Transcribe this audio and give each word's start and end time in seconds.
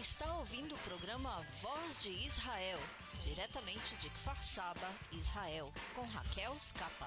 está 0.00 0.32
ouvindo 0.38 0.74
o 0.74 0.78
programa 0.78 1.44
Voz 1.60 1.98
de 2.00 2.08
Israel, 2.08 2.78
diretamente 3.18 3.94
de 3.96 4.08
Kfar 4.08 4.42
Saba, 4.42 4.90
Israel, 5.12 5.70
com 5.94 6.06
Raquel 6.06 6.58
Scapa. 6.58 7.06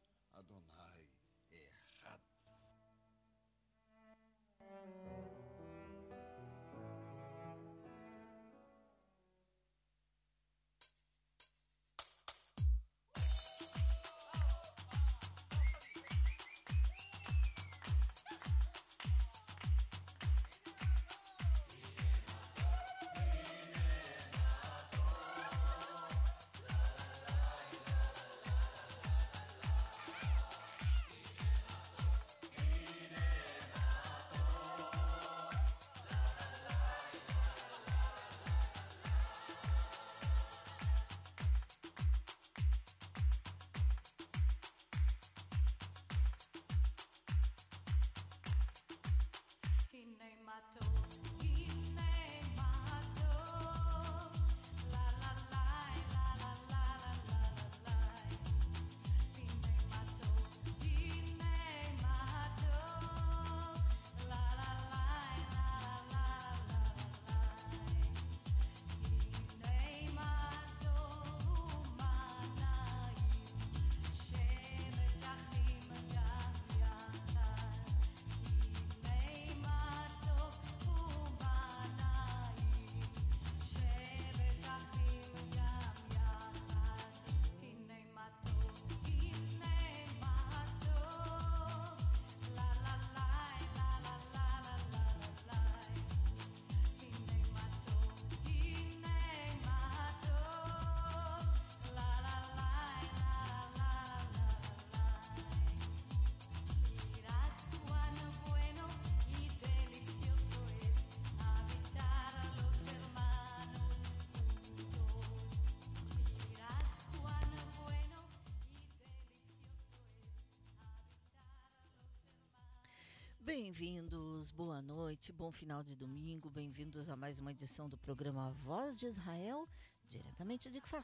Bem-vindos, 123.53 124.49
boa 124.49 124.81
noite, 124.81 125.33
bom 125.33 125.51
final 125.51 125.83
de 125.83 125.93
domingo, 125.93 126.49
bem-vindos 126.49 127.09
a 127.09 127.17
mais 127.17 127.37
uma 127.37 127.51
edição 127.51 127.89
do 127.89 127.97
programa 127.97 128.49
Voz 128.63 128.95
de 128.95 129.05
Israel, 129.05 129.67
diretamente 130.07 130.71
de 130.71 130.79
Kfar 130.79 131.03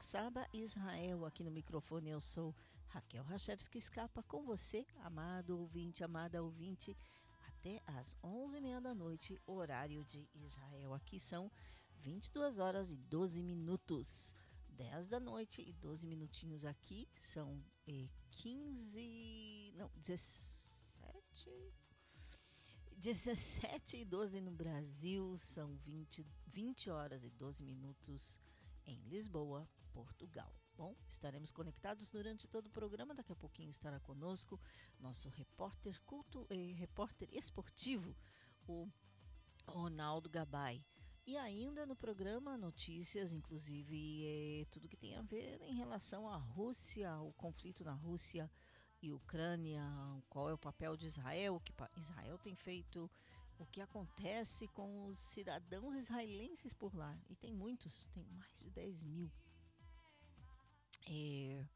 Israel. 0.54 1.26
Aqui 1.26 1.44
no 1.44 1.50
microfone 1.50 2.08
eu 2.08 2.22
sou 2.22 2.56
Raquel 2.86 3.22
Rachevski 3.22 3.76
Escapa 3.76 4.22
com 4.22 4.46
você, 4.46 4.86
amado 5.04 5.58
ouvinte, 5.58 6.02
amada 6.02 6.42
ouvinte, 6.42 6.96
até 7.48 7.82
às 7.86 8.16
11h30 8.24 8.80
da 8.80 8.94
noite, 8.94 9.38
horário 9.44 10.02
de 10.06 10.26
Israel. 10.34 10.94
Aqui 10.94 11.20
são 11.20 11.52
22 12.00 12.58
horas 12.60 12.90
e 12.90 12.96
12 12.96 13.42
minutos. 13.42 14.34
10 14.70 15.08
da 15.08 15.20
noite 15.20 15.60
e 15.60 15.74
12 15.74 16.06
minutinhos 16.06 16.64
aqui, 16.64 17.06
são 17.14 17.62
eh, 17.86 18.08
15. 18.30 19.74
Não, 19.76 19.90
17. 19.96 20.57
17 22.98 23.98
e 23.98 24.04
12 24.04 24.40
no 24.40 24.50
Brasil, 24.50 25.38
são 25.38 25.76
20, 25.84 26.26
20 26.48 26.90
horas 26.90 27.22
e 27.22 27.30
12 27.30 27.62
minutos 27.62 28.40
em 28.84 29.00
Lisboa, 29.02 29.68
Portugal. 29.92 30.52
Bom, 30.76 30.96
estaremos 31.08 31.52
conectados 31.52 32.10
durante 32.10 32.48
todo 32.48 32.66
o 32.66 32.70
programa. 32.70 33.14
Daqui 33.14 33.30
a 33.30 33.36
pouquinho 33.36 33.70
estará 33.70 34.00
conosco 34.00 34.60
nosso 34.98 35.28
repórter 35.28 36.02
culto, 36.02 36.44
eh, 36.50 36.72
repórter 36.72 37.28
esportivo, 37.30 38.16
o 38.66 38.90
Ronaldo 39.64 40.28
Gabay. 40.28 40.84
E 41.24 41.36
ainda 41.36 41.86
no 41.86 41.94
programa 41.94 42.58
notícias, 42.58 43.32
inclusive 43.32 44.24
eh, 44.24 44.66
tudo 44.72 44.88
que 44.88 44.96
tem 44.96 45.14
a 45.14 45.22
ver 45.22 45.62
em 45.62 45.74
relação 45.74 46.28
à 46.28 46.36
Rússia, 46.36 47.16
o 47.20 47.32
conflito 47.34 47.84
na 47.84 47.92
Rússia 47.92 48.50
e 49.00 49.12
Ucrânia, 49.12 49.82
qual 50.28 50.48
é 50.48 50.54
o 50.54 50.58
papel 50.58 50.96
de 50.96 51.06
Israel, 51.06 51.56
o 51.56 51.60
que 51.60 51.72
Israel 51.96 52.38
tem 52.38 52.54
feito, 52.54 53.10
o 53.58 53.66
que 53.66 53.80
acontece 53.80 54.68
com 54.68 55.06
os 55.06 55.18
cidadãos 55.18 55.94
israelenses 55.94 56.72
por 56.74 56.94
lá. 56.94 57.16
E 57.28 57.36
tem 57.36 57.52
muitos, 57.52 58.06
tem 58.06 58.24
mais 58.26 58.60
de 58.60 58.70
10 58.70 59.04
mil. 59.04 59.30
É, 61.06 61.66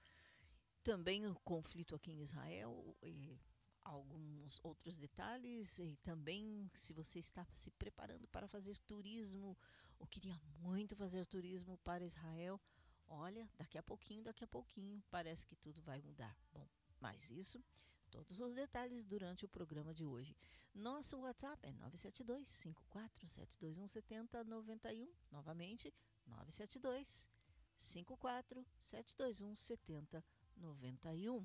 também 0.82 1.26
o 1.26 1.34
conflito 1.40 1.94
aqui 1.94 2.12
em 2.12 2.20
Israel, 2.20 2.96
é, 3.02 3.38
alguns 3.84 4.60
outros 4.62 4.98
detalhes 4.98 5.78
e 5.78 5.96
também 6.02 6.70
se 6.72 6.92
você 6.92 7.18
está 7.18 7.46
se 7.50 7.70
preparando 7.72 8.28
para 8.28 8.46
fazer 8.46 8.78
turismo 8.80 9.56
ou 9.98 10.06
queria 10.06 10.38
muito 10.58 10.96
fazer 10.96 11.26
turismo 11.26 11.78
para 11.78 12.04
Israel, 12.04 12.60
olha, 13.06 13.48
daqui 13.56 13.78
a 13.78 13.82
pouquinho, 13.82 14.24
daqui 14.24 14.44
a 14.44 14.48
pouquinho, 14.48 15.02
parece 15.10 15.46
que 15.46 15.56
tudo 15.56 15.80
vai 15.82 16.00
mudar. 16.00 16.36
Bom, 16.52 16.68
mais 17.02 17.30
isso, 17.30 17.62
todos 18.10 18.40
os 18.40 18.52
detalhes 18.52 19.04
durante 19.04 19.44
o 19.44 19.48
programa 19.48 19.92
de 19.92 20.04
hoje. 20.04 20.36
Nosso 20.72 21.18
WhatsApp 21.18 21.66
é 21.66 21.72
972 21.72 22.68
5472170 22.94 24.44
91. 24.44 25.12
Novamente, 25.30 25.92
972 26.26 27.28
5472170 27.76 30.22
91. 30.56 31.44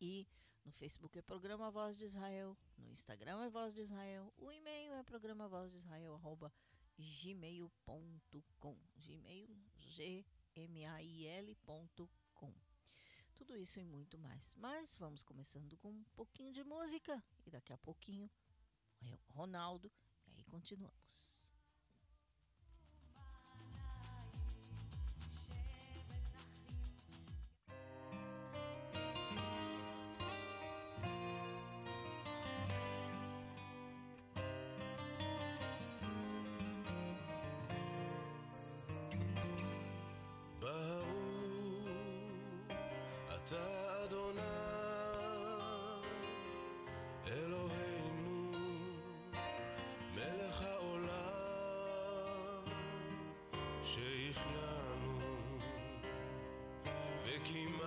E 0.00 0.26
no 0.64 0.72
Facebook 0.72 1.16
é 1.16 1.22
Programa 1.22 1.70
Voz 1.70 1.96
de 1.96 2.04
Israel, 2.04 2.58
no 2.76 2.90
Instagram 2.90 3.44
é 3.44 3.48
Voz 3.48 3.72
de 3.72 3.82
Israel, 3.82 4.34
o 4.36 4.50
e-mail 4.50 4.92
é 4.94 5.04
programa 5.04 5.46
voz 5.48 5.70
de 5.70 5.76
Israel, 5.76 6.14
arroba 6.14 6.52
gmail.com, 6.98 8.76
gmail, 8.96 9.56
g 9.76 10.26
m 10.54 10.86
a 10.86 11.02
i 11.02 11.26
l.com. 11.26 12.08
Tudo 13.40 13.56
isso 13.56 13.80
e 13.80 13.84
muito 13.84 14.18
mais. 14.18 14.54
Mas 14.58 14.94
vamos 14.96 15.22
começando 15.22 15.74
com 15.78 15.88
um 15.88 16.04
pouquinho 16.14 16.52
de 16.52 16.62
música 16.62 17.24
e 17.46 17.50
daqui 17.50 17.72
a 17.72 17.78
pouquinho 17.78 18.30
Ronaldo 19.30 19.90
e 20.26 20.34
aí 20.36 20.44
continuamos. 20.44 21.39
came 57.44 57.79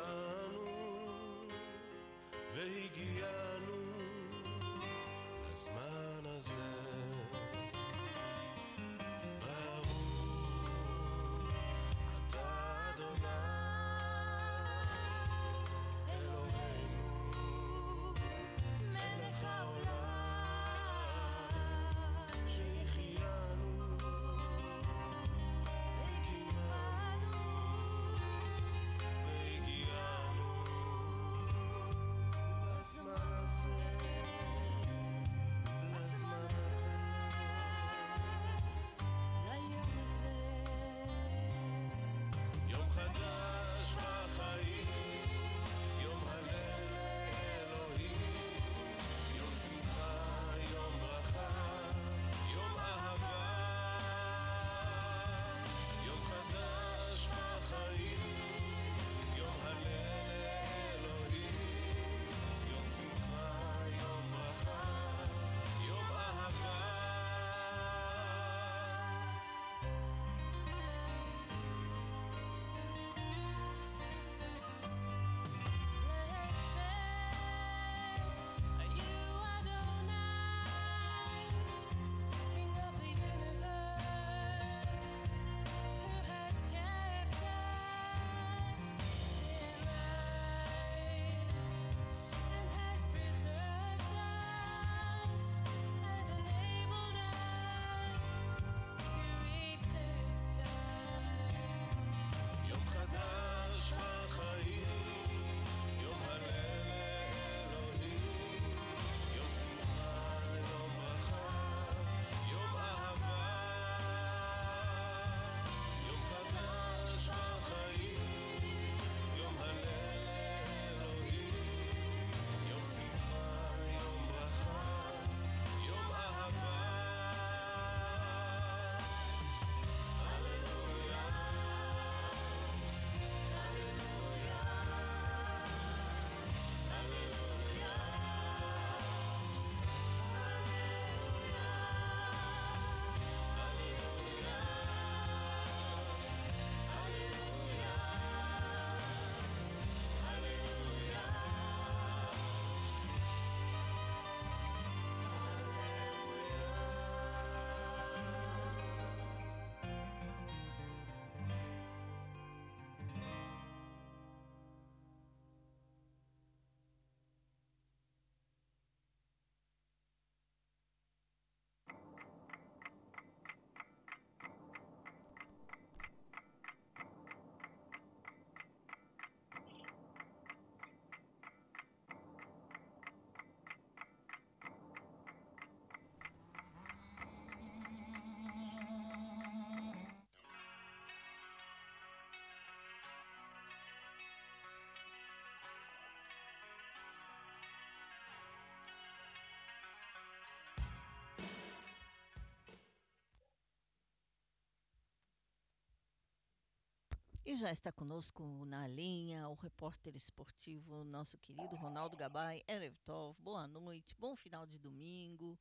E 207.46 207.56
já 207.56 207.70
está 207.70 207.92
conosco 207.92 208.64
na 208.64 208.88
linha 208.88 209.50
o 209.50 209.54
repórter 209.54 210.16
esportivo, 210.16 211.04
nosso 211.04 211.38
querido 211.38 211.76
Ronaldo 211.76 212.16
Gabay, 212.16 212.64
Erev 212.70 212.96
Tov. 213.04 213.38
Boa 213.42 213.68
noite, 213.68 214.16
bom 214.18 214.34
final 214.34 214.66
de 214.66 214.80
domingo. 214.80 215.60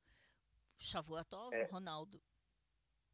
Shavuatov, 0.78 1.52
é. 1.52 1.64
Ronaldo. 1.64 2.22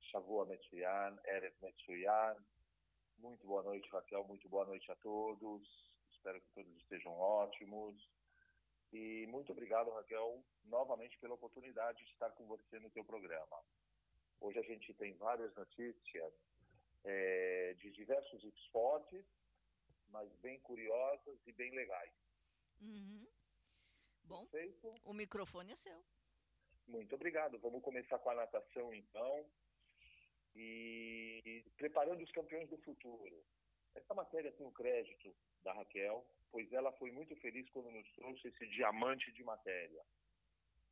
Shavua 0.03 0.45
Metsuyan, 0.45 1.17
Erev 1.25 1.55
Metsuyan. 1.63 2.37
Muito 3.17 3.47
boa 3.47 3.63
noite, 3.63 3.89
Raquel. 3.89 4.23
Muito 4.25 4.47
boa 4.51 4.67
noite 4.67 4.93
a 4.93 4.97
todos. 4.97 5.67
Espero 6.11 6.39
que 6.39 6.51
todos 6.53 6.77
estejam 6.77 7.13
ótimos. 7.13 7.97
E 8.93 9.27
muito 9.29 9.51
obrigado, 9.51 9.91
Raquel, 9.93 10.45
novamente 10.65 11.19
pela 11.21 11.35
oportunidade 11.37 12.05
de 12.05 12.13
estar 12.13 12.33
com 12.33 12.47
você 12.47 12.79
no 12.81 12.91
teu 12.91 13.03
programa. 13.03 13.63
Hoje 14.43 14.59
a 14.59 14.63
gente 14.63 14.93
tem 14.93 15.15
várias 15.15 15.55
notícias 15.55 16.35
é, 17.05 17.75
de 17.79 17.91
diversos 17.91 18.43
esportes, 18.45 19.25
mas 20.09 20.31
bem 20.37 20.59
curiosas 20.61 21.39
e 21.47 21.53
bem 21.53 21.71
legais. 21.75 22.13
Uhum. 22.81 23.27
Bom, 24.25 24.47
Perfeito? 24.47 24.95
o 25.05 25.13
microfone 25.13 25.73
é 25.73 25.77
seu. 25.77 26.05
Muito 26.87 27.15
obrigado. 27.15 27.59
Vamos 27.59 27.83
começar 27.83 28.19
com 28.19 28.31
a 28.31 28.35
natação, 28.35 28.93
então. 28.95 29.47
E 30.55 31.65
preparando 31.77 32.23
os 32.23 32.33
campeões 32.33 32.69
do 32.69 32.79
futuro. 32.79 33.45
Essa 33.95 34.15
matéria 34.15 34.53
tem 34.53 34.67
o 34.67 34.73
crédito 34.73 35.35
da 35.63 35.73
Raquel, 35.73 36.27
pois 36.51 36.73
ela 36.73 36.93
foi 36.93 37.11
muito 37.11 37.35
feliz 37.37 37.69
quando 37.71 37.91
nos 37.91 38.11
trouxe 38.13 38.49
esse 38.49 38.67
diamante 38.69 39.31
de 39.33 39.43
matéria. 39.45 40.05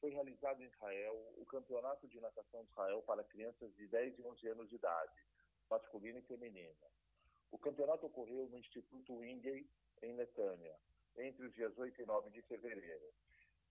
Foi 0.01 0.11
realizado 0.11 0.63
em 0.63 0.67
Israel 0.67 1.15
o 1.37 1.47
Campeonato 1.47 2.07
de 2.09 2.21
Natação 2.21 2.65
de 2.65 2.71
Israel 2.71 3.03
para 3.03 3.25
crianças 3.25 3.75
de 3.75 3.87
10 3.89 4.19
e 4.19 4.23
11 4.23 4.49
anos 4.49 4.69
de 4.69 4.77
idade, 4.77 5.25
masculina 5.71 6.19
e 6.19 6.23
feminina. 6.23 6.87
O 7.51 7.59
campeonato 7.59 8.07
ocorreu 8.07 8.49
no 8.49 8.59
Instituto 8.59 9.17
Wingate, 9.17 9.69
em 10.03 10.13
Netânia, 10.15 10.77
entre 11.17 11.47
os 11.47 11.55
dias 11.55 11.77
8 11.79 12.03
e 12.03 12.07
9 12.07 12.31
de 12.31 12.43
fevereiro, 12.43 13.13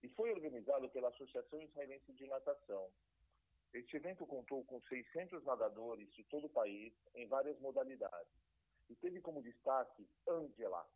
e 0.02 0.08
foi 0.10 0.32
organizado 0.32 0.88
pela 0.90 1.08
Associação 1.08 1.60
Israelense 1.62 2.12
de 2.12 2.26
Natação. 2.26 2.90
Este 3.72 3.96
evento 3.96 4.26
contou 4.26 4.64
com 4.64 4.80
600 4.82 5.44
nadadores 5.44 6.12
de 6.14 6.24
todo 6.24 6.46
o 6.46 6.50
país 6.50 6.92
em 7.14 7.26
várias 7.26 7.58
modalidades 7.60 8.32
e 8.88 8.94
teve 8.96 9.20
como 9.20 9.42
destaque 9.42 10.08
Angela, 10.28 10.86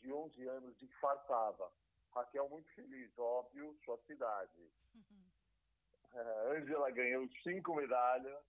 de 0.00 0.12
11 0.12 0.48
anos, 0.48 0.78
de 0.78 0.86
Fartava. 1.00 1.72
Raquel 2.14 2.48
muito 2.48 2.68
feliz, 2.74 3.10
óbvio, 3.18 3.76
sua 3.84 3.98
cidade. 4.06 4.70
Uhum. 4.94 5.30
Angela 6.56 6.90
ganhou 6.90 7.26
cinco 7.42 7.74
medalhas 7.74 8.44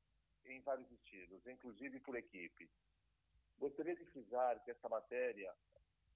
em 0.45 0.61
vários 0.61 0.91
estilos, 0.91 1.45
inclusive 1.47 1.99
por 1.99 2.15
equipe. 2.15 2.69
Gostaria 3.57 3.95
de 3.95 4.05
frisar 4.05 4.61
que 4.63 4.71
essa 4.71 4.89
matéria, 4.89 5.53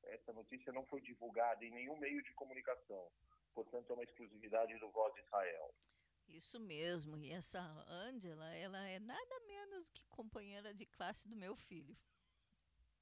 essa 0.03 0.34
notícia 0.34 0.72
não 0.74 0.86
foi 0.86 1.01
divulgada 1.01 1.63
em 1.63 1.72
nenhum 1.72 1.98
meio 1.98 2.22
de 2.24 2.34
comunicação, 2.34 3.10
portanto 3.53 3.89
é 3.89 3.93
uma 3.93 4.03
exclusividade 4.03 4.77
do 4.79 4.89
Voz 4.91 5.13
de 5.13 5.22
Israel. 5.22 5.74
Isso 6.27 6.60
mesmo, 6.60 7.17
e 7.17 7.31
essa 7.31 7.62
Angela, 7.88 8.53
ela 8.55 8.86
é 8.89 9.00
nada 9.00 9.39
menos 9.48 9.89
que 9.91 10.05
companheira 10.07 10.74
de 10.74 10.86
classe 10.86 11.27
do 11.27 11.38
meu 11.38 11.55
filho. 11.55 11.96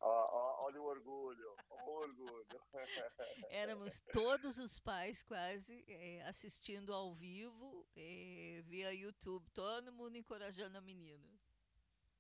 Olha 0.02 0.82
o 0.82 0.86
orgulho, 0.86 1.56
o 1.70 1.90
orgulho. 1.92 2.62
Éramos 3.50 4.02
todos 4.12 4.58
os 4.58 4.80
pais 4.80 5.24
quase 5.24 5.86
é, 5.88 6.22
assistindo 6.24 6.94
ao 6.94 7.14
vivo 7.14 7.86
é, 7.96 8.62
via 8.66 8.94
YouTube, 8.94 9.50
todo 9.52 9.94
mundo 9.94 10.18
encorajando 10.18 10.78
a 10.78 10.82
menina. 10.82 11.30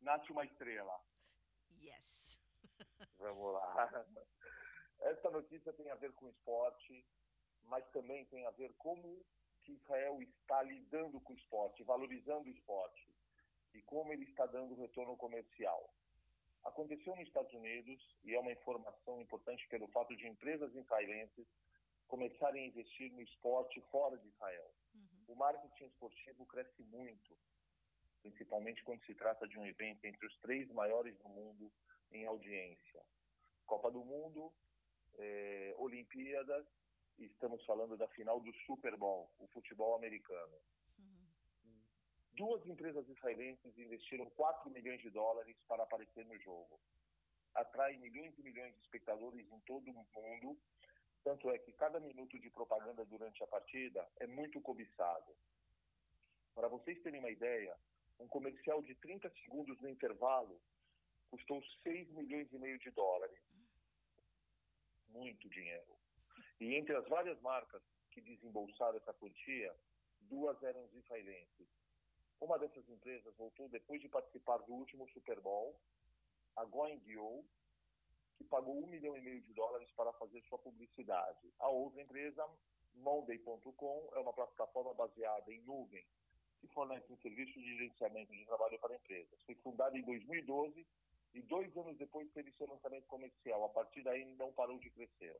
Nasce 0.01 0.31
uma 0.31 0.45
estrela. 0.45 0.99
Yes. 1.81 2.39
Vamos 3.17 3.53
lá. 3.53 4.05
Essa 4.99 5.29
notícia 5.29 5.73
tem 5.73 5.89
a 5.91 5.95
ver 5.95 6.13
com 6.13 6.29
esporte, 6.29 7.05
mas 7.63 7.85
também 7.91 8.25
tem 8.25 8.45
a 8.45 8.51
ver 8.51 8.73
como 8.77 9.23
que 9.63 9.73
Israel 9.73 10.21
está 10.21 10.61
lidando 10.61 11.19
com 11.21 11.33
o 11.33 11.35
esporte, 11.35 11.83
valorizando 11.83 12.47
o 12.47 12.51
esporte 12.51 13.13
e 13.73 13.81
como 13.81 14.13
ele 14.13 14.25
está 14.25 14.45
dando 14.45 14.75
retorno 14.75 15.17
comercial. 15.17 15.93
Aconteceu 16.65 17.15
nos 17.15 17.27
Estados 17.27 17.53
Unidos 17.53 18.01
e 18.23 18.33
é 18.33 18.39
uma 18.39 18.51
informação 18.51 19.21
importante 19.21 19.67
pelo 19.69 19.87
fato 19.89 20.15
de 20.15 20.27
empresas 20.27 20.73
israelenses 20.73 21.47
começarem 22.07 22.63
a 22.63 22.67
investir 22.67 23.11
no 23.11 23.21
esporte 23.21 23.79
fora 23.91 24.17
de 24.17 24.27
Israel. 24.27 24.71
Uhum. 24.93 25.25
O 25.27 25.35
marketing 25.35 25.85
esportivo 25.85 26.45
cresce 26.47 26.83
muito, 26.83 27.37
principalmente 28.21 28.83
quando 28.83 29.03
se 29.05 29.13
trata 29.13 29.47
de 29.47 29.57
um 29.57 29.65
evento 29.65 30.05
entre 30.05 30.25
os 30.25 30.35
três 30.39 30.69
maiores 30.71 31.15
do 31.19 31.29
mundo 31.29 31.71
em 32.11 32.25
audiência. 32.25 33.01
Copa 33.65 33.91
do 33.91 34.03
Mundo, 34.03 34.51
eh, 35.17 35.73
Olimpíadas 35.77 36.65
e 37.17 37.25
estamos 37.25 37.63
falando 37.65 37.95
da 37.95 38.07
final 38.09 38.39
do 38.39 38.53
Super 38.65 38.95
Bowl, 38.97 39.31
o 39.39 39.47
futebol 39.47 39.95
americano. 39.95 40.57
Duas 42.35 42.65
empresas 42.67 43.07
israelenses 43.07 43.77
investiram 43.77 44.29
4 44.31 44.69
milhões 44.69 45.01
de 45.01 45.09
dólares 45.09 45.55
para 45.69 45.83
aparecer 45.83 46.25
no 46.25 46.37
jogo. 46.39 46.77
Atrai 47.53 47.95
milhões 47.95 48.37
e 48.37 48.43
milhões 48.43 48.75
de 48.75 48.81
espectadores 48.81 49.49
em 49.49 49.59
todo 49.61 49.89
o 49.89 49.93
mundo, 49.93 50.57
tanto 51.23 51.49
é 51.49 51.57
que 51.57 51.71
cada 51.71 51.97
minuto 51.97 52.37
de 52.37 52.49
propaganda 52.49 53.05
durante 53.05 53.41
a 53.41 53.47
partida 53.47 54.05
é 54.19 54.27
muito 54.27 54.59
cobiçado. 54.59 55.33
Para 56.53 56.67
vocês 56.67 57.01
terem 57.01 57.21
uma 57.21 57.31
ideia, 57.31 57.73
um 58.19 58.27
comercial 58.27 58.81
de 58.81 58.95
30 58.95 59.29
segundos 59.41 59.79
no 59.79 59.89
intervalo 59.89 60.61
custou 61.29 61.63
6 61.83 62.11
milhões 62.11 62.51
e 62.51 62.57
meio 62.57 62.77
de 62.79 62.91
dólares. 62.91 63.39
Muito 65.07 65.49
dinheiro. 65.49 65.95
E 66.59 66.75
entre 66.75 66.95
as 66.97 67.07
várias 67.07 67.39
marcas 67.39 67.81
que 68.11 68.19
desembolsaram 68.19 68.97
essa 68.97 69.13
quantia, 69.13 69.73
duas 70.21 70.61
eram 70.63 70.85
israelenses. 70.93 71.84
Uma 72.45 72.59
dessas 72.59 72.87
empresas 72.87 73.35
voltou 73.37 73.67
depois 73.69 73.99
de 73.99 74.07
participar 74.07 74.57
do 74.59 74.73
último 74.73 75.09
Super 75.09 75.41
Bowl, 75.41 75.75
a 76.55 76.63
GoingGo, 76.63 77.43
que 78.37 78.43
pagou 78.43 78.83
um 78.83 78.85
milhão 78.85 79.17
e 79.17 79.21
meio 79.21 79.41
de 79.41 79.51
dólares 79.51 79.89
para 79.93 80.13
fazer 80.13 80.43
sua 80.43 80.59
publicidade. 80.59 81.51
A 81.57 81.67
outra 81.69 82.03
empresa, 82.03 82.47
Monday.com, 82.97 84.09
é 84.13 84.19
uma 84.19 84.31
plataforma 84.31 84.93
baseada 84.93 85.51
em 85.51 85.59
nuvem 85.61 86.05
que 86.61 86.67
fornece 86.67 87.11
um 87.11 87.17
serviço 87.17 87.59
de 87.59 87.77
gerenciamento 87.77 88.31
de 88.31 88.45
trabalho 88.45 88.77
para 88.77 88.95
empresas. 88.95 89.41
Foi 89.41 89.55
fundada 89.55 89.97
em 89.97 90.03
2012 90.03 90.85
e 91.33 91.41
dois 91.41 91.75
anos 91.75 91.97
depois 91.97 92.31
teve 92.31 92.51
seu 92.51 92.67
lançamento 92.67 93.07
comercial. 93.07 93.63
A 93.63 93.69
partir 93.69 94.03
daí 94.03 94.23
não 94.35 94.53
parou 94.53 94.77
de 94.77 94.91
crescer. 94.91 95.35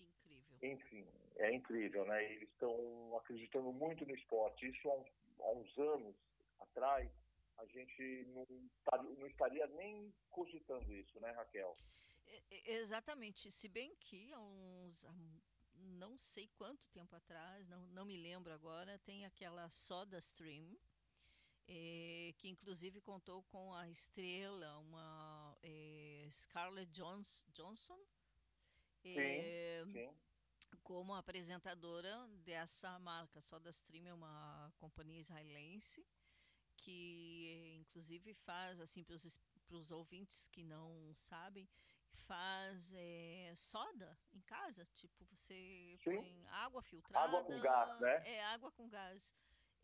Incrível. 0.00 0.56
Enfim, 0.62 1.06
é 1.36 1.54
incrível, 1.54 2.06
né? 2.06 2.24
Eles 2.24 2.48
estão 2.48 3.18
acreditando 3.18 3.70
muito 3.70 4.06
no 4.06 4.14
esporte. 4.14 4.66
Isso 4.66 4.90
há, 4.90 4.94
uns, 4.94 5.17
há 5.40 5.50
uns 5.52 5.78
anos 5.78 6.16
atrás 6.60 7.10
a 7.58 7.66
gente 7.66 8.26
não, 8.28 8.46
não 9.18 9.26
estaria 9.26 9.66
nem 9.68 10.12
cogitando 10.30 10.92
isso, 10.94 11.18
né, 11.20 11.30
Raquel? 11.32 11.76
Exatamente. 12.50 13.50
Se 13.50 13.68
bem 13.68 13.96
que 13.96 14.32
há 14.32 14.40
uns 14.40 15.06
não 15.98 16.16
sei 16.16 16.48
quanto 16.56 16.88
tempo 16.88 17.14
atrás, 17.16 17.68
não, 17.68 17.80
não 17.88 18.04
me 18.04 18.16
lembro 18.16 18.52
agora, 18.52 18.98
tem 18.98 19.24
aquela 19.24 19.68
Soda 19.70 20.18
Stream, 20.18 20.76
é, 21.66 22.32
que 22.38 22.48
inclusive 22.48 23.00
contou 23.00 23.42
com 23.44 23.74
a 23.74 23.88
estrela, 23.88 24.78
uma 24.78 25.56
é, 25.62 26.26
Scarlett 26.30 26.90
Jones, 26.92 27.46
Johnson, 27.52 27.98
é, 29.04 29.82
sim, 29.84 29.92
sim. 29.92 30.14
Como 30.82 31.14
apresentadora 31.14 32.26
dessa 32.44 32.98
marca. 32.98 33.40
SodaStream 33.40 34.06
é 34.06 34.14
uma 34.14 34.72
companhia 34.76 35.20
israelense 35.20 36.04
que 36.76 37.76
inclusive 37.80 38.32
faz 38.34 38.80
assim 38.80 39.02
para 39.02 39.16
os 39.76 39.90
ouvintes 39.90 40.46
que 40.48 40.62
não 40.62 41.12
sabem 41.14 41.68
faz 42.12 42.92
é, 42.94 43.52
soda 43.56 44.16
em 44.32 44.40
casa 44.42 44.84
tipo 44.94 45.24
você 45.24 45.98
Sim. 45.98 46.16
põe 46.16 46.46
água 46.46 46.80
filtrada 46.80 47.26
água 47.26 47.44
com 47.44 47.60
gás 47.60 48.00
né 48.00 48.22
é 48.26 48.44
água 48.44 48.70
com 48.70 48.88
gás 48.88 49.34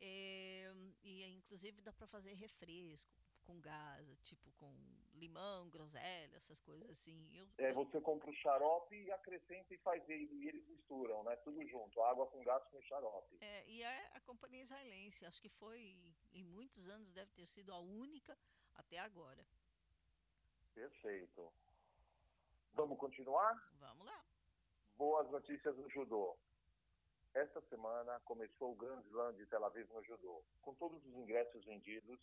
é, 0.01 0.73
e 1.03 1.25
inclusive 1.37 1.81
dá 1.81 1.93
para 1.93 2.07
fazer 2.07 2.35
refresco 2.35 3.13
com 3.45 3.61
gás, 3.61 4.19
tipo 4.23 4.51
com 4.53 4.75
limão, 5.15 5.69
groselha, 5.71 6.37
essas 6.37 6.61
coisas 6.61 6.91
assim. 6.91 7.29
Eu, 7.37 7.47
é, 7.59 7.73
você 7.73 8.01
compra 8.01 8.31
o 8.31 8.35
xarope 8.35 8.95
e 8.95 9.11
acrescenta 9.13 9.75
e 9.75 9.79
faz 9.79 10.09
ele, 10.09 10.35
e 10.35 10.49
eles 10.49 10.67
misturam, 10.69 11.23
né? 11.25 11.37
Tudo 11.37 11.67
junto, 11.67 12.03
água 12.03 12.27
com 12.27 12.43
gás 12.43 12.63
com 12.71 12.83
xarope. 12.83 13.39
É, 13.41 13.69
e 13.69 13.83
é 13.83 14.11
a 14.15 14.21
companhia 14.21 14.63
israelense, 14.63 15.27
acho 15.27 15.41
que 15.41 15.49
foi, 15.49 15.97
em 16.33 16.45
muitos 16.45 16.89
anos, 16.89 17.13
deve 17.13 17.33
ter 17.33 17.47
sido 17.47 17.73
a 17.73 17.79
única 17.79 18.37
até 18.75 18.99
agora. 18.99 19.45
Perfeito. 20.75 21.53
Vamos 22.75 22.99
continuar? 22.99 23.55
Vamos 23.79 24.05
lá. 24.05 24.25
Boas 24.97 25.31
notícias 25.31 25.77
do 25.77 25.89
judô. 25.91 26.37
Esta 27.33 27.61
semana 27.63 28.21
começou 28.21 28.73
o 28.73 28.77
Grand 28.77 29.01
Slam 29.07 29.35
de 29.35 29.47
Tel 29.47 29.65
Aviv 29.65 29.89
no 29.93 30.03
judô, 30.05 30.45
com 30.63 30.75
todos 30.75 31.05
os 31.05 31.15
ingressos 31.15 31.65
vendidos 31.65 32.19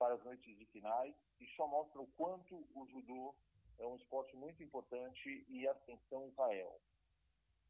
para 0.00 0.14
as 0.14 0.24
noites 0.24 0.58
de 0.58 0.64
finais 0.64 1.14
e 1.38 1.46
só 1.48 1.68
mostra 1.68 2.00
o 2.00 2.06
quanto 2.16 2.56
o 2.74 2.86
judô 2.86 3.34
é 3.78 3.86
um 3.86 3.96
esporte 3.96 4.34
muito 4.34 4.62
importante 4.62 5.44
e 5.46 5.68
atenção 5.68 6.26
Israel. 6.26 6.80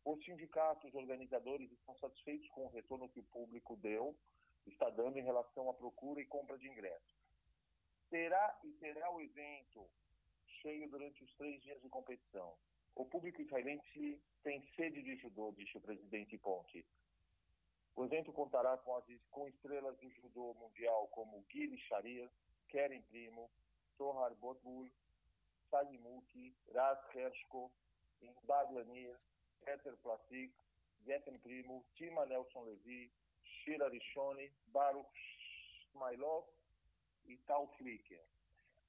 Os 0.04 0.25
sindicatos 0.25 0.94
organizadores 0.94 1.70
estão 1.72 1.94
satisfeitos 1.99 2.49
com 2.50 2.66
o 2.66 2.70
retorno 2.70 3.08
que 3.08 3.18
o 3.18 3.25
público 3.25 3.76
deu, 3.76 4.16
está 4.64 4.88
dando 4.90 5.18
em 5.18 5.25
relação 5.25 5.68
à 5.68 5.75
procura 5.75 6.20
e 6.20 6.26
compra 6.26 6.56
de 6.56 6.68
ingressos. 6.68 7.18
Terá 8.08 8.58
e 8.62 8.72
terá 8.75 9.10
o 9.10 9.20
evento 9.20 9.90
cheio 10.62 10.88
durante 10.88 11.25
os 11.25 11.34
três 11.34 11.60
dias 11.62 11.82
de 11.82 11.88
competição. 11.88 12.54
O 12.94 13.04
público 13.04 13.42
israelense 13.42 14.20
tem 14.44 14.62
sede 14.76 15.02
de 15.02 15.16
judô, 15.16 15.52
disse 15.52 15.76
o 15.76 15.80
presidente 15.80 16.38
Ponte. 16.38 16.87
O 18.00 18.04
evento 18.07 18.33
contará 18.33 18.78
com, 18.78 18.97
as, 18.97 19.04
com 19.30 19.47
estrelas 19.47 19.95
do 19.99 20.11
judô 20.12 20.54
mundial 20.54 21.07
como 21.09 21.45
Gili 21.50 21.76
Sharir, 21.80 22.30
Keren 22.66 23.02
Primo, 23.02 23.50
Tohar 23.99 24.35
Botbul, 24.37 24.88
Salimuki, 25.71 26.57
Raz 26.73 26.99
Hershko, 27.14 27.71
Lanir, 28.73 29.14
Peter 29.62 29.95
Plasik, 29.99 30.50
Geffen 31.04 31.38
Primo, 31.40 31.85
Tima 31.95 32.25
Nelson 32.25 32.62
Levi, 32.62 33.12
Shira 33.45 33.90
Rishoni, 33.90 34.50
Baruch 34.69 35.07
Smailov 35.90 36.49
e 37.26 37.37
Tal 37.47 37.69
Flicker. 37.76 38.25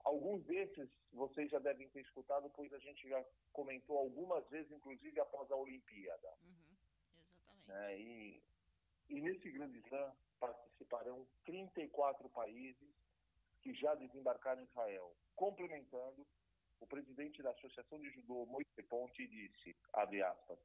Alguns 0.06 0.42
desses 0.46 0.90
vocês 1.12 1.52
já 1.52 1.60
devem 1.60 1.90
ter 1.90 2.00
escutado, 2.00 2.50
pois 2.52 2.72
a 2.72 2.80
gente 2.80 3.10
já 3.10 3.22
comentou 3.52 3.98
algumas 3.98 4.48
vezes, 4.48 4.72
inclusive 4.72 5.20
após 5.20 5.52
a 5.52 5.56
Olimpíada. 5.58 6.30
Uhum, 6.44 6.78
exatamente. 7.18 7.68
Né? 7.68 8.00
E, 8.00 8.51
e 9.12 9.20
nesse 9.20 9.52
grande 9.52 9.78
slam 9.80 10.16
participarão 10.40 11.28
34 11.46 12.30
países 12.30 12.90
que 13.62 13.74
já 13.74 13.94
desembarcaram 13.96 14.62
em 14.62 14.66
Israel. 14.66 15.14
Complementando, 15.36 16.26
o 16.80 16.88
presidente 16.88 17.44
da 17.44 17.52
Associação 17.52 18.00
de 18.00 18.10
Judô, 18.10 18.46
Moise 18.46 18.84
Ponte, 18.90 19.28
disse, 19.28 19.76
abre 19.94 20.24
aspas, 20.24 20.58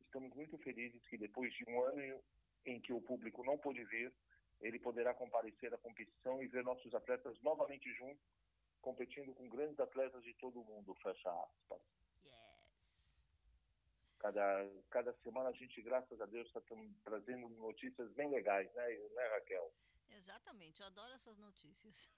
estamos 0.00 0.32
muito 0.34 0.56
felizes 0.58 1.04
que 1.08 1.18
depois 1.18 1.52
de 1.52 1.64
um 1.68 1.82
ano 1.82 2.22
em 2.64 2.80
que 2.80 2.92
o 2.92 3.02
público 3.02 3.44
não 3.44 3.58
pôde 3.58 3.84
ver, 3.84 4.14
ele 4.60 4.78
poderá 4.78 5.12
comparecer 5.12 5.74
à 5.74 5.78
competição 5.78 6.42
e 6.42 6.46
ver 6.46 6.62
nossos 6.62 6.94
atletas 6.94 7.38
novamente 7.42 7.92
juntos, 7.94 8.24
competindo 8.80 9.34
com 9.34 9.48
grandes 9.48 9.78
atletas 9.80 10.22
de 10.22 10.32
todo 10.34 10.60
o 10.60 10.64
mundo, 10.64 10.94
fecha 11.02 11.30
aspas. 11.30 11.82
Cada, 14.20 14.70
cada 14.90 15.12
semana 15.22 15.48
a 15.48 15.52
gente, 15.52 15.80
graças 15.80 16.20
a 16.20 16.26
Deus, 16.26 16.46
está 16.46 16.60
trazendo 17.04 17.48
notícias 17.48 18.12
bem 18.12 18.30
legais, 18.30 18.70
né, 18.74 18.86
né 19.14 19.28
Raquel? 19.28 19.72
Exatamente, 20.10 20.80
eu 20.80 20.86
adoro 20.88 21.12
essas 21.14 21.38
notícias. 21.38 22.12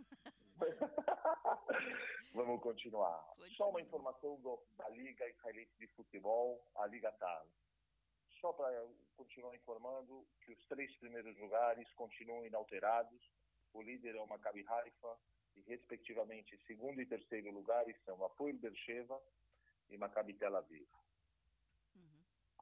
Vamos 2.35 2.61
continuar. 2.61 3.23
Continua. 3.37 3.57
Só 3.57 3.71
uma 3.71 3.81
informação 3.81 4.41
do, 4.41 4.61
da 4.77 4.89
Liga 4.89 5.29
Israelense 5.29 5.79
de 5.79 5.87
Futebol, 5.89 6.61
a 6.75 6.87
Liga 6.87 7.13
TAL. 7.13 7.47
Só 8.41 8.53
para 8.53 8.85
continuar 9.17 9.55
informando 9.55 10.27
que 10.41 10.53
os 10.53 10.67
três 10.67 10.93
primeiros 10.97 11.39
lugares 11.39 11.89
continuam 11.93 12.45
inalterados. 12.45 13.23
O 13.73 13.81
líder 13.81 14.17
é 14.17 14.21
o 14.21 14.27
Maccabi 14.27 14.67
Haifa 14.67 15.17
e, 15.55 15.61
respectivamente, 15.61 16.59
segundo 16.67 17.01
e 17.01 17.07
terceiro 17.07 17.53
lugares 17.53 17.97
são 18.05 18.25
Apoel 18.25 18.59
Beersheva 18.59 19.23
e 19.89 19.97
Maccabi 19.97 20.35
Tel 20.35 20.57
Aviv. 20.57 20.89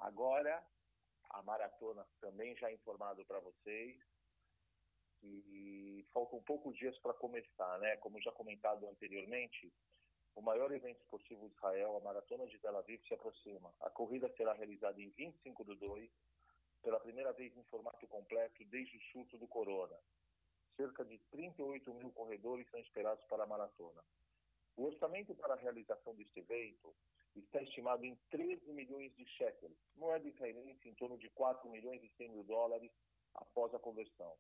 Agora, 0.00 0.62
a 1.30 1.42
maratona 1.42 2.06
também 2.20 2.56
já 2.56 2.72
informado 2.72 3.24
para 3.24 3.38
vocês 3.40 4.00
e 5.22 6.06
faltam 6.12 6.42
poucos 6.42 6.76
dias 6.76 6.96
para 6.98 7.12
começar, 7.14 7.78
né? 7.78 7.96
Como 7.98 8.20
já 8.20 8.32
comentado 8.32 8.88
anteriormente, 8.88 9.72
o 10.34 10.40
maior 10.40 10.72
evento 10.72 11.00
esportivo 11.00 11.48
de 11.48 11.54
Israel, 11.54 11.96
a 11.96 12.00
Maratona 12.00 12.46
de 12.46 12.58
Tel 12.58 12.76
Aviv, 12.76 13.02
se 13.06 13.14
aproxima. 13.14 13.74
A 13.80 13.90
corrida 13.90 14.32
será 14.36 14.54
realizada 14.54 15.00
em 15.00 15.10
25 15.10 15.64
do 15.64 15.76
2, 15.76 16.10
pela 16.82 16.98
primeira 17.00 17.32
vez 17.32 17.54
em 17.56 17.64
formato 17.64 18.06
completo 18.06 18.64
desde 18.64 18.96
o 18.96 19.02
surto 19.12 19.36
do 19.36 19.46
corona. 19.46 19.96
Cerca 20.76 21.04
de 21.04 21.18
38 21.30 21.92
mil 21.92 22.10
corredores 22.12 22.68
são 22.70 22.80
esperados 22.80 23.22
para 23.26 23.44
a 23.44 23.46
maratona. 23.46 24.02
O 24.76 24.84
orçamento 24.84 25.34
para 25.34 25.54
a 25.54 25.58
realização 25.58 26.14
deste 26.14 26.40
evento 26.40 26.94
está 27.36 27.62
estimado 27.62 28.04
em 28.04 28.16
13 28.30 28.72
milhões 28.72 29.14
de 29.14 29.24
shekels, 29.26 29.76
moeda 29.96 30.26
israelense 30.26 30.88
em 30.88 30.94
torno 30.94 31.16
de 31.16 31.28
4 31.30 31.70
milhões 31.70 32.02
e 32.02 32.08
100 32.16 32.30
mil 32.30 32.44
dólares 32.44 32.90
após 33.34 33.72
a 33.74 33.78
conversão 33.78 34.36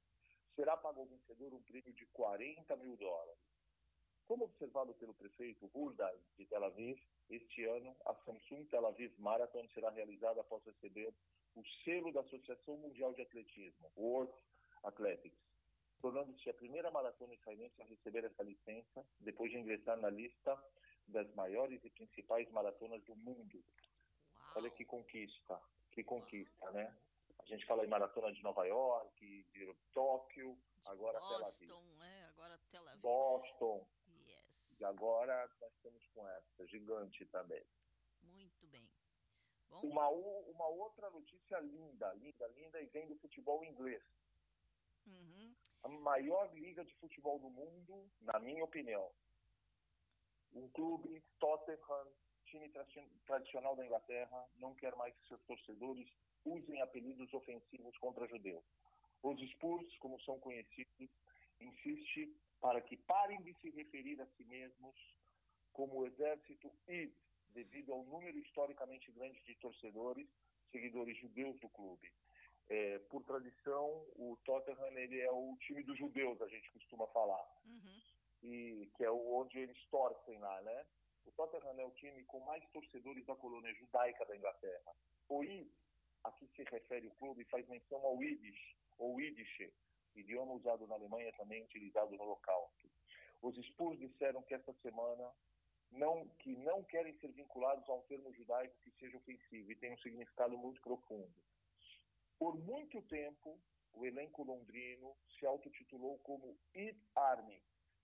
será 0.60 0.76
pago 0.76 1.00
ao 1.00 1.06
vencedor 1.06 1.54
um 1.54 1.62
prêmio 1.62 1.92
de 1.94 2.04
40 2.06 2.76
mil 2.76 2.96
dólares. 2.96 3.40
Como 4.26 4.44
observado 4.44 4.92
pelo 4.94 5.14
prefeito 5.14 5.70
Hurda 5.74 6.12
de 6.36 6.44
Tel 6.46 6.64
Aviv, 6.64 7.00
este 7.30 7.64
ano 7.64 7.96
a 8.04 8.14
Samsung 8.14 8.66
Tel 8.66 8.86
Aviv 8.86 9.12
Marathon 9.18 9.66
será 9.74 9.90
realizada 9.90 10.42
após 10.42 10.62
receber 10.64 11.14
o 11.56 11.64
selo 11.82 12.12
da 12.12 12.20
Associação 12.20 12.76
Mundial 12.76 13.14
de 13.14 13.22
Atletismo, 13.22 13.90
World 13.96 14.32
Athletics, 14.84 15.40
tornando-se 16.00 16.48
a 16.50 16.54
primeira 16.54 16.90
maratona 16.90 17.34
israelense 17.34 17.80
a 17.80 17.86
receber 17.86 18.24
essa 18.24 18.42
licença, 18.42 19.04
depois 19.18 19.50
de 19.50 19.58
ingressar 19.58 19.96
na 19.98 20.10
lista 20.10 20.56
das 21.10 21.32
maiores 21.34 21.82
e 21.84 21.90
principais 21.90 22.50
maratonas 22.50 23.02
do 23.04 23.14
mundo. 23.16 23.62
Uau. 24.34 24.52
Olha 24.56 24.70
que 24.70 24.84
conquista, 24.84 25.60
que 25.92 26.02
conquista, 26.04 26.70
né? 26.72 26.96
A 27.38 27.44
gente 27.46 27.64
fala 27.66 27.84
em 27.84 27.88
maratona 27.88 28.32
de 28.32 28.42
Nova 28.42 28.64
York, 28.66 29.44
de 29.52 29.74
Tóquio, 29.92 30.56
De 30.82 30.88
agora 30.88 31.18
Tel 31.18 31.28
Aviv. 31.36 31.68
Boston, 31.68 32.02
é, 32.04 32.24
agora 32.26 32.58
Tel 32.70 32.88
Aviv. 32.88 33.00
Boston, 33.00 33.86
Yes. 34.26 34.80
e 34.80 34.84
agora 34.84 35.50
nós 35.60 35.72
estamos 35.74 36.06
com 36.08 36.26
essa, 36.28 36.66
gigante 36.66 37.24
também. 37.26 37.64
Muito 38.22 38.66
bem. 38.68 38.88
Bom, 39.70 39.80
Uma, 39.86 40.08
uma 40.08 40.66
outra 40.68 41.08
notícia 41.10 41.58
linda, 41.60 42.12
linda, 42.14 42.46
linda, 42.48 42.80
e 42.82 42.86
vem 42.86 43.06
do 43.08 43.16
futebol 43.16 43.64
inglês. 43.64 44.02
uhum, 45.06 45.54
A 45.82 45.88
maior 45.88 46.52
liga 46.54 46.84
de 46.84 46.94
futebol 46.96 47.38
do 47.38 47.48
mundo, 47.48 48.10
na 48.20 48.38
minha 48.38 48.62
opinião. 48.64 49.10
Um 50.52 50.68
clube, 50.70 51.22
Tottenham, 51.38 52.12
time 52.46 52.68
tra- 52.70 52.86
tradicional 53.26 53.76
da 53.76 53.84
Inglaterra, 53.84 54.48
não 54.56 54.74
quer 54.74 54.94
mais 54.96 55.14
que 55.16 55.28
seus 55.28 55.42
torcedores 55.44 56.08
usem 56.44 56.80
apelidos 56.80 57.32
ofensivos 57.32 57.96
contra 57.98 58.26
judeus. 58.26 58.64
Os 59.22 59.38
Spurs, 59.50 59.96
como 59.98 60.20
são 60.22 60.40
conhecidos, 60.40 61.10
insiste 61.60 62.34
para 62.60 62.80
que 62.80 62.96
parem 62.96 63.40
de 63.42 63.54
se 63.60 63.70
referir 63.70 64.20
a 64.20 64.26
si 64.26 64.44
mesmos 64.44 64.96
como 65.72 66.00
o 66.00 66.06
exército 66.06 66.72
Id, 66.88 67.12
devido 67.50 67.92
ao 67.92 68.04
número 68.04 68.38
historicamente 68.38 69.10
grande 69.12 69.40
de 69.42 69.54
torcedores, 69.56 70.28
seguidores 70.70 71.16
judeus 71.18 71.58
do 71.60 71.68
clube. 71.68 72.12
É, 72.68 72.98
por 73.10 73.24
tradição, 73.24 74.06
o 74.14 74.38
Tottenham 74.44 74.96
ele 74.98 75.20
é 75.20 75.30
o 75.30 75.56
time 75.60 75.82
dos 75.82 75.98
judeus, 75.98 76.40
a 76.40 76.48
gente 76.48 76.70
costuma 76.70 77.06
falar, 77.08 77.44
uhum, 77.64 78.00
e 78.42 78.90
que 78.96 79.04
é 79.04 79.10
onde 79.10 79.58
eles 79.58 79.78
torcem 79.90 80.38
lá, 80.38 80.62
né? 80.62 80.86
O 81.26 81.32
Tottenham 81.32 81.78
é 81.78 81.84
o 81.84 81.92
time 81.92 82.24
com 82.24 82.40
mais 82.40 82.64
torcedores 82.70 83.24
da 83.26 83.36
colônia 83.36 83.72
judaica 83.74 84.24
da 84.24 84.36
Inglaterra. 84.36 84.94
O 85.28 85.44
Id, 85.44 85.70
a 86.24 86.32
que 86.32 86.46
se 86.48 86.64
refere 86.64 87.06
o 87.06 87.14
clube, 87.14 87.44
faz 87.44 87.66
menção 87.68 87.98
ao 88.04 88.22
Yiddish, 88.22 88.76
ou 88.98 89.20
Yiddish, 89.20 89.72
idioma 90.14 90.52
usado 90.52 90.86
na 90.86 90.94
Alemanha 90.94 91.32
também 91.36 91.62
utilizado 91.62 92.16
no 92.16 92.22
Holocausto. 92.22 92.90
Os 93.42 93.56
Spurs 93.66 93.98
disseram 93.98 94.42
que 94.42 94.54
esta 94.54 94.72
semana 94.82 95.32
não, 95.90 96.28
que 96.38 96.56
não 96.56 96.82
querem 96.84 97.16
ser 97.18 97.32
vinculados 97.32 97.88
a 97.88 97.94
um 97.94 98.02
termo 98.02 98.32
judaico 98.32 98.76
que 98.82 98.90
seja 98.92 99.16
ofensivo 99.16 99.72
e 99.72 99.76
tem 99.76 99.92
um 99.92 99.98
significado 99.98 100.56
muito 100.56 100.80
profundo. 100.80 101.32
Por 102.38 102.56
muito 102.58 103.02
tempo, 103.02 103.60
o 103.92 104.06
elenco 104.06 104.42
londrino 104.42 105.16
se 105.38 105.46
autotitulou 105.46 106.18
como 106.20 106.56
Id 106.74 106.96
Army, 107.14 107.62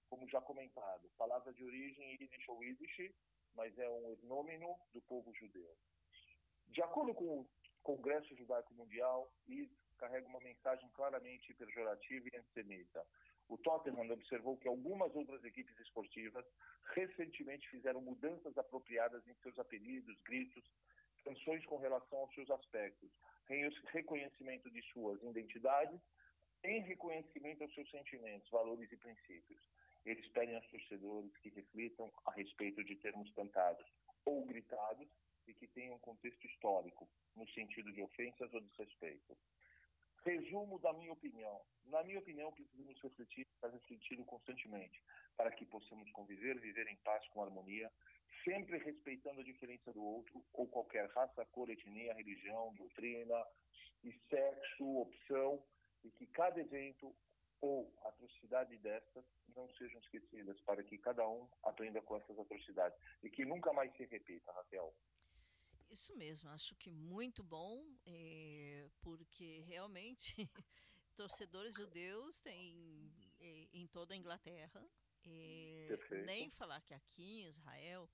como 0.09 0.29
já 0.29 0.40
comentado, 0.40 1.11
palavra 1.16 1.53
de 1.53 1.64
origem 1.64 2.12
Yiddish 2.12 2.49
ou 2.49 2.62
Yiddish, 2.62 3.12
mas 3.55 3.77
é 3.79 3.88
um 3.88 4.12
etnômeno 4.12 4.79
do 4.92 5.01
povo 5.03 5.33
judeu. 5.35 5.77
De 6.69 6.83
acordo 6.83 7.14
com 7.14 7.40
o 7.40 7.49
Congresso 7.83 8.35
Judaico 8.37 8.75
Mundial, 8.75 9.33
Id 9.47 9.71
carrega 9.97 10.27
uma 10.27 10.40
mensagem 10.40 10.88
claramente 10.90 11.55
pejorativa 11.55 12.29
e 12.29 12.37
antissemita. 12.37 13.07
O 13.49 13.57
Tottenham 13.57 14.11
observou 14.11 14.57
que 14.57 14.69
algumas 14.69 15.14
outras 15.14 15.42
equipes 15.45 15.79
esportivas 15.79 16.45
recentemente 16.95 17.69
fizeram 17.71 18.01
mudanças 18.01 18.57
apropriadas 18.59 19.27
em 19.27 19.35
seus 19.37 19.59
apelidos, 19.59 20.19
gritos, 20.23 20.64
canções 21.25 21.64
com 21.66 21.77
relação 21.77 22.19
aos 22.19 22.35
seus 22.35 22.51
aspectos, 22.51 23.11
em 23.49 23.69
reconhecimento 23.87 24.71
de 24.71 24.83
suas 24.92 25.23
identidades, 25.23 26.01
em 26.64 26.81
reconhecimento 26.83 27.62
aos 27.62 27.75
seus 27.75 27.88
sentimentos, 27.90 28.51
valores 28.51 28.90
e 28.90 28.97
princípios. 28.97 29.61
Eles 30.07 30.27
pedem 30.29 30.55
aos 30.55 30.66
torcedores 30.69 31.37
que 31.38 31.49
reflitam 31.51 32.11
a 32.27 32.31
respeito 32.31 32.83
de 32.85 32.95
termos 32.95 33.29
cantados 33.33 33.85
ou 34.25 34.47
gritados 34.47 35.09
e 35.49 35.53
que 35.53 35.66
tenham 35.66 35.97
um 35.97 35.99
contexto 35.99 36.47
histórico, 36.47 37.09
no 37.35 37.47
sentido 37.49 37.92
de 37.92 38.01
ofensas 38.01 38.55
ou 38.55 38.61
desrespeito. 38.61 39.37
Resumo 40.25 40.79
da 40.79 40.92
minha 40.92 41.12
opinião. 41.12 41.61
Na 41.87 42.05
minha 42.05 42.21
opinião, 42.21 42.53
precisamos 42.53 43.01
refletir, 43.03 43.47
estar 43.55 43.69
refletindo 43.69 44.25
constantemente, 44.25 45.03
para 45.37 45.51
que 45.51 45.66
possamos 45.66 46.09
conviver, 46.12 46.61
viver 46.61 46.87
em 46.87 46.97
paz 46.99 47.27
com 47.29 47.42
harmonia, 47.42 47.92
sempre 48.45 48.79
respeitando 48.79 49.40
a 49.40 49.45
diferença 49.45 49.92
do 49.92 50.03
outro, 50.03 50.45
ou 50.53 50.69
qualquer 50.69 51.09
raça, 51.11 51.45
cor, 51.47 51.69
etnia, 51.69 52.14
religião, 52.14 52.73
doutrina 52.75 53.45
e 54.05 54.12
sexo, 54.31 55.01
opção, 55.01 55.62
e 56.05 56.11
que 56.12 56.27
cada 56.29 56.61
evento 56.61 57.12
ou 57.61 57.92
atrocidade 58.05 58.77
destas 58.79 59.25
não 59.57 59.69
sejam 59.75 60.01
esquecidas, 60.01 60.61
para 60.62 60.83
que 60.85 60.99
cada 60.99 61.27
um 61.29 61.49
aprenda 61.64 62.01
com 62.03 62.16
essas 62.16 62.38
atrocidades 62.38 62.99
e 63.23 63.31
que 63.31 63.45
nunca 63.45 63.73
mais 63.73 63.95
se 63.97 64.05
repita, 64.07 64.53
Raquel. 64.53 64.95
Isso 65.90 66.14
mesmo, 66.16 66.49
acho 66.51 66.75
que 66.77 66.90
muito 66.90 67.42
bom, 67.45 67.85
eh, 68.05 68.88
porque 69.01 69.61
realmente 69.61 70.35
torcedores 71.14 71.75
judeus 71.75 72.40
tem 72.40 73.12
eh, 73.38 73.69
em 73.73 73.87
toda 73.88 74.14
a 74.14 74.16
Inglaterra. 74.16 74.87
Perfeito. 75.88 76.25
nem 76.25 76.49
falar 76.51 76.81
que 76.83 76.95
aqui 76.95 77.40
em 77.40 77.47
Israel 77.47 78.09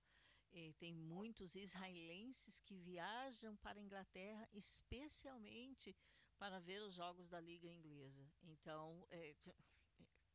tem 0.79 0.95
muitos 0.95 1.55
israelenses 1.57 2.59
que 2.61 2.75
viajam 2.77 3.55
para 3.59 3.79
a 3.79 3.83
Inglaterra 3.83 4.49
especialmente 4.53 5.95
para 6.39 6.59
ver 6.59 6.81
os 6.83 6.95
jogos 6.95 7.29
da 7.29 7.39
Liga 7.39 7.67
Inglesa. 7.69 8.27
Então, 8.43 9.07
t- 9.43 9.55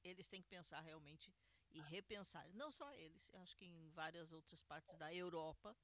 eles 0.09 0.27
têm 0.27 0.41
que 0.41 0.47
pensar 0.47 0.81
realmente 0.81 1.33
e 1.71 1.81
repensar. 1.81 2.47
Não 2.53 2.71
só 2.71 2.91
eles, 2.93 3.29
eu 3.33 3.39
acho 3.41 3.55
que 3.55 3.65
em 3.65 3.89
várias 3.89 4.31
outras 4.31 4.63
partes 4.63 4.95
da 4.95 5.13
Europa, 5.13 5.75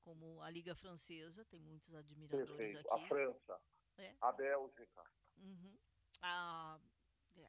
como 0.00 0.40
a 0.42 0.50
Liga 0.50 0.74
Francesa, 0.74 1.44
tem 1.44 1.60
muitos 1.60 1.94
admiradores 1.94 2.56
Perfeito. 2.56 2.92
aqui. 2.92 3.04
A 3.04 3.08
França, 3.08 3.60
É. 3.98 4.16
a 4.20 4.32
Bélgica. 4.32 5.04
Uhum. 5.36 5.78
A, 6.22 6.80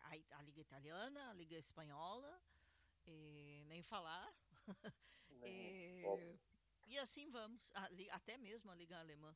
a, 0.04 0.38
a 0.38 0.42
Liga 0.44 0.62
Italiana, 0.62 1.30
a 1.30 1.34
Liga 1.34 1.56
Espanhola, 1.58 2.42
eh, 3.06 3.64
nem 3.68 3.82
falar. 3.82 4.34
Eh, 5.42 6.04
Óbvio. 6.06 6.40
e 6.86 6.98
assim 6.98 7.30
vamos, 7.30 7.72
a 7.76 7.88
até 8.16 8.38
mesmo 8.38 8.72
a 8.72 8.76
Liga 8.76 8.98
Alemã, 8.98 9.36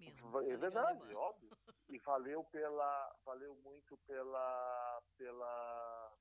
mesmo. 0.00 0.40
É 0.40 0.56
verdade, 0.56 1.00
Alemã. 1.00 1.18
óbvio. 1.18 1.50
E 1.88 1.98
valeu 1.98 2.44
pela, 2.44 3.16
valeu 3.24 3.54
muito 3.56 3.96
pela, 4.06 5.02
pela 5.16 6.16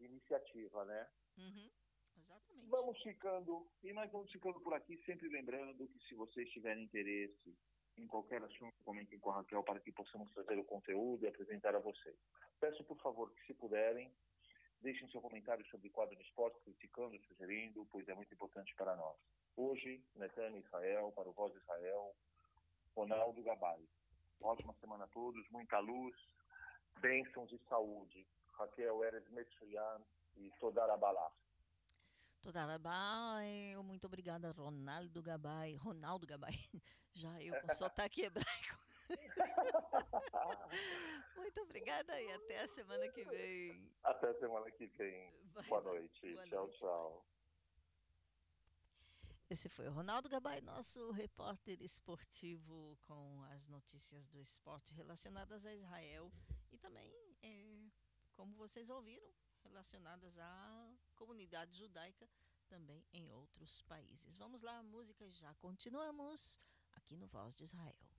iniciativa, 0.00 0.84
né? 0.84 1.08
Uhum, 1.38 1.70
Exatamente. 2.16 2.68
Vamos 2.68 3.02
ficando, 3.02 3.66
e 3.82 3.92
nós 3.92 4.10
vamos 4.10 4.30
ficando 4.30 4.60
por 4.60 4.74
aqui, 4.74 4.96
sempre 5.04 5.28
lembrando 5.28 5.86
que 5.88 5.98
se 6.08 6.14
vocês 6.14 6.48
tiverem 6.50 6.84
interesse 6.84 7.56
em 7.96 8.06
qualquer 8.08 8.42
assunto, 8.42 8.74
comentem 8.84 9.18
com 9.20 9.30
a 9.30 9.36
Raquel 9.36 9.62
para 9.62 9.78
que 9.80 9.92
possamos 9.92 10.32
trazer 10.32 10.58
o 10.58 10.64
conteúdo 10.64 11.24
e 11.24 11.28
apresentar 11.28 11.74
a 11.76 11.78
vocês. 11.78 12.16
Peço, 12.58 12.82
por 12.84 12.98
favor, 13.00 13.32
que 13.32 13.46
se 13.46 13.54
puderem, 13.54 14.12
deixem 14.80 15.08
seu 15.10 15.20
comentário 15.20 15.64
sobre 15.66 15.88
o 15.88 15.92
quadro 15.92 16.16
de 16.16 16.24
esporte, 16.24 16.60
criticando, 16.64 17.16
sugerindo, 17.26 17.86
pois 17.92 18.08
é 18.08 18.14
muito 18.14 18.34
importante 18.34 18.74
para 18.74 18.96
nós. 18.96 19.16
Hoje, 19.56 20.02
Netânia 20.16 20.58
Israel, 20.58 21.12
para 21.12 21.28
o 21.28 21.32
Voz 21.32 21.52
de 21.52 21.58
Israel, 21.60 22.16
Ronaldo 22.94 23.42
Gabay. 23.42 23.88
Ótima 24.40 24.74
semana 24.80 25.04
a 25.04 25.08
todos, 25.08 25.48
muita 25.50 25.78
luz, 25.78 26.14
bênçãos 27.00 27.50
e 27.52 27.58
saúde. 27.68 28.26
Raquel 28.52 29.02
Eres 29.04 29.28
Metsuyan 29.30 30.00
e 30.36 30.50
Todarabalá. 30.60 31.30
Todarabá, 32.42 33.38
eh, 33.42 33.74
muito 33.82 34.06
obrigada, 34.06 34.52
Ronaldo 34.52 35.22
Gabay. 35.22 35.76
Ronaldo 35.76 36.26
Gabay. 36.26 36.52
Já 37.14 37.40
eu 37.42 37.58
com 37.60 37.68
sotaque 37.74 38.22
hebraico. 38.22 38.84
Muito 41.36 41.60
obrigada 41.62 42.20
e 42.20 42.32
até 42.32 42.60
a 42.60 42.66
semana 42.66 43.08
que 43.08 43.24
vem. 43.24 43.90
Até 44.02 44.32
semana 44.34 44.70
que 44.70 44.86
vem. 44.86 45.32
Boa 45.68 45.82
noite. 45.82 46.32
Boa 46.32 46.46
tchau, 46.46 46.64
noite. 46.64 46.78
tchau. 46.78 47.26
Esse 49.50 49.68
foi 49.68 49.86
o 49.88 49.92
Ronaldo 49.92 50.28
Gabay, 50.28 50.62
nosso 50.62 51.10
repórter 51.10 51.80
esportivo 51.82 52.96
com 53.02 53.42
as 53.52 53.66
notícias 53.66 54.26
do 54.26 54.40
esporte 54.40 54.94
relacionadas 54.94 55.66
a 55.66 55.74
Israel 55.74 56.32
e 56.72 56.78
também, 56.78 57.12
eh, 57.42 57.90
como 58.32 58.56
vocês 58.56 58.88
ouviram, 58.88 59.30
relacionadas 59.62 60.38
à 60.38 60.96
comunidade 61.14 61.76
judaica 61.76 62.26
também 62.68 63.04
em 63.12 63.30
outros 63.32 63.82
países. 63.82 64.36
Vamos 64.38 64.62
lá, 64.62 64.82
música 64.82 65.28
já 65.28 65.52
continuamos 65.56 66.58
aqui 66.94 67.14
no 67.14 67.26
Voz 67.26 67.54
de 67.54 67.64
Israel. 67.64 68.13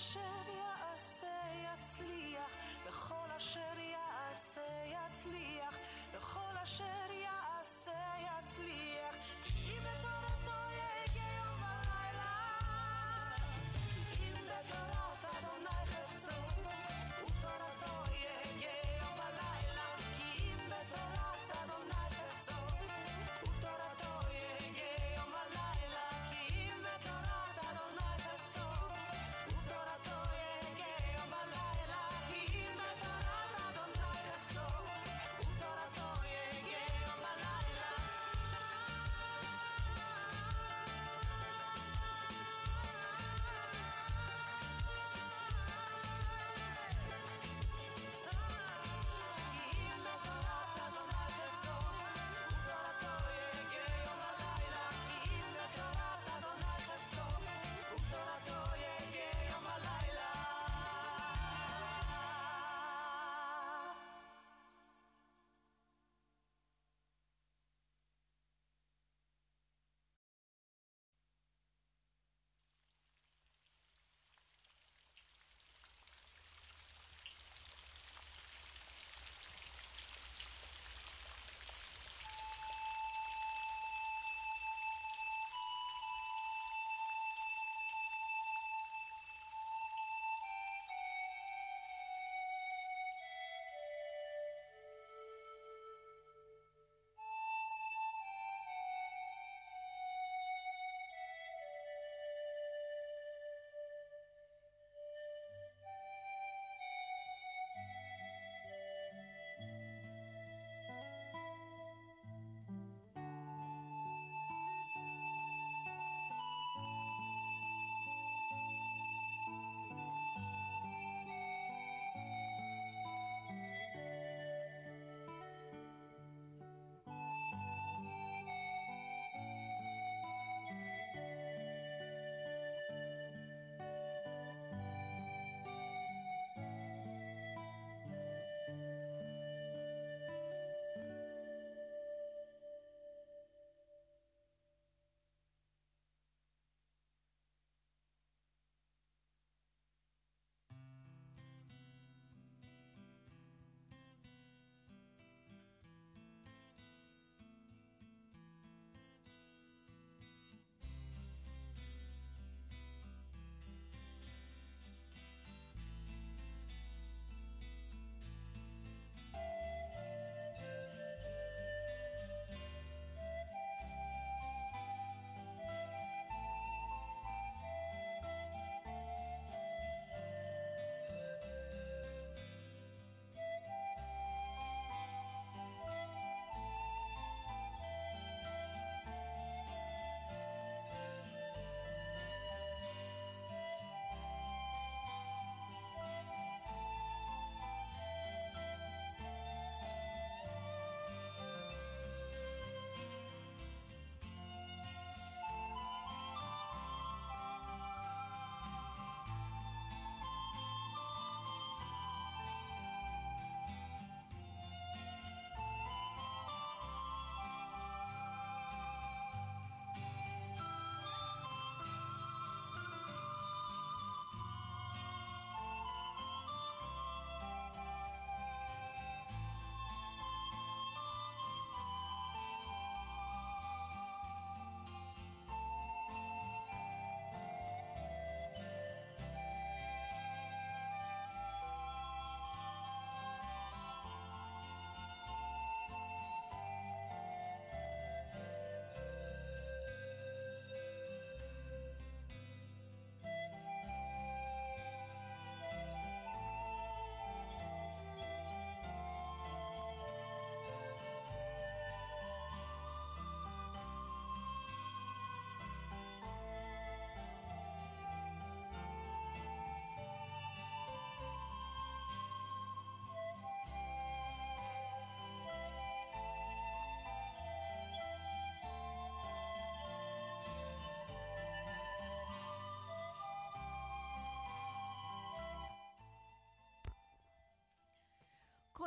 pressure 0.00 0.29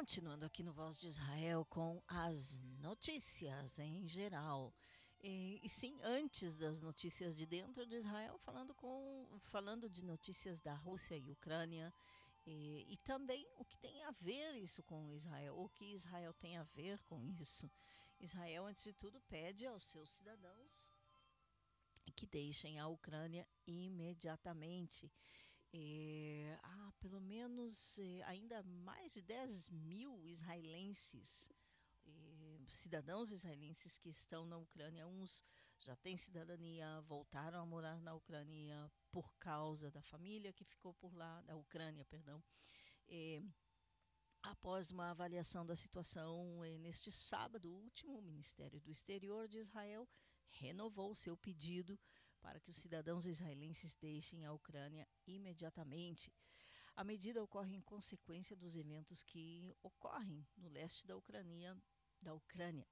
Continuando 0.04 0.46
aqui 0.46 0.62
no 0.64 0.74
Voz 0.74 1.00
de 1.00 1.08
Israel 1.08 1.64
com 1.70 2.04
as 2.10 2.60
notícias 2.82 3.80
em 3.80 4.06
geral. 4.06 4.76
E, 5.22 5.62
e, 5.64 5.70
sim, 5.70 5.98
antes 6.04 6.58
das 6.58 6.82
notícias 6.82 7.34
de 7.38 7.46
dentro 7.46 7.86
de 7.86 7.96
Israel, 7.96 8.38
falando, 8.40 8.74
com, 8.76 9.26
falando 9.40 9.90
de 9.90 10.04
notícias 10.04 10.60
da 10.60 10.74
Rússia 10.74 11.16
e 11.16 11.32
Ucrânia, 11.32 11.94
e, 12.46 12.86
e 12.90 12.98
também 12.98 13.48
o 13.58 13.64
que 13.64 13.78
tem 13.78 14.04
a 14.04 14.12
ver 14.12 14.58
isso 14.58 14.84
com 14.84 15.10
Israel, 15.14 15.58
o 15.58 15.70
que 15.70 15.94
Israel 15.94 16.34
tem 16.34 16.58
a 16.58 16.64
ver 16.64 17.00
com 17.04 17.24
isso. 17.24 17.72
Israel, 18.20 18.66
antes 18.66 18.84
de 18.84 18.92
tudo, 18.92 19.22
pede 19.30 19.66
aos 19.66 19.84
seus 19.84 20.12
cidadãos 20.12 20.92
que 22.14 22.28
deixem 22.28 22.78
a 22.78 22.88
Ucrânia 22.90 23.48
imediatamente. 23.66 25.10
É, 25.76 26.60
há 26.62 26.92
pelo 27.00 27.20
menos 27.20 27.98
é, 27.98 28.22
ainda 28.26 28.62
mais 28.62 29.12
de 29.12 29.24
10 29.24 29.70
mil 29.70 30.24
israelenses, 30.24 31.52
é, 32.06 32.60
cidadãos 32.68 33.32
israelenses 33.32 33.98
que 33.98 34.10
estão 34.10 34.46
na 34.46 34.58
Ucrânia. 34.58 35.08
Uns 35.08 35.44
já 35.80 35.96
têm 35.96 36.16
cidadania, 36.16 37.02
voltaram 37.02 37.60
a 37.60 37.66
morar 37.66 38.00
na 38.02 38.14
Ucrânia 38.14 38.92
por 39.12 39.34
causa 39.38 39.90
da 39.90 40.02
família 40.04 40.54
que 40.54 40.64
ficou 40.64 40.94
por 40.94 41.14
lá, 41.16 41.42
da 41.42 41.56
Ucrânia, 41.56 42.06
perdão. 42.06 42.44
É, 43.08 43.42
após 44.44 44.92
uma 44.92 45.10
avaliação 45.10 45.66
da 45.66 45.76
situação 45.76 46.64
é, 46.64 46.78
neste 46.78 47.12
sábado 47.12 47.74
último, 47.74 48.20
o 48.20 48.22
Ministério 48.22 48.80
do 48.80 48.92
Exterior 48.92 49.48
de 49.48 49.58
Israel 49.58 50.08
renovou 50.52 51.16
seu 51.16 51.36
pedido 51.36 52.00
para 52.44 52.60
que 52.60 52.70
os 52.70 52.76
cidadãos 52.76 53.26
israelenses 53.26 53.96
deixem 53.96 54.46
a 54.46 54.52
Ucrânia 54.52 55.08
imediatamente. 55.26 56.32
A 56.94 57.04
medida 57.04 57.42
ocorre 57.42 57.74
em 57.74 57.82
consequência 57.82 58.56
dos 58.56 58.76
eventos 58.76 59.24
que 59.24 59.74
ocorrem 59.82 60.46
no 60.58 60.68
leste 60.68 61.08
da 61.08 61.16
Ucrânia, 61.16 61.76
da 62.22 62.34
Ucrânia 62.34 62.88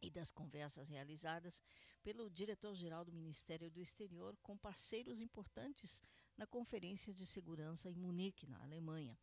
e 0.00 0.08
das 0.08 0.30
conversas 0.30 0.88
realizadas 0.88 1.60
pelo 2.02 2.30
diretor-geral 2.30 3.04
do 3.04 3.12
Ministério 3.12 3.70
do 3.70 3.80
Exterior 3.80 4.36
com 4.40 4.56
parceiros 4.56 5.20
importantes 5.20 6.00
na 6.36 6.46
Conferência 6.46 7.12
de 7.12 7.26
Segurança 7.26 7.90
em 7.90 7.96
Munique, 7.96 8.46
na 8.46 8.62
Alemanha. 8.62 9.18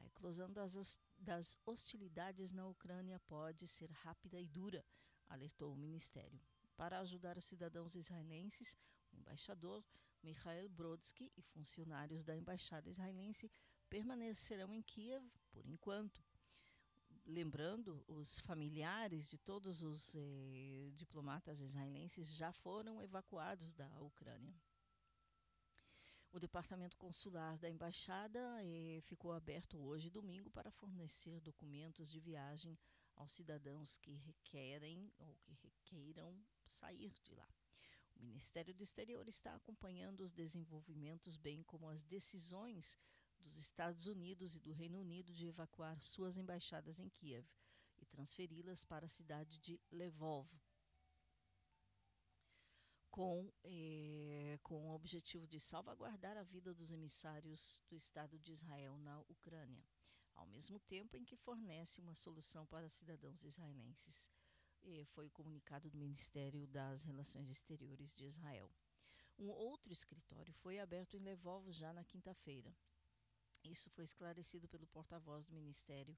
A 0.00 0.06
eclosão 0.06 0.52
das, 0.52 0.98
das 1.16 1.56
hostilidades 1.64 2.50
na 2.50 2.66
Ucrânia 2.66 3.20
pode 3.20 3.68
ser 3.68 3.90
rápida 3.90 4.40
e 4.40 4.48
dura, 4.48 4.84
alertou 5.28 5.72
o 5.72 5.76
Ministério. 5.76 6.40
Para 6.82 6.98
ajudar 6.98 7.38
os 7.38 7.44
cidadãos 7.44 7.94
israelenses, 7.94 8.76
o 9.12 9.16
embaixador 9.16 9.84
Mikhail 10.20 10.68
Brodsky 10.68 11.32
e 11.36 11.40
funcionários 11.40 12.24
da 12.24 12.36
embaixada 12.36 12.90
israelense 12.90 13.48
permanecerão 13.88 14.74
em 14.74 14.82
Kiev 14.82 15.24
por 15.52 15.64
enquanto. 15.64 16.20
Lembrando, 17.24 18.04
os 18.08 18.40
familiares 18.40 19.30
de 19.30 19.38
todos 19.38 19.84
os 19.84 20.16
eh, 20.16 20.90
diplomatas 20.96 21.60
israelenses 21.60 22.34
já 22.34 22.50
foram 22.50 23.00
evacuados 23.00 23.72
da 23.72 23.88
Ucrânia. 24.00 24.60
O 26.32 26.40
departamento 26.40 26.96
consular 26.96 27.56
da 27.58 27.70
embaixada 27.70 28.40
eh, 28.64 29.00
ficou 29.02 29.30
aberto 29.30 29.78
hoje, 29.78 30.10
domingo, 30.10 30.50
para 30.50 30.72
fornecer 30.72 31.40
documentos 31.40 32.10
de 32.10 32.18
viagem 32.18 32.76
aos 33.14 33.32
cidadãos 33.32 33.96
que 33.96 34.14
requerem 34.14 35.12
ou 35.18 35.36
que 35.44 35.52
requeiram 35.52 36.44
sair 36.66 37.12
de 37.22 37.34
lá. 37.34 37.48
O 38.16 38.24
Ministério 38.24 38.74
do 38.74 38.82
Exterior 38.82 39.26
está 39.28 39.54
acompanhando 39.54 40.20
os 40.20 40.32
desenvolvimentos, 40.32 41.36
bem 41.36 41.62
como 41.62 41.88
as 41.88 42.02
decisões 42.02 42.96
dos 43.40 43.56
Estados 43.56 44.06
Unidos 44.06 44.54
e 44.54 44.60
do 44.60 44.72
Reino 44.72 45.00
Unido 45.00 45.32
de 45.32 45.46
evacuar 45.46 46.00
suas 46.00 46.36
embaixadas 46.36 47.00
em 47.00 47.08
Kiev 47.08 47.46
e 47.98 48.06
transferi-las 48.06 48.84
para 48.84 49.06
a 49.06 49.08
cidade 49.08 49.58
de 49.58 49.80
Lvov, 49.90 50.48
com, 53.10 53.52
eh, 53.64 54.58
com 54.62 54.88
o 54.88 54.94
objetivo 54.94 55.46
de 55.46 55.58
salvaguardar 55.60 56.36
a 56.36 56.42
vida 56.42 56.72
dos 56.72 56.90
emissários 56.90 57.82
do 57.88 57.96
Estado 57.96 58.38
de 58.38 58.52
Israel 58.52 58.96
na 58.98 59.20
Ucrânia, 59.22 59.84
ao 60.34 60.46
mesmo 60.46 60.78
tempo 60.80 61.16
em 61.16 61.24
que 61.24 61.36
fornece 61.36 62.00
uma 62.00 62.14
solução 62.14 62.64
para 62.66 62.88
cidadãos 62.88 63.44
israelenses 63.44 64.30
foi 65.06 65.26
o 65.26 65.30
comunicado 65.30 65.90
do 65.90 65.96
Ministério 65.96 66.66
das 66.66 67.04
Relações 67.04 67.48
Exteriores 67.48 68.12
de 68.12 68.24
Israel. 68.24 68.70
Um 69.38 69.48
outro 69.48 69.92
escritório 69.92 70.52
foi 70.54 70.78
aberto 70.78 71.16
em 71.16 71.20
Lvov 71.20 71.70
já 71.72 71.92
na 71.92 72.04
quinta-feira. 72.04 72.74
Isso 73.64 73.90
foi 73.90 74.04
esclarecido 74.04 74.68
pelo 74.68 74.86
porta-voz 74.86 75.46
do 75.46 75.54
Ministério 75.54 76.16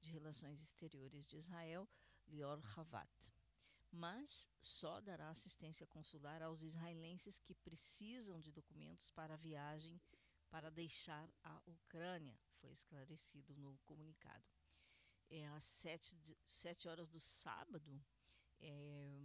de 0.00 0.10
Relações 0.10 0.62
Exteriores 0.62 1.26
de 1.26 1.36
Israel, 1.36 1.88
Lior 2.26 2.60
Havat. 2.76 3.32
Mas 3.90 4.48
só 4.60 5.00
dará 5.00 5.28
assistência 5.28 5.86
consular 5.86 6.42
aos 6.42 6.62
israelenses 6.62 7.38
que 7.38 7.54
precisam 7.54 8.40
de 8.40 8.50
documentos 8.52 9.10
para 9.10 9.34
a 9.34 9.38
viagem 9.38 10.00
para 10.48 10.70
deixar 10.70 11.28
a 11.42 11.60
Ucrânia, 11.66 12.38
foi 12.60 12.70
esclarecido 12.72 13.54
no 13.56 13.76
comunicado 13.84 14.55
é, 15.30 15.46
às 15.48 15.64
sete, 15.64 16.16
sete 16.46 16.88
horas 16.88 17.08
do 17.08 17.18
sábado, 17.18 18.00
é, 18.60 19.18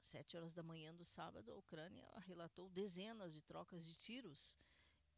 sete 0.00 0.36
horas 0.36 0.52
da 0.52 0.62
manhã 0.62 0.94
do 0.94 1.04
sábado, 1.04 1.50
a 1.50 1.56
Ucrânia 1.56 2.06
relatou 2.26 2.68
dezenas 2.68 3.34
de 3.34 3.42
trocas 3.42 3.84
de 3.84 3.96
tiros 3.96 4.58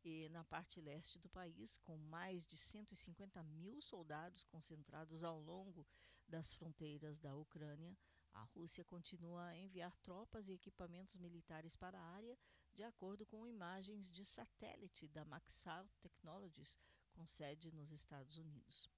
e, 0.05 0.29
na 0.31 0.45
parte 0.45 0.81
leste 0.81 1.19
do 1.19 1.29
país, 1.29 1.79
com 1.79 1.97
mais 1.97 2.45
de 2.47 2.57
150 2.57 3.43
mil 3.43 3.81
soldados 3.81 4.45
concentrados 4.45 5.23
ao 5.23 5.41
longo 5.41 5.87
das 6.29 6.53
fronteiras 6.53 7.19
da 7.19 7.35
Ucrânia, 7.35 7.97
a 8.33 8.43
Rússia 8.45 8.85
continua 8.85 9.47
a 9.47 9.57
enviar 9.57 9.95
tropas 9.99 10.49
e 10.49 10.55
equipamentos 10.55 11.19
militares 11.19 11.77
para 11.77 11.99
a 11.99 12.15
área, 12.15 12.39
de 12.73 12.83
acordo 12.83 13.27
com 13.27 13.47
imagens 13.47 14.11
de 14.11 14.25
satélite 14.25 15.07
da 15.09 15.25
Maxar 15.25 15.87
Technologies, 16.01 16.79
com 17.13 17.27
sede 17.27 17.71
nos 17.71 17.93
Estados 17.93 18.39
Unidos 18.39 18.91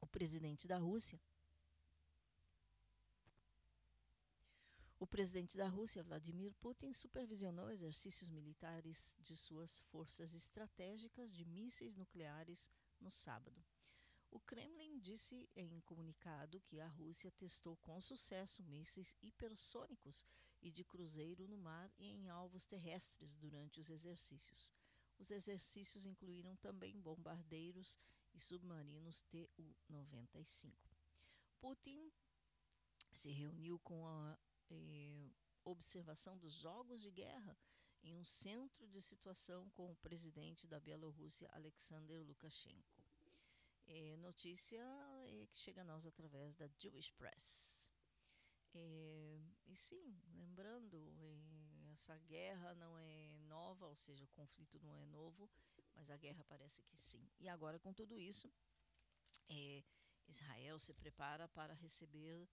o 0.00 0.06
presidente 0.06 0.66
da 0.66 0.78
Rússia. 0.78 1.20
O 4.98 5.06
presidente 5.06 5.58
da 5.58 5.68
Rússia, 5.68 6.02
Vladimir 6.02 6.54
Putin, 6.54 6.92
supervisionou 6.92 7.70
exercícios 7.70 8.30
militares 8.30 9.14
de 9.20 9.36
suas 9.36 9.80
forças 9.82 10.34
estratégicas 10.34 11.32
de 11.32 11.44
mísseis 11.44 11.94
nucleares 11.94 12.70
no 12.98 13.10
sábado. 13.10 13.62
O 14.30 14.40
Kremlin 14.40 14.98
disse 14.98 15.48
em 15.54 15.80
comunicado 15.80 16.60
que 16.62 16.80
a 16.80 16.88
Rússia 16.88 17.30
testou 17.30 17.76
com 17.76 18.00
sucesso 18.00 18.62
mísseis 18.64 19.14
hipersônicos 19.22 20.24
e 20.62 20.70
de 20.70 20.84
cruzeiro 20.84 21.46
no 21.46 21.56
mar 21.56 21.92
e 21.98 22.06
em 22.06 22.28
alvos 22.28 22.64
terrestres 22.64 23.34
durante 23.34 23.78
os 23.78 23.90
exercícios. 23.90 24.72
Os 25.18 25.30
exercícios 25.30 26.06
incluíram 26.06 26.56
também 26.56 27.00
bombardeiros 27.00 27.98
e 28.36 28.40
submarinos 28.40 29.22
Tu-95. 29.22 30.72
Putin 31.58 32.12
se 33.12 33.30
reuniu 33.30 33.78
com 33.78 34.06
a 34.06 34.38
eh, 34.70 35.30
observação 35.64 36.36
dos 36.36 36.54
jogos 36.54 37.00
de 37.00 37.10
guerra 37.10 37.56
em 38.02 38.14
um 38.14 38.24
centro 38.24 38.86
de 38.86 39.00
situação 39.00 39.68
com 39.70 39.90
o 39.90 39.96
presidente 39.96 40.66
da 40.66 40.78
Bielorrússia, 40.78 41.50
Alexander 41.52 42.22
Lukashenko. 42.24 43.02
É, 43.88 44.16
notícia 44.18 44.82
é, 45.26 45.46
que 45.46 45.58
chega 45.58 45.80
a 45.80 45.84
nós 45.84 46.04
através 46.04 46.56
da 46.56 46.68
Jewish 46.78 47.10
Press. 47.12 47.90
É, 48.74 49.40
e 49.66 49.74
sim, 49.74 50.20
lembrando, 50.34 50.96
essa 51.92 52.16
guerra 52.18 52.74
não 52.74 52.98
é 52.98 53.38
nova, 53.46 53.86
ou 53.86 53.96
seja, 53.96 54.24
o 54.24 54.28
conflito 54.28 54.78
não 54.82 54.98
é 54.98 55.06
novo, 55.06 55.48
mas 55.96 56.10
a 56.10 56.16
guerra 56.16 56.44
parece 56.44 56.82
que 56.82 56.96
sim. 56.96 57.28
E 57.40 57.48
agora, 57.48 57.78
com 57.78 57.92
tudo 57.92 58.18
isso, 58.18 58.52
é, 59.48 59.82
Israel 60.28 60.78
se 60.78 60.92
prepara 60.94 61.48
para 61.48 61.74
receber 61.74 62.48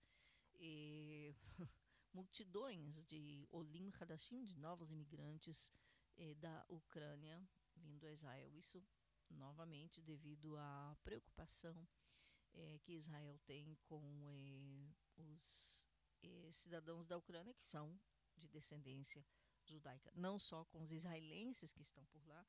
é, 0.54 1.34
multidões 2.12 3.02
de 3.04 3.46
Olim 3.50 3.92
Hadashim, 4.00 4.44
de 4.44 4.56
novos 4.58 4.90
imigrantes 4.90 5.72
é, 6.16 6.34
da 6.34 6.64
Ucrânia 6.68 7.46
vindo 7.76 8.06
a 8.06 8.12
Israel. 8.12 8.54
Isso, 8.54 8.82
novamente, 9.28 10.00
devido 10.00 10.56
à 10.56 10.96
preocupação 11.02 11.86
é, 12.52 12.78
que 12.78 12.92
Israel 12.92 13.38
tem 13.46 13.76
com 13.84 14.02
é, 14.26 14.94
os 15.16 15.88
é, 16.22 16.52
cidadãos 16.52 17.06
da 17.06 17.16
Ucrânia 17.16 17.54
que 17.54 17.64
são 17.64 18.00
de 18.36 18.48
descendência 18.48 19.24
judaica, 19.66 20.10
não 20.14 20.38
só 20.38 20.64
com 20.66 20.82
os 20.82 20.92
israelenses 20.92 21.72
que 21.72 21.82
estão 21.82 22.04
por 22.06 22.24
lá, 22.26 22.46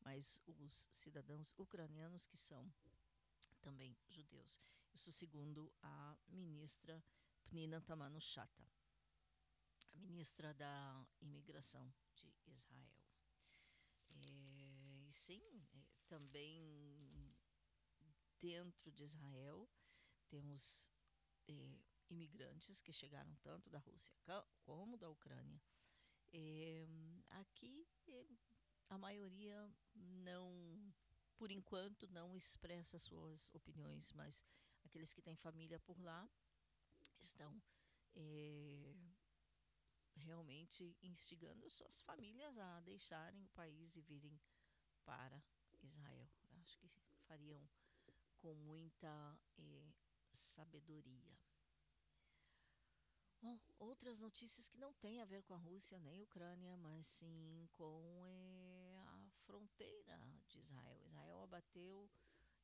mas 0.00 0.42
os 0.46 0.88
cidadãos 0.92 1.54
ucranianos 1.58 2.26
que 2.26 2.36
são 2.36 2.72
também 3.60 3.96
judeus. 4.08 4.60
Isso 4.92 5.12
segundo 5.12 5.72
a 5.82 6.16
ministra 6.28 7.02
Pnina 7.44 7.80
Tamano-Chata, 7.80 8.64
a 9.92 9.98
ministra 9.98 10.52
da 10.54 11.06
Imigração 11.20 11.92
de 12.14 12.32
Israel. 12.46 12.90
É, 14.10 15.06
e 15.06 15.12
sim, 15.12 15.42
é, 15.74 15.84
também 16.08 17.00
dentro 18.40 18.90
de 18.90 19.04
Israel. 19.04 19.68
Temos 20.28 20.90
eh, 21.48 21.78
imigrantes 22.08 22.80
que 22.80 22.92
chegaram 22.92 23.34
tanto 23.42 23.68
da 23.68 23.78
Rússia 23.78 24.14
como 24.62 24.96
da 24.96 25.08
Ucrânia. 25.08 25.60
Aqui 27.30 27.86
a 28.88 28.98
maioria 28.98 29.72
não, 30.00 30.92
por 31.36 31.50
enquanto, 31.50 32.08
não 32.08 32.36
expressa 32.36 32.98
suas 32.98 33.52
opiniões, 33.54 34.12
mas 34.12 34.44
aqueles 34.84 35.12
que 35.12 35.22
têm 35.22 35.36
família 35.36 35.78
por 35.80 35.98
lá 36.00 36.28
estão 37.20 37.62
é, 38.14 38.94
realmente 40.16 40.96
instigando 41.02 41.68
suas 41.70 42.00
famílias 42.00 42.58
a 42.58 42.80
deixarem 42.80 43.44
o 43.44 43.48
país 43.50 43.96
e 43.96 44.00
virem 44.02 44.38
para 45.04 45.42
Israel. 45.82 46.28
Acho 46.60 46.78
que 46.78 46.90
fariam 47.26 47.68
com 48.38 48.54
muita 48.54 49.38
é, 49.58 49.92
sabedoria. 50.32 51.38
Bom, 53.42 53.58
outras 53.78 54.20
notícias 54.20 54.68
que 54.68 54.76
não 54.76 54.92
têm 54.94 55.22
a 55.22 55.24
ver 55.24 55.42
com 55.44 55.54
a 55.54 55.58
Rússia 55.58 55.98
nem 55.98 56.18
a 56.18 56.22
Ucrânia, 56.22 56.76
mas 56.76 57.06
sim 57.06 57.66
com 57.72 58.02
é, 58.26 58.89
fronteira 59.50 60.16
de 60.46 60.60
Israel. 60.60 61.02
Israel 61.06 61.42
abateu 61.42 62.08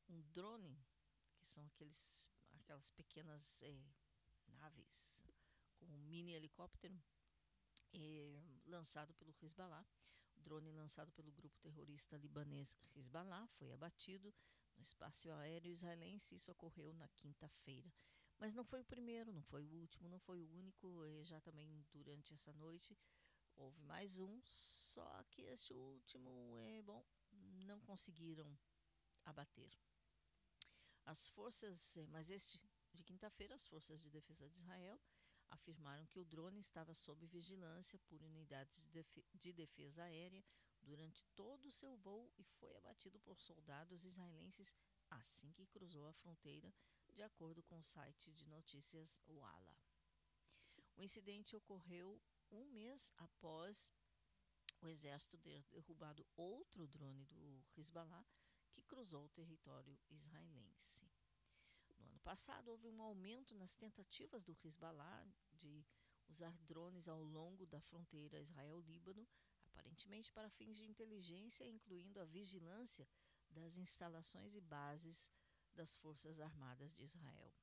um 0.09 0.23
drone, 0.31 0.79
que 1.41 1.47
são 1.49 1.67
aqueles, 1.67 2.31
aquelas 2.53 2.91
pequenas 2.91 3.61
é, 3.63 3.77
naves 4.47 5.21
com 5.75 5.85
um 5.85 5.99
mini 6.07 6.33
helicóptero, 6.33 6.97
é, 7.93 8.41
lançado 8.67 9.13
pelo 9.15 9.35
Hezbollah. 9.43 9.85
O 10.37 10.41
drone 10.41 10.71
lançado 10.71 11.11
pelo 11.13 11.33
grupo 11.33 11.59
terrorista 11.59 12.17
libanês 12.17 12.77
Hezbollah 12.95 13.49
foi 13.59 13.73
abatido 13.73 14.33
no 14.77 14.83
espaço 14.83 15.29
aéreo 15.33 15.73
israelense. 15.73 16.37
Isso 16.37 16.53
ocorreu 16.53 16.93
na 16.93 17.09
quinta-feira. 17.09 17.93
Mas 18.39 18.55
não 18.55 18.65
foi 18.65 18.83
o 18.83 18.85
primeiro, 18.85 19.33
não 19.33 19.43
foi 19.43 19.67
o 19.67 19.73
último, 19.73 20.09
não 20.09 20.21
foi 20.21 20.41
o 20.41 20.51
único. 20.53 21.03
Já 21.25 21.41
também 21.41 21.85
durante 21.91 22.33
essa 22.33 22.53
noite 22.53 22.97
houve 23.57 23.81
mais 23.83 24.19
um, 24.19 24.41
só 24.45 25.23
que 25.31 25.43
este 25.43 25.73
último, 25.73 26.59
é 26.61 26.83
bom, 26.83 27.05
não 27.67 27.81
conseguiram 27.81 28.59
abater. 29.25 29.73
As 31.05 31.27
forças, 31.29 31.97
é, 31.97 32.07
mas 32.07 32.31
este 32.31 32.61
de 32.93 33.05
quinta-feira, 33.05 33.55
as 33.55 33.67
forças 33.67 34.01
de 34.01 34.11
defesa 34.11 34.49
de 34.49 34.59
Israel 34.59 35.01
afirmaram 35.51 36.07
que 36.07 36.19
o 36.19 36.25
drone 36.25 36.61
estava 36.61 36.95
sob 36.95 37.27
vigilância 37.27 37.99
por 38.09 38.23
unidades 38.23 38.89
de 39.35 39.53
defesa 39.53 40.03
aérea 40.03 40.45
durante 40.83 41.25
todo 41.35 41.67
o 41.67 41.71
seu 41.71 41.97
voo 41.99 42.33
e 42.39 42.45
foi 42.45 42.75
abatido 42.77 43.21
por 43.21 43.41
soldados 43.41 44.05
israelenses 44.05 44.75
assim 45.11 45.53
que 45.53 45.67
cruzou 45.67 46.07
a 46.07 46.13
fronteira 46.13 46.73
de 47.11 47.23
acordo 47.23 47.63
com 47.63 47.79
o 47.79 47.83
site 47.83 48.33
de 48.33 48.47
notícias 48.49 49.21
Walla. 49.29 49.77
O 50.97 51.03
incidente 51.03 51.55
ocorreu 51.55 52.21
um 52.51 52.65
mês 52.67 53.13
após 53.17 53.93
o 54.81 54.89
exército 54.89 55.39
ter 55.39 55.65
derrubado 55.71 56.27
outro 56.37 56.87
drone 56.87 57.25
do 57.27 57.65
Hezbollah 57.77 58.27
que 58.73 58.83
cruzou 58.83 59.25
o 59.25 59.31
território 59.31 59.99
israelense. 60.11 61.11
No 61.99 62.07
ano 62.07 62.21
passado, 62.21 62.69
houve 62.69 62.89
um 62.89 63.01
aumento 63.01 63.55
nas 63.55 63.75
tentativas 63.75 64.45
do 64.45 64.53
Hezbollah 64.53 65.27
de 65.55 65.85
usar 66.29 66.57
drones 66.63 67.09
ao 67.09 67.23
longo 67.23 67.67
da 67.67 67.81
fronteira 67.81 68.41
Israel-Líbano, 68.41 69.27
aparentemente 69.65 70.31
para 70.33 70.51
fins 70.51 70.77
de 70.77 70.85
inteligência, 70.85 71.67
incluindo 71.67 72.21
a 72.21 72.25
vigilância 72.25 73.09
das 73.49 73.79
instalações 73.79 74.55
e 74.55 74.61
bases 74.61 75.31
das 75.75 75.97
Forças 75.97 76.41
Armadas 76.41 76.93
de 76.95 77.03
Israel. 77.03 77.55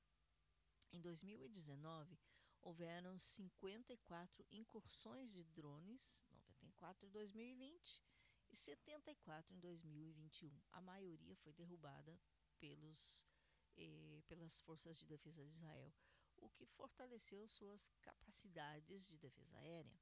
Em 0.92 1.02
2019, 1.02 2.18
houveram 2.64 3.18
54 3.18 4.46
incursões 4.52 5.34
de 5.34 5.44
drones, 5.44 6.24
94 6.32 7.06
em 7.06 7.10
2020 7.12 8.02
e 8.52 8.56
74 8.56 9.54
em 9.54 9.60
2021. 9.60 10.52
A 10.72 10.82
maioria 10.82 11.36
foi 11.36 11.54
derrubada 11.54 12.20
pelos, 12.60 13.28
eh, 13.76 14.22
pelas 14.28 14.60
Forças 14.62 14.98
de 14.98 15.06
Defesa 15.06 15.44
de 15.44 15.50
Israel, 15.50 15.94
o 16.38 16.50
que 16.50 16.66
fortaleceu 16.66 17.48
suas 17.48 17.90
capacidades 18.02 19.08
de 19.08 19.18
defesa 19.18 19.58
aérea. 19.58 20.00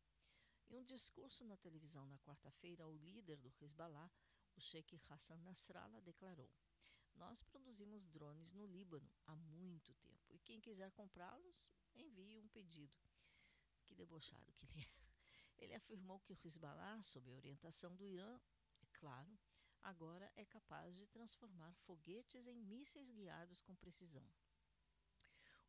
Em 0.70 0.78
um 0.78 0.84
discurso 0.84 1.44
na 1.46 1.58
televisão 1.58 2.08
na 2.08 2.18
quarta-feira, 2.20 2.88
o 2.88 2.94
líder 2.94 3.38
do 3.38 3.52
Hezbollah, 3.60 4.10
o 4.56 4.62
Sheikh 4.62 5.00
Hassan 5.10 5.38
Nasrallah, 5.38 6.00
declarou: 6.02 6.50
nós 7.22 7.40
produzimos 7.44 8.08
drones 8.08 8.52
no 8.52 8.66
Líbano 8.66 9.08
há 9.28 9.36
muito 9.36 9.94
tempo 9.94 10.34
e 10.34 10.40
quem 10.40 10.60
quiser 10.60 10.92
comprá-los, 10.92 11.72
envie 11.94 12.40
um 12.40 12.48
pedido. 12.48 12.98
Que 13.86 13.94
debochado 13.94 14.52
que 14.54 14.66
ele 14.66 14.80
é. 14.80 14.90
Ele 15.62 15.76
afirmou 15.76 16.20
que 16.20 16.34
o 16.34 16.38
Hezbollah, 16.44 17.04
sob 17.04 17.30
a 17.30 17.36
orientação 17.36 17.96
do 17.96 18.08
Irã, 18.08 18.40
é 18.82 18.88
claro, 18.94 19.38
agora 19.84 20.32
é 20.36 20.44
capaz 20.44 20.98
de 20.98 21.06
transformar 21.06 21.72
foguetes 21.86 22.48
em 22.48 22.56
mísseis 22.56 23.12
guiados 23.12 23.62
com 23.62 23.76
precisão. 23.76 24.28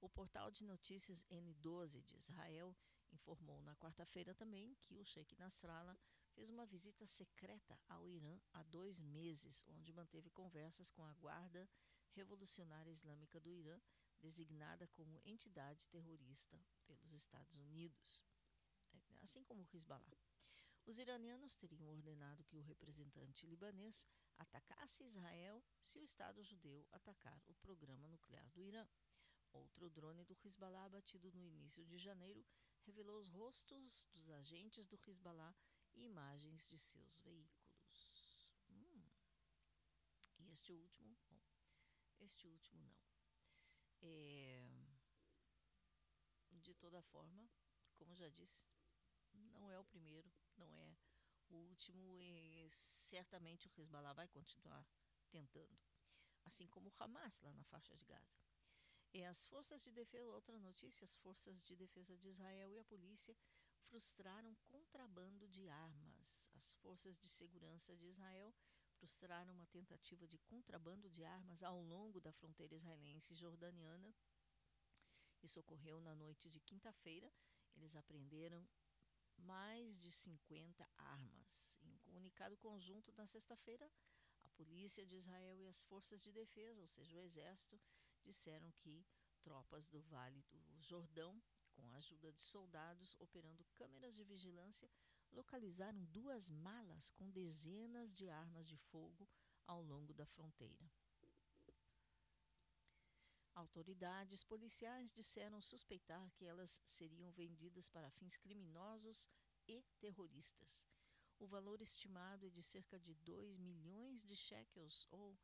O 0.00 0.09
portal 0.09 0.50
de 0.50 0.64
notícias 0.64 1.26
N12 1.30 2.00
de 2.00 2.16
Israel 2.16 2.74
informou 3.11 3.61
na 3.62 3.76
quarta-feira 3.76 4.34
também 4.34 4.74
que 4.76 4.98
o 4.98 5.05
Sheikh 5.05 5.36
Nasrallah 5.36 5.98
fez 6.35 6.51
uma 6.51 6.66
visita 6.66 7.07
secreta 7.07 7.78
ao 7.89 8.09
Irã 8.09 8.39
há 8.53 8.62
dois 8.64 9.03
meses, 9.03 9.64
onde 9.68 9.93
manteve 9.93 10.30
conversas 10.30 10.91
com 10.91 11.05
a 11.05 11.12
Guarda 11.14 11.68
Revolucionária 12.12 12.91
Islâmica 12.91 13.41
do 13.41 13.53
Irã, 13.53 13.80
designada 14.20 14.87
como 14.89 15.20
entidade 15.24 15.89
terrorista 15.89 16.61
pelos 16.87 17.12
Estados 17.12 17.59
Unidos, 17.59 18.24
é, 18.93 19.18
assim 19.22 19.43
como 19.43 19.62
o 19.62 19.68
Hezbollah. 19.72 20.16
Os 20.85 20.99
iranianos 20.99 21.55
teriam 21.55 21.89
ordenado 21.89 22.45
que 22.45 22.57
o 22.57 22.61
representante 22.61 23.47
libanês 23.47 24.07
atacasse 24.37 25.05
Israel 25.05 25.62
se 25.80 25.99
o 25.99 26.05
Estado 26.05 26.43
judeu 26.43 26.87
atacar 26.91 27.41
o 27.47 27.55
programa 27.55 28.09
nuclear 28.09 28.49
do 28.51 28.64
Irã. 28.64 28.87
Outro 29.53 29.89
drone 29.91 30.24
do 30.24 30.37
Hezbollah 30.45 30.87
abatido 30.87 31.30
no 31.33 31.45
início 31.45 31.85
de 31.85 31.99
janeiro 31.99 32.45
revelou 32.85 33.20
os 33.20 33.28
rostos 33.28 34.09
dos 34.12 34.28
agentes 34.30 34.87
do 34.87 34.99
Hezbollah 35.07 35.55
imagens 35.95 36.68
de 36.68 36.78
seus 36.78 37.20
veículos. 37.20 38.49
Hum. 38.70 39.03
E 40.38 40.51
este 40.51 40.72
último, 40.72 41.16
bom, 41.28 41.40
este 42.20 42.47
último 42.47 42.82
não. 42.82 42.97
É, 44.01 44.70
de 46.51 46.74
toda 46.74 47.03
forma, 47.03 47.49
como 47.95 48.14
já 48.14 48.28
disse, 48.28 48.70
não 49.32 49.70
é 49.70 49.78
o 49.78 49.84
primeiro, 49.84 50.30
não 50.57 50.76
é 50.76 50.97
o 51.49 51.57
último 51.57 52.18
e 52.20 52.66
certamente 52.70 53.66
o 53.66 53.70
Hezbollah 53.80 54.12
vai 54.12 54.28
continuar 54.28 54.86
tentando, 55.30 55.78
assim 56.45 56.66
como 56.68 56.88
o 56.88 56.95
Hamas 56.99 57.40
lá 57.40 57.53
na 57.53 57.64
faixa 57.64 57.97
de 57.97 58.05
Gaza. 58.05 58.43
E 59.12 59.22
as 59.24 59.45
forças 59.45 59.84
de 59.84 59.90
defesa, 59.90 60.30
outra 60.30 60.59
notícia, 60.59 61.05
as 61.05 61.14
forças 61.16 61.62
de 61.62 61.76
defesa 61.76 62.16
de 62.16 62.28
Israel 62.28 62.72
e 62.72 62.78
a 62.78 62.84
polícia 62.84 63.36
frustraram 63.93 64.57
contrabando 64.68 65.47
de 65.49 65.68
armas. 65.68 66.49
As 66.55 66.72
forças 66.72 67.18
de 67.18 67.28
segurança 67.28 67.95
de 67.95 68.07
Israel 68.07 68.55
frustraram 68.95 69.53
uma 69.53 69.66
tentativa 69.66 70.26
de 70.26 70.38
contrabando 70.38 71.11
de 71.11 71.22
armas 71.24 71.62
ao 71.62 71.78
longo 71.82 72.18
da 72.18 72.32
fronteira 72.32 72.74
israelense 72.74 73.34
jordaniana. 73.34 74.14
Isso 75.43 75.61
ocorreu 75.61 76.01
na 76.01 76.14
noite 76.14 76.49
de 76.49 76.59
quinta-feira. 76.59 77.30
Eles 77.76 77.95
apreenderam 77.95 78.66
mais 79.36 80.01
de 80.01 80.11
50 80.11 80.88
armas. 80.97 81.76
Em 81.82 81.93
um 81.93 81.99
comunicado 81.99 82.57
conjunto 82.57 83.12
na 83.12 83.26
sexta-feira, 83.26 83.86
a 84.43 84.49
polícia 84.57 85.05
de 85.05 85.16
Israel 85.16 85.61
e 85.61 85.68
as 85.68 85.82
forças 85.82 86.22
de 86.22 86.32
defesa, 86.32 86.80
ou 86.80 86.86
seja, 86.86 87.14
o 87.14 87.20
exército, 87.20 87.78
disseram 88.24 88.72
que 88.78 89.05
tropas 89.43 89.86
do 89.86 90.01
Vale 90.01 90.43
do 90.51 90.80
Jordão 90.80 91.43
com 91.83 91.93
a 91.93 91.97
ajuda 91.97 92.30
de 92.33 92.41
soldados 92.41 93.16
operando 93.18 93.64
câmeras 93.74 94.14
de 94.14 94.22
vigilância, 94.22 94.89
localizaram 95.33 96.05
duas 96.05 96.49
malas 96.49 97.11
com 97.11 97.28
dezenas 97.30 98.14
de 98.16 98.28
armas 98.28 98.68
de 98.68 98.76
fogo 98.76 99.28
ao 99.66 99.83
longo 99.83 100.14
da 100.14 100.24
fronteira. 100.24 100.89
Autoridades 103.55 104.45
policiais 104.45 105.11
disseram 105.11 105.61
suspeitar 105.61 106.30
que 106.37 106.45
elas 106.45 106.80
seriam 106.85 107.33
vendidas 107.33 107.91
para 107.91 108.11
fins 108.11 108.37
criminosos 108.37 109.28
e 109.66 109.83
terroristas. 109.99 110.87
O 111.39 111.47
valor 111.47 111.83
estimado 111.83 112.47
é 112.47 112.51
de 112.51 112.62
cerca 112.62 112.99
de 112.99 113.12
2 113.14 113.59
milhões 113.59 114.22
de 114.22 114.37
shekels, 114.37 115.09
ou 115.11 115.37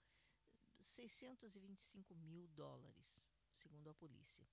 625 0.78 2.14
mil 2.14 2.46
dólares, 2.48 3.20
segundo 3.50 3.90
a 3.90 3.94
polícia. 3.94 4.46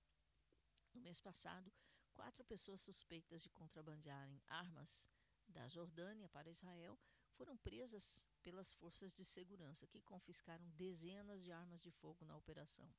No 0.96 1.02
mês 1.02 1.20
passado, 1.20 1.70
quatro 2.14 2.42
pessoas 2.42 2.80
suspeitas 2.80 3.42
de 3.42 3.50
contrabandearem 3.50 4.42
armas 4.48 5.10
da 5.46 5.68
Jordânia 5.68 6.26
para 6.30 6.48
Israel 6.48 6.98
foram 7.34 7.54
presas 7.54 8.26
pelas 8.42 8.72
forças 8.72 9.14
de 9.14 9.22
segurança, 9.22 9.86
que 9.86 10.00
confiscaram 10.00 10.66
dezenas 10.70 11.42
de 11.42 11.52
armas 11.52 11.82
de 11.82 11.90
fogo 11.90 12.24
na 12.24 12.34
operação. 12.34 12.90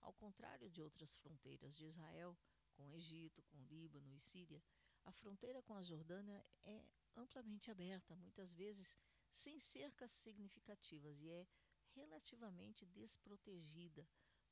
Ao 0.00 0.12
contrário 0.12 0.68
de 0.68 0.82
outras 0.82 1.16
fronteiras 1.16 1.74
de 1.74 1.86
Israel, 1.86 2.36
com 2.74 2.92
Egito, 2.92 3.42
com 3.44 3.58
Líbano 3.62 4.12
e 4.12 4.20
Síria, 4.20 4.62
a 5.06 5.10
fronteira 5.10 5.62
com 5.62 5.74
a 5.74 5.82
Jordânia 5.82 6.44
é 6.62 6.84
amplamente 7.16 7.70
aberta, 7.70 8.14
muitas 8.14 8.52
vezes 8.52 8.98
sem 9.30 9.58
cercas 9.58 10.12
significativas, 10.12 11.22
e 11.22 11.30
é 11.30 11.48
relativamente 11.94 12.84
desprotegida, 12.84 14.06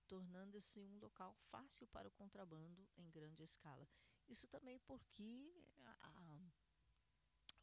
tornando-se 0.08 0.80
um 0.80 0.98
local 0.98 1.34
fácil 1.50 1.86
para 1.88 2.08
o 2.08 2.12
contrabando 2.12 2.86
em 2.96 3.10
grande 3.10 3.42
escala. 3.42 3.88
Isso 4.28 4.46
também 4.48 4.78
porque 4.80 5.52
a, 5.80 6.12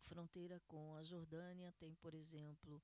fronteira 0.01 0.59
com 0.61 0.95
a 0.95 1.03
Jordânia 1.03 1.71
tem, 1.73 1.93
por 1.95 2.13
exemplo, 2.13 2.81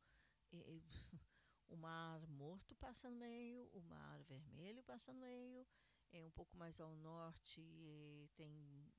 eh, 0.52 0.82
o 1.68 1.76
Mar 1.76 2.26
Morto 2.28 2.76
passa 2.76 3.10
no 3.10 3.18
meio, 3.18 3.68
o 3.74 3.82
Mar 3.82 4.22
Vermelho 4.24 4.84
passa 4.84 5.12
no 5.12 5.20
meio, 5.20 5.66
é 6.12 6.24
um 6.24 6.32
pouco 6.32 6.56
mais 6.56 6.80
ao 6.80 6.96
norte 6.96 7.62
eh, 7.62 8.28
tem 8.36 8.94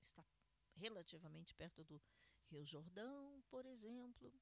está 0.00 0.24
relativamente 0.76 1.54
perto 1.54 1.84
do 1.84 2.00
Rio 2.50 2.64
Jordão, 2.64 3.42
por 3.48 3.66
exemplo. 3.66 4.32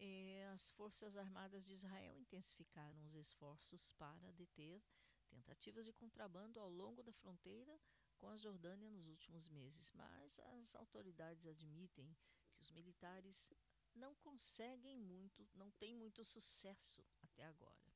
Eh, 0.00 0.48
as 0.52 0.70
Forças 0.70 1.16
Armadas 1.16 1.64
de 1.66 1.72
Israel 1.72 2.16
intensificaram 2.16 3.02
os 3.02 3.14
esforços 3.14 3.90
para 3.92 4.32
deter 4.32 4.80
tentativas 5.28 5.84
de 5.84 5.92
contrabando 5.92 6.60
ao 6.60 6.70
longo 6.70 7.02
da 7.02 7.12
fronteira 7.12 7.78
com 8.16 8.28
a 8.28 8.36
Jordânia 8.36 8.90
nos 8.90 9.08
últimos 9.08 9.48
meses, 9.48 9.92
mas 9.92 10.38
as 10.38 10.76
autoridades 10.76 11.46
admitem 11.46 12.16
que 12.54 12.60
os 12.60 12.70
militares 12.70 13.52
não 13.94 14.14
conseguem 14.16 14.96
muito, 14.96 15.48
não 15.54 15.70
têm 15.72 15.96
muito 15.96 16.24
sucesso 16.24 17.04
até 17.22 17.44
agora. 17.44 17.92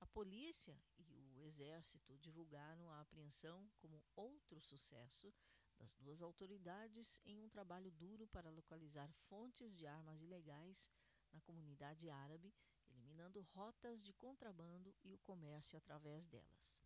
A 0.00 0.06
polícia 0.06 0.78
e 0.98 1.38
o 1.38 1.44
exército 1.44 2.18
divulgaram 2.18 2.90
a 2.90 3.00
apreensão 3.02 3.70
como 3.76 4.02
outro 4.16 4.58
sucesso 4.58 5.32
das 5.78 5.94
duas 5.94 6.22
autoridades 6.22 7.20
em 7.24 7.40
um 7.40 7.48
trabalho 7.48 7.90
duro 7.92 8.26
para 8.28 8.50
localizar 8.50 9.10
fontes 9.28 9.76
de 9.76 9.86
armas 9.86 10.22
ilegais 10.22 10.90
na 11.32 11.40
comunidade 11.40 12.08
árabe, 12.10 12.52
eliminando 12.88 13.40
rotas 13.54 14.02
de 14.04 14.12
contrabando 14.12 14.94
e 15.04 15.12
o 15.12 15.18
comércio 15.18 15.76
através 15.76 16.26
delas. 16.26 16.80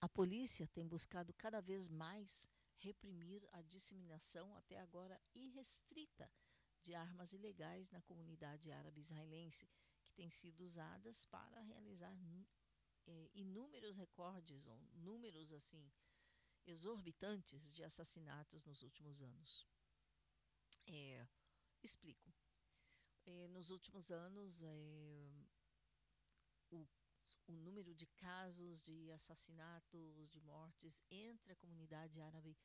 A 0.00 0.08
polícia 0.08 0.66
tem 0.68 0.86
buscado 0.86 1.32
cada 1.32 1.60
vez 1.60 1.88
mais 1.88 2.48
reprimir 2.78 3.48
a 3.52 3.62
disseminação 3.62 4.54
até 4.54 4.78
agora 4.78 5.18
irrestrita 5.34 6.30
de 6.82 6.94
armas 6.94 7.32
ilegais 7.32 7.90
na 7.90 8.02
comunidade 8.02 8.70
árabe 8.70 9.00
israelense, 9.00 9.66
que 10.04 10.12
têm 10.12 10.28
sido 10.28 10.60
usadas 10.62 11.24
para 11.26 11.62
realizar 11.62 12.14
é, 13.06 13.30
inúmeros 13.34 13.96
recordes 13.96 14.66
ou 14.66 14.78
números 14.94 15.52
assim 15.52 15.90
exorbitantes 16.66 17.72
de 17.74 17.82
assassinatos 17.82 18.64
nos 18.64 18.82
últimos 18.82 19.22
anos. 19.22 19.66
É, 20.86 21.26
explico. 21.84 22.32
É, 23.26 23.48
nos 23.48 23.70
últimos 23.70 24.10
anos, 24.10 24.62
o 26.70 26.86
o 27.46 27.52
número 27.52 27.94
de 27.94 28.06
casos 28.06 28.80
de 28.80 29.10
assassinatos, 29.12 30.28
de 30.30 30.40
mortes 30.40 31.02
entre 31.10 31.52
a 31.52 31.56
comunidade 31.56 32.20
árabe 32.20 32.56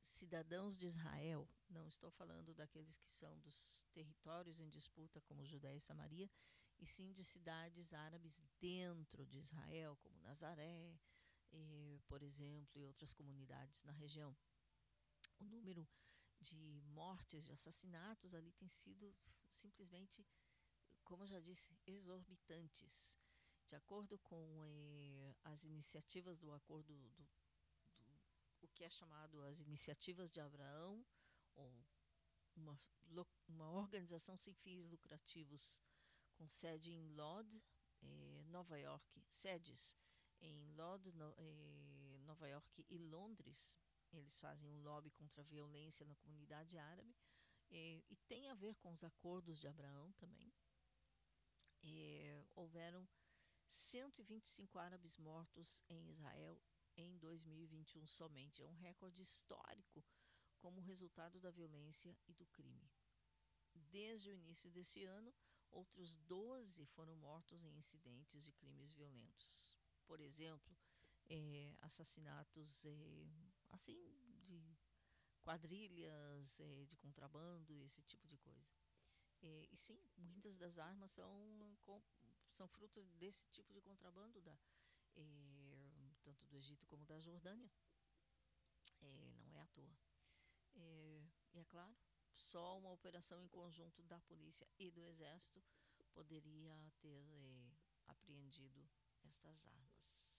cidadãos 0.00 0.78
de 0.78 0.86
Israel, 0.86 1.48
não 1.68 1.86
estou 1.86 2.10
falando 2.10 2.54
daqueles 2.54 2.96
que 2.96 3.10
são 3.10 3.38
dos 3.40 3.84
territórios 3.92 4.60
em 4.60 4.68
disputa, 4.68 5.20
como 5.22 5.44
Judéia 5.44 5.76
e 5.76 5.80
Samaria, 5.80 6.30
e 6.78 6.86
sim 6.86 7.12
de 7.12 7.22
cidades 7.22 7.92
árabes 7.92 8.40
dentro 8.58 9.26
de 9.26 9.38
Israel, 9.38 9.96
como 9.98 10.18
Nazaré, 10.20 10.98
eh, 11.52 12.00
por 12.06 12.22
exemplo, 12.22 12.80
e 12.80 12.86
outras 12.86 13.12
comunidades 13.12 13.82
na 13.82 13.92
região. 13.92 14.34
O 15.38 15.44
número 15.44 15.86
de 16.40 16.80
mortes, 16.92 17.44
de 17.44 17.52
assassinatos 17.52 18.34
ali 18.34 18.52
tem 18.52 18.68
sido 18.68 19.14
simplesmente, 19.48 20.26
como 21.04 21.22
eu 21.24 21.26
já 21.26 21.40
disse, 21.40 21.78
exorbitantes. 21.86 23.18
De 23.66 23.76
acordo 23.76 24.18
com 24.18 24.64
eh, 24.64 25.36
as 25.44 25.64
iniciativas 25.64 26.38
do 26.38 26.52
acordo 26.52 26.96
do, 26.96 27.08
do, 27.10 27.28
o 28.62 28.68
que 28.68 28.84
é 28.84 28.90
chamado 28.90 29.40
as 29.42 29.60
iniciativas 29.60 30.30
de 30.30 30.40
Abraão, 30.40 31.06
ou 31.54 31.84
uma, 32.56 32.76
uma 33.48 33.70
organização 33.70 34.36
sem 34.36 34.54
fins 34.54 34.84
lucrativos 34.86 35.80
com 36.34 36.48
sede 36.48 36.90
em 36.90 37.06
Lod, 37.14 37.54
eh, 38.02 38.44
Nova 38.46 38.78
York, 38.78 39.22
sedes 39.28 39.96
em 40.40 40.72
Lod, 40.74 41.12
no, 41.12 41.34
eh, 41.38 42.18
Nova 42.24 42.48
York 42.48 42.84
e 42.88 42.98
Londres. 42.98 43.78
Eles 44.12 44.38
fazem 44.38 44.70
um 44.70 44.82
lobby 44.82 45.10
contra 45.10 45.42
a 45.42 45.44
violência 45.44 46.06
na 46.06 46.14
comunidade 46.16 46.78
árabe 46.78 47.14
eh, 47.70 48.02
e 48.08 48.16
tem 48.28 48.48
a 48.48 48.54
ver 48.54 48.74
com 48.76 48.92
os 48.92 49.04
acordos 49.04 49.58
de 49.58 49.68
Abraão 49.68 50.12
também. 50.12 50.52
Eh, 51.82 52.44
houveram 52.54 53.08
125 53.68 54.78
árabes 54.78 55.16
mortos 55.16 55.82
em 55.88 56.08
Israel 56.10 56.60
em 56.96 57.16
2021 57.18 58.06
somente. 58.06 58.62
É 58.62 58.66
um 58.66 58.74
recorde 58.74 59.22
histórico 59.22 60.04
como 60.58 60.80
resultado 60.80 61.40
da 61.40 61.50
violência 61.50 62.16
e 62.26 62.34
do 62.34 62.46
crime. 62.46 62.90
Desde 63.74 64.30
o 64.30 64.34
início 64.34 64.70
desse 64.70 65.04
ano, 65.04 65.32
outros 65.70 66.16
12 66.16 66.84
foram 66.86 67.16
mortos 67.16 67.64
em 67.64 67.76
incidentes 67.78 68.44
de 68.44 68.52
crimes 68.52 68.92
violentos. 68.92 69.76
Por 70.06 70.20
exemplo, 70.20 70.76
é, 71.28 71.76
assassinatos 71.80 72.84
é, 72.84 72.90
assim 73.70 73.96
de 74.44 74.76
quadrilhas 75.42 76.60
é, 76.60 76.84
de 76.84 76.96
contrabando, 76.96 77.82
esse 77.82 78.02
tipo 78.02 78.26
de 78.28 78.36
coisa. 78.38 78.70
É, 79.42 79.68
e 79.70 79.76
sim, 79.76 79.98
muitas 80.16 80.56
das 80.56 80.78
armas 80.78 81.10
são 81.12 81.76
com, 81.82 82.02
são 82.52 82.68
frutos 82.68 83.10
desse 83.12 83.46
tipo 83.48 83.72
de 83.72 83.80
contrabando 83.80 84.40
da, 84.42 84.58
é, 85.16 86.12
tanto 86.22 86.46
do 86.46 86.56
Egito 86.56 86.86
como 86.86 87.04
da 87.06 87.18
Jordânia. 87.18 87.70
Não 89.00 89.56
é 89.56 89.60
à 89.60 89.66
toa. 89.68 89.98
E 90.74 91.58
é 91.58 91.64
claro, 91.64 91.96
só 92.34 92.78
uma 92.78 92.90
operação 92.90 93.40
em 93.42 93.48
conjunto 93.48 94.02
da 94.02 94.20
polícia 94.20 94.66
e 94.78 94.90
do 94.90 95.04
exército 95.04 95.62
poderia 96.12 96.92
ter 97.00 97.24
apreendido 98.08 98.88
estas 99.22 99.64
armas. 99.66 100.29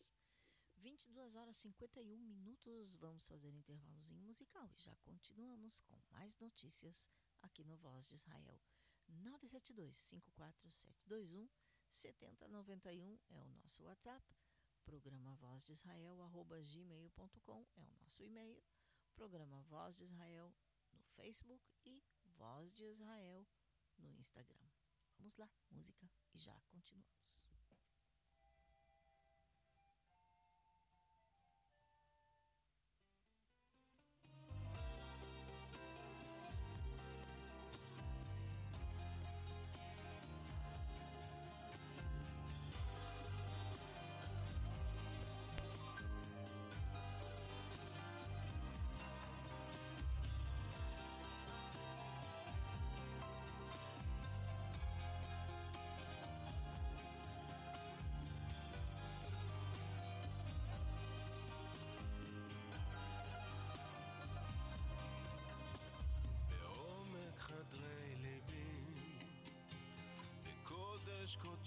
22 0.81 1.35
horas 1.35 1.57
e 1.57 1.61
51 1.61 2.17
minutos, 2.17 2.95
vamos 2.95 3.27
fazer 3.27 3.53
intervalozinho 3.53 4.19
musical 4.23 4.67
e 4.75 4.81
já 4.81 4.95
continuamos 4.97 5.79
com 5.81 6.01
mais 6.09 6.35
notícias 6.39 7.07
aqui 7.39 7.63
no 7.63 7.77
Voz 7.77 8.07
de 8.07 8.15
Israel. 8.15 8.59
972 9.07 9.95
54721 9.95 11.47
7091 11.91 13.19
é 13.29 13.39
o 13.43 13.49
nosso 13.49 13.83
WhatsApp. 13.83 14.25
Programa 14.83 15.35
Voz 15.35 15.63
de 15.65 15.73
Israel, 15.73 16.19
arroba 16.23 16.59
gmail.com 16.59 17.67
é 17.75 17.83
o 17.83 17.91
nosso 18.01 18.23
e-mail. 18.23 18.63
Programa 19.13 19.61
Voz 19.61 19.97
de 19.97 20.05
Israel 20.05 20.51
no 20.93 21.03
Facebook 21.15 21.63
e 21.85 22.03
Voz 22.37 22.71
de 22.71 22.85
Israel 22.85 23.47
no 23.99 24.11
Instagram. 24.15 24.67
Vamos 25.19 25.35
lá, 25.35 25.47
música 25.69 26.09
e 26.33 26.39
já 26.39 26.59
continuamos. 26.71 27.50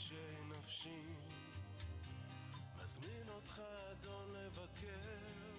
שנפשי 0.08 1.14
מזמין 2.76 3.28
אותך 3.28 3.62
אדון 3.92 4.32
לבקר 4.32 5.56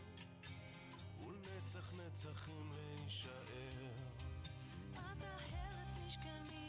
ולנצח 1.20 1.93
נצחים 1.93 2.72
להישאר. 2.74 4.08
אתה 4.91 5.28
הרס 5.28 5.98
משכני 6.06 6.64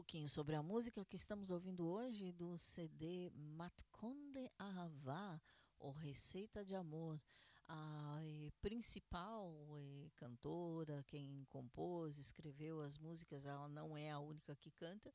pouquinho 0.00 0.30
sobre 0.30 0.56
a 0.56 0.62
música 0.62 1.04
que 1.04 1.14
estamos 1.14 1.50
ouvindo 1.50 1.86
hoje 1.86 2.32
do 2.32 2.56
CD 2.56 3.30
Matkonde 3.34 4.50
Ahavá, 4.58 5.38
ou 5.78 5.92
Receita 5.92 6.64
de 6.64 6.74
Amor. 6.74 7.20
A 7.68 8.18
eh, 8.22 8.50
principal 8.62 9.52
eh, 9.76 10.08
cantora, 10.16 11.04
quem 11.06 11.44
compôs, 11.50 12.16
escreveu 12.16 12.80
as 12.80 12.96
músicas, 12.96 13.44
ela 13.44 13.68
não 13.68 13.94
é 13.94 14.10
a 14.10 14.18
única 14.18 14.56
que 14.56 14.70
canta, 14.70 15.12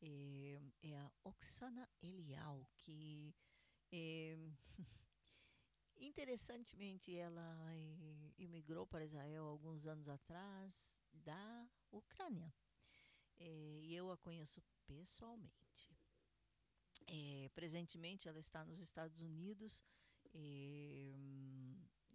eh, 0.00 0.58
é 0.82 0.96
a 0.96 1.12
Oksana 1.24 1.86
Elial, 2.00 2.66
que 2.78 3.34
interessantemente 6.00 7.14
ela 7.14 7.54
imigrou 8.38 8.86
para 8.86 9.04
Israel 9.04 9.44
alguns 9.44 9.86
anos 9.86 10.08
atrás 10.08 11.02
da 11.12 11.68
Ucrânia. 11.90 12.50
E 13.44 13.94
eu 13.94 14.10
a 14.10 14.16
conheço 14.16 14.62
pessoalmente. 14.86 15.90
presentemente 17.54 18.28
ela 18.28 18.38
está 18.38 18.64
nos 18.64 18.78
Estados 18.78 19.20
Unidos 19.20 19.84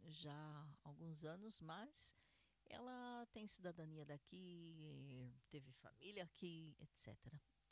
já 0.05 0.33
há 0.33 0.87
alguns 0.87 1.25
anos, 1.25 1.59
mas 1.59 2.15
ela 2.65 3.25
tem 3.27 3.47
cidadania 3.47 4.05
daqui, 4.05 5.31
teve 5.49 5.71
família 5.73 6.23
aqui, 6.23 6.75
etc. 6.79 7.17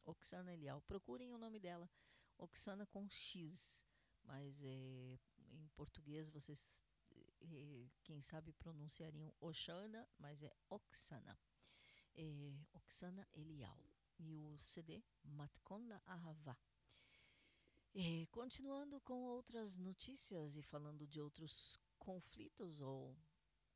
Oksana 0.06 0.54
Elial. 0.54 0.82
Procurem 0.82 1.34
o 1.34 1.38
nome 1.38 1.60
dela, 1.60 1.90
Oksana 2.38 2.86
com 2.86 3.08
X, 3.10 3.86
mas 4.24 4.64
é, 4.64 5.20
em 5.52 5.68
português 5.76 6.30
vocês, 6.30 6.82
é, 7.42 7.90
quem 8.04 8.22
sabe, 8.22 8.54
pronunciariam 8.54 9.34
Oxana, 9.40 10.08
mas 10.18 10.44
é 10.44 10.54
Oksana. 10.70 11.38
É, 12.16 12.54
Oksana 12.74 13.28
Elial. 13.34 13.80
E 14.18 14.36
o 14.38 14.58
CD 14.60 15.04
Matkon 15.24 15.88
La 15.88 16.02
Ahava. 16.06 16.58
É, 17.94 18.26
continuando 18.32 19.00
com 19.02 19.24
outras 19.24 19.78
notícias 19.78 20.58
e 20.58 20.62
falando 20.62 21.08
de 21.08 21.22
outros 21.22 21.80
conflitos 21.98 22.82
ou 22.82 23.18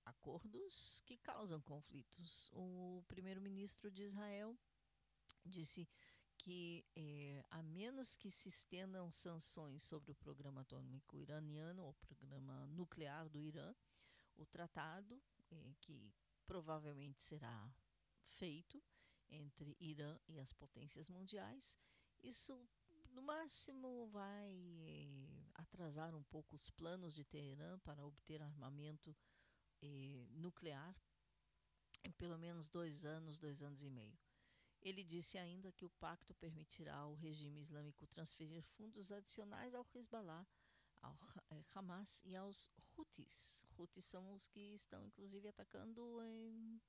acordos 0.06 1.02
que 1.06 1.18
causam 1.18 1.62
conflitos. 1.62 2.50
O 2.54 3.04
primeiro-ministro 3.08 3.90
de 3.92 4.04
Israel 4.04 4.58
disse 5.46 5.88
que, 6.38 6.86
é, 6.96 7.44
a 7.50 7.62
menos 7.62 8.16
que 8.16 8.32
se 8.32 8.50
estendam 8.50 9.12
sanções 9.12 9.84
sobre 9.84 10.12
o 10.12 10.16
programa 10.16 10.62
atômico 10.62 11.18
iraniano 11.18 11.84
ou 11.84 11.94
programa 11.94 12.68
nuclear 12.68 13.30
do 13.30 13.42
Irã, 13.42 13.74
o 14.38 14.46
tratado, 14.46 15.22
é, 15.52 15.74
que 15.82 16.14
provavelmente 16.46 17.22
será 17.22 17.72
feito 18.38 18.82
entre 19.30 19.76
Irã 19.80 20.18
e 20.28 20.40
as 20.40 20.52
potências 20.54 21.10
mundiais, 21.10 21.78
isso 22.24 22.60
no 23.12 23.22
máximo 23.22 24.08
vai 24.08 24.54
eh, 24.88 25.52
atrasar 25.56 26.16
um 26.16 26.24
pouco 26.24 26.56
os 26.56 26.70
planos 26.70 27.16
de 27.16 27.24
Teherã 27.24 27.80
para 27.80 28.06
obter 28.06 28.42
armamento 28.42 29.16
eh, 29.82 30.28
nuclear 30.32 30.96
em 32.04 32.12
pelo 32.12 32.38
menos 32.38 32.70
dois 32.70 33.06
anos, 33.06 33.40
dois 33.40 33.62
anos 33.62 33.84
e 33.84 33.90
meio. 33.90 34.18
Ele 34.82 35.04
disse 35.04 35.38
ainda 35.38 35.72
que 35.72 35.84
o 35.84 35.90
pacto 35.90 36.34
permitirá 36.36 36.96
ao 36.96 37.14
regime 37.16 37.60
islâmico 37.60 38.08
transferir 38.08 38.64
fundos 38.64 39.12
adicionais 39.12 39.76
ao 39.76 39.86
Hezbollah, 39.94 40.48
ao 41.02 41.18
eh, 41.52 41.66
Hamas 41.74 42.22
e 42.24 42.36
aos 42.36 42.70
Houthis. 42.96 43.66
Houthis 43.78 44.06
são 44.06 44.32
os 44.32 44.48
que 44.48 44.74
estão 44.74 45.06
inclusive 45.06 45.48
atacando 45.48 46.22
em, 46.24 46.82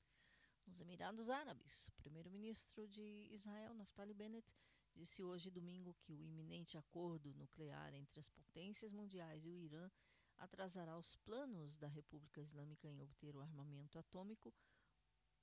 nos 0.71 0.81
Emirados 0.81 1.29
Árabes. 1.31 1.89
O 1.89 1.93
primeiro-ministro 1.95 2.87
de 2.87 3.27
Israel, 3.33 3.75
Naftali 3.75 4.15
Bennett, 4.15 4.55
disse 4.95 5.21
hoje 5.21 5.51
domingo 5.51 5.97
que 6.01 6.15
o 6.15 6.23
iminente 6.23 6.79
acordo 6.79 7.35
nuclear 7.35 7.93
entre 7.93 8.21
as 8.21 8.29
potências 8.29 8.93
mundiais 8.93 9.45
e 9.45 9.51
o 9.51 9.59
Irã 9.59 9.91
atrasará 10.39 10.97
os 10.97 11.17
planos 11.17 11.77
da 11.77 11.89
República 11.89 12.41
Islâmica 12.41 12.87
em 12.87 13.03
obter 13.03 13.35
o 13.35 13.41
armamento 13.41 13.99
atômico 13.99 14.55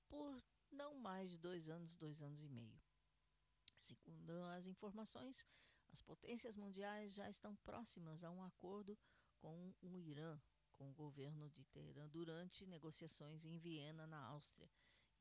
por 0.07 0.41
não 0.71 0.95
mais 0.95 1.31
de 1.31 1.39
dois 1.39 1.67
anos, 1.67 1.97
dois 1.97 2.21
anos 2.21 2.45
e 2.45 2.49
meio. 2.49 2.79
Segundo 3.77 4.31
as 4.55 4.65
informações, 4.65 5.45
as 5.91 5.99
potências 5.99 6.55
mundiais 6.55 7.15
já 7.15 7.29
estão 7.29 7.53
próximas 7.57 8.23
a 8.23 8.31
um 8.31 8.41
acordo 8.41 8.97
com 9.39 9.73
o 9.81 9.97
Irã, 9.97 10.39
com 10.71 10.89
o 10.89 10.93
governo 10.93 11.49
de 11.49 11.65
Teherã, 11.65 12.07
durante 12.07 12.65
negociações 12.65 13.43
em 13.43 13.57
Viena, 13.57 14.07
na 14.07 14.23
Áustria. 14.27 14.69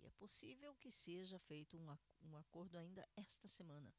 E 0.00 0.06
é 0.06 0.10
possível 0.10 0.74
que 0.76 0.90
seja 0.90 1.38
feito 1.38 1.76
um, 1.76 1.96
um 2.22 2.36
acordo 2.36 2.76
ainda 2.76 3.06
esta 3.16 3.48
semana. 3.48 3.94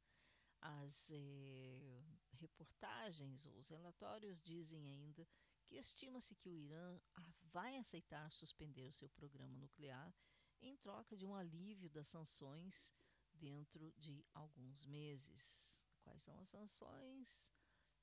As 0.60 1.10
eh, 1.10 2.02
reportagens 2.32 3.46
ou 3.46 3.56
os 3.56 3.68
relatórios 3.68 4.40
dizem 4.40 4.88
ainda 4.88 5.26
que 5.66 5.76
estima-se 5.76 6.34
que 6.34 6.48
o 6.48 6.56
Irã 6.56 7.00
vai 7.42 7.76
aceitar 7.76 8.30
suspender 8.32 8.84
o 8.84 8.92
seu 8.92 9.08
programa 9.10 9.56
nuclear 9.56 10.12
em 10.60 10.76
troca 10.76 11.16
de 11.16 11.24
um 11.24 11.34
alívio 11.34 11.88
das 11.90 12.08
sanções 12.08 12.92
dentro 13.32 13.92
de 13.98 14.24
alguns 14.34 14.84
meses. 14.86 15.80
Quais 16.02 16.22
são 16.22 16.38
as 16.40 16.48
sanções? 16.48 17.52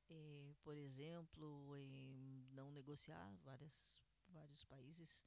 Eh, 0.10 0.56
por 0.62 0.78
exemplo, 0.78 1.76
não 2.52 2.72
negociar, 2.72 3.36
várias, 3.44 4.00
vários 4.28 4.64
países 4.64 5.26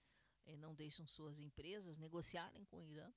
não 0.56 0.74
deixam 0.74 1.06
suas 1.06 1.38
empresas 1.38 1.98
negociarem 1.98 2.64
com 2.64 2.80
o 2.80 2.86
Irã 2.86 3.12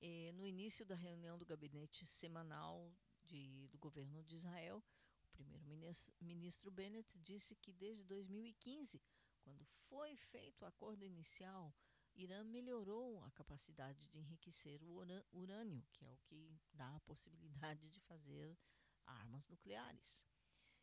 eh, 0.00 0.32
no 0.32 0.46
início 0.46 0.84
da 0.84 0.94
reunião 0.94 1.38
do 1.38 1.46
gabinete 1.46 2.04
semanal 2.04 2.92
de, 3.24 3.68
do 3.68 3.78
governo 3.78 4.22
de 4.22 4.34
Israel, 4.34 4.84
o 5.24 5.28
primeiro-ministro 5.32 6.70
Bennett 6.70 7.18
disse 7.18 7.56
que 7.56 7.72
desde 7.72 8.04
2015, 8.04 9.00
quando 9.42 9.64
foi 9.88 10.14
feito 10.16 10.62
o 10.62 10.66
acordo 10.66 11.04
inicial, 11.04 11.74
Irã 12.14 12.44
melhorou 12.44 13.18
a 13.24 13.30
capacidade 13.30 14.06
de 14.08 14.18
enriquecer 14.18 14.82
o 14.82 15.02
urânio, 15.32 15.82
que 15.90 16.04
é 16.04 16.10
o 16.10 16.18
que 16.18 16.60
dá 16.72 16.94
a 16.94 17.00
possibilidade 17.00 17.88
de 17.88 18.00
fazer 18.02 18.58
armas 19.06 19.48
nucleares. 19.48 20.26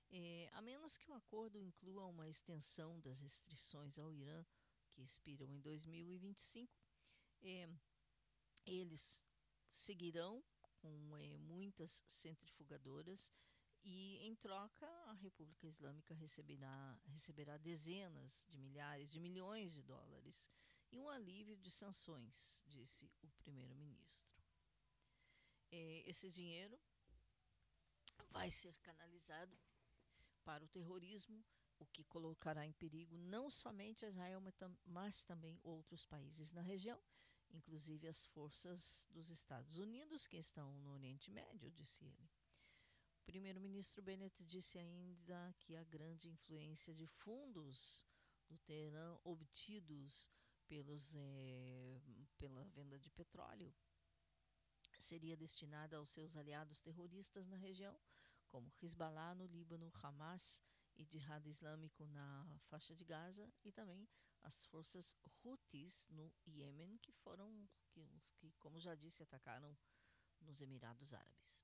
Eh, 0.10 0.50
a 0.52 0.62
menos 0.62 0.98
que 0.98 1.10
o 1.10 1.14
acordo 1.14 1.60
inclua 1.60 2.08
uma 2.08 2.28
extensão 2.28 3.00
das 3.00 3.22
restrições 3.22 4.00
ao 4.00 4.12
Irã, 4.12 4.44
que 4.92 5.02
expiram 5.02 5.50
em 5.52 5.60
2025, 5.60 6.72
eh, 7.44 7.70
eles 8.66 9.26
seguirão 9.72 10.44
com 10.82 11.18
é, 11.18 11.38
muitas 11.38 12.04
centrifugadoras 12.08 13.32
e, 13.84 14.18
em 14.20 14.36
troca, 14.36 14.86
a 15.08 15.14
República 15.14 15.66
Islâmica 15.68 16.14
receberá, 16.14 17.00
receberá 17.06 17.58
dezenas 17.58 18.46
de 18.50 18.58
milhares 18.60 19.12
de 19.12 19.20
milhões 19.20 19.74
de 19.74 19.82
dólares 19.82 20.50
e 20.92 21.00
um 21.00 21.10
alívio 21.10 21.58
de 21.58 21.72
sanções, 21.72 22.64
disse 22.68 23.10
o 23.22 23.30
primeiro-ministro. 23.40 24.30
É, 25.72 26.04
esse 26.10 26.30
dinheiro 26.30 26.80
vai 28.30 28.50
ser 28.52 28.76
canalizado 28.82 29.58
para 30.44 30.64
o 30.64 30.68
terrorismo, 30.68 31.44
o 31.82 31.86
que 31.88 32.04
colocará 32.06 32.66
em 32.66 32.72
perigo 32.72 33.18
não 33.18 33.50
somente 33.50 34.06
Israel, 34.06 34.42
mas 34.86 35.24
também 35.24 35.60
outros 35.64 36.06
países 36.06 36.52
na 36.54 36.62
região 36.62 37.02
inclusive 37.54 38.08
as 38.08 38.26
forças 38.26 39.08
dos 39.12 39.30
Estados 39.30 39.78
Unidos 39.78 40.28
que 40.28 40.38
estão 40.38 40.80
no 40.80 40.92
Oriente 40.92 41.30
Médio, 41.30 41.72
disse 41.72 42.06
ele. 42.06 42.30
O 43.22 43.24
primeiro-ministro 43.26 44.02
Bennett 44.02 44.44
disse 44.44 44.78
ainda 44.78 45.54
que 45.60 45.76
a 45.76 45.84
grande 45.84 46.30
influência 46.30 46.94
de 46.94 47.06
fundos 47.08 48.06
do 48.50 48.58
Teherã 48.60 49.18
obtidos 49.24 50.30
pelos, 50.68 51.16
eh, 51.16 52.02
pela 52.38 52.64
venda 52.70 52.98
de 52.98 53.10
petróleo 53.12 53.74
seria 54.98 55.38
destinada 55.38 55.98
aos 55.98 56.10
seus 56.10 56.36
aliados 56.36 56.82
terroristas 56.82 57.48
na 57.48 57.58
região, 57.58 58.00
como 58.50 58.72
Hezbollah 58.82 59.36
no 59.36 59.46
Líbano, 59.46 59.92
Hamas 60.02 60.62
e 60.98 61.06
Jihad 61.06 61.46
Islâmico 61.48 62.06
na 62.08 62.60
faixa 62.70 62.96
de 62.96 63.04
Gaza 63.04 63.52
e 63.64 63.72
também 63.72 64.08
as 64.44 64.66
forças 64.66 65.16
Houthis 65.44 66.08
no 66.10 66.32
Iêmen, 66.46 66.98
que 66.98 67.12
foram 67.12 67.70
que, 67.90 68.08
que, 68.38 68.52
como 68.54 68.80
já 68.80 68.96
disse, 68.96 69.24
atacaram 69.24 69.78
nos 70.42 70.62
Emirados 70.62 71.14
Árabes. 71.14 71.64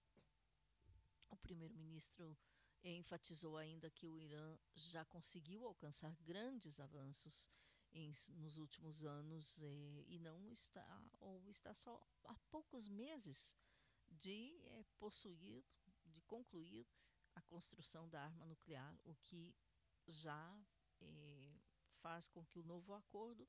O 1.30 1.36
primeiro-ministro 1.38 2.38
enfatizou 2.84 3.58
ainda 3.58 3.90
que 3.90 4.08
o 4.08 4.20
Irã 4.20 4.58
já 4.76 5.04
conseguiu 5.06 5.66
alcançar 5.66 6.16
grandes 6.22 6.80
avanços 6.80 7.50
em, 7.92 8.12
nos 8.36 8.58
últimos 8.58 9.04
anos 9.04 9.62
eh, 9.62 10.04
e 10.08 10.20
não 10.20 10.52
está 10.52 11.04
ou 11.20 11.50
está 11.50 11.74
só 11.74 12.02
há 12.26 12.36
poucos 12.52 12.88
meses 12.88 13.56
de 14.10 14.62
eh, 14.64 14.86
possuir, 15.00 15.66
de 16.06 16.22
concluir 16.22 16.88
a 17.38 17.42
construção 17.42 18.10
da 18.10 18.22
arma 18.22 18.46
nuclear, 18.46 19.00
o 19.04 19.16
que 19.24 19.56
já 20.08 20.60
eh, 21.02 21.60
faz 22.02 22.28
com 22.28 22.44
que 22.46 22.60
o 22.60 22.64
novo 22.64 22.94
acordo 22.94 23.48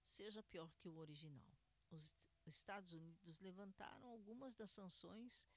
seja 0.00 0.42
pior 0.44 0.72
que 0.78 0.88
o 0.88 0.96
original. 0.96 1.58
Os 1.90 2.12
Estados 2.46 2.92
Unidos 2.92 3.40
levantaram 3.40 4.08
algumas 4.08 4.54
das 4.54 4.70
sanções 4.70 5.48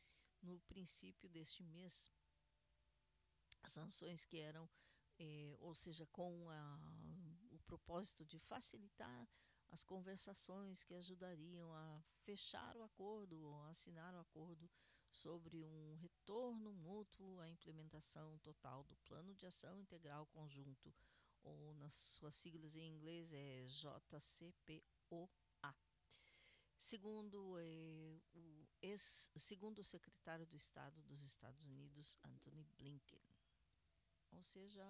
no 0.42 0.60
princípio 0.62 1.30
deste 1.30 1.64
mês. 1.64 2.12
Sanções 3.66 4.26
que 4.26 4.40
eram, 4.40 4.68
eh, 5.20 5.56
ou 5.60 5.76
seja, 5.76 6.08
com 6.08 6.50
a, 6.50 6.80
o 7.52 7.60
propósito 7.60 8.26
de 8.26 8.40
facilitar 8.40 9.30
as 9.70 9.84
conversações 9.84 10.84
que 10.84 10.96
ajudariam 10.96 11.72
a 11.72 12.04
fechar 12.24 12.76
o 12.76 12.82
acordo 12.82 13.40
ou 13.40 13.64
assinar 13.66 14.16
o 14.16 14.20
acordo 14.20 14.68
sobre 15.10 15.66
um 15.66 15.96
retorno 15.96 16.72
mútuo 16.74 17.40
à 17.40 17.50
implementação 17.50 18.38
total 18.40 18.84
do 18.84 18.96
Plano 18.98 19.34
de 19.36 19.46
Ação 19.46 19.80
Integral 19.80 20.28
Conjunto, 20.28 20.94
ou 21.44 21.74
nas 21.76 21.96
suas 21.96 22.36
siglas 22.36 22.76
em 22.76 22.88
inglês 22.88 23.34
é 23.34 23.66
JCPOA. 23.66 25.30
Segundo, 26.78 27.58
eh, 27.60 28.22
o 28.34 28.68
ex, 28.82 29.30
segundo 29.36 29.80
o 29.80 29.84
secretário 29.84 30.46
do 30.46 30.56
Estado 30.56 31.02
dos 31.04 31.22
Estados 31.22 31.66
Unidos, 31.66 32.18
Anthony 32.24 32.64
Blinken. 32.78 33.22
Ou 34.32 34.44
seja, 34.44 34.84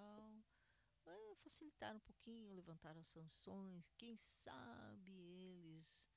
é, 1.06 1.34
facilitar 1.36 1.96
um 1.96 2.00
pouquinho, 2.00 2.54
levantar 2.54 2.96
as 2.96 3.08
sanções, 3.08 3.90
quem 3.96 4.16
sabe 4.16 5.12
eles 5.12 6.08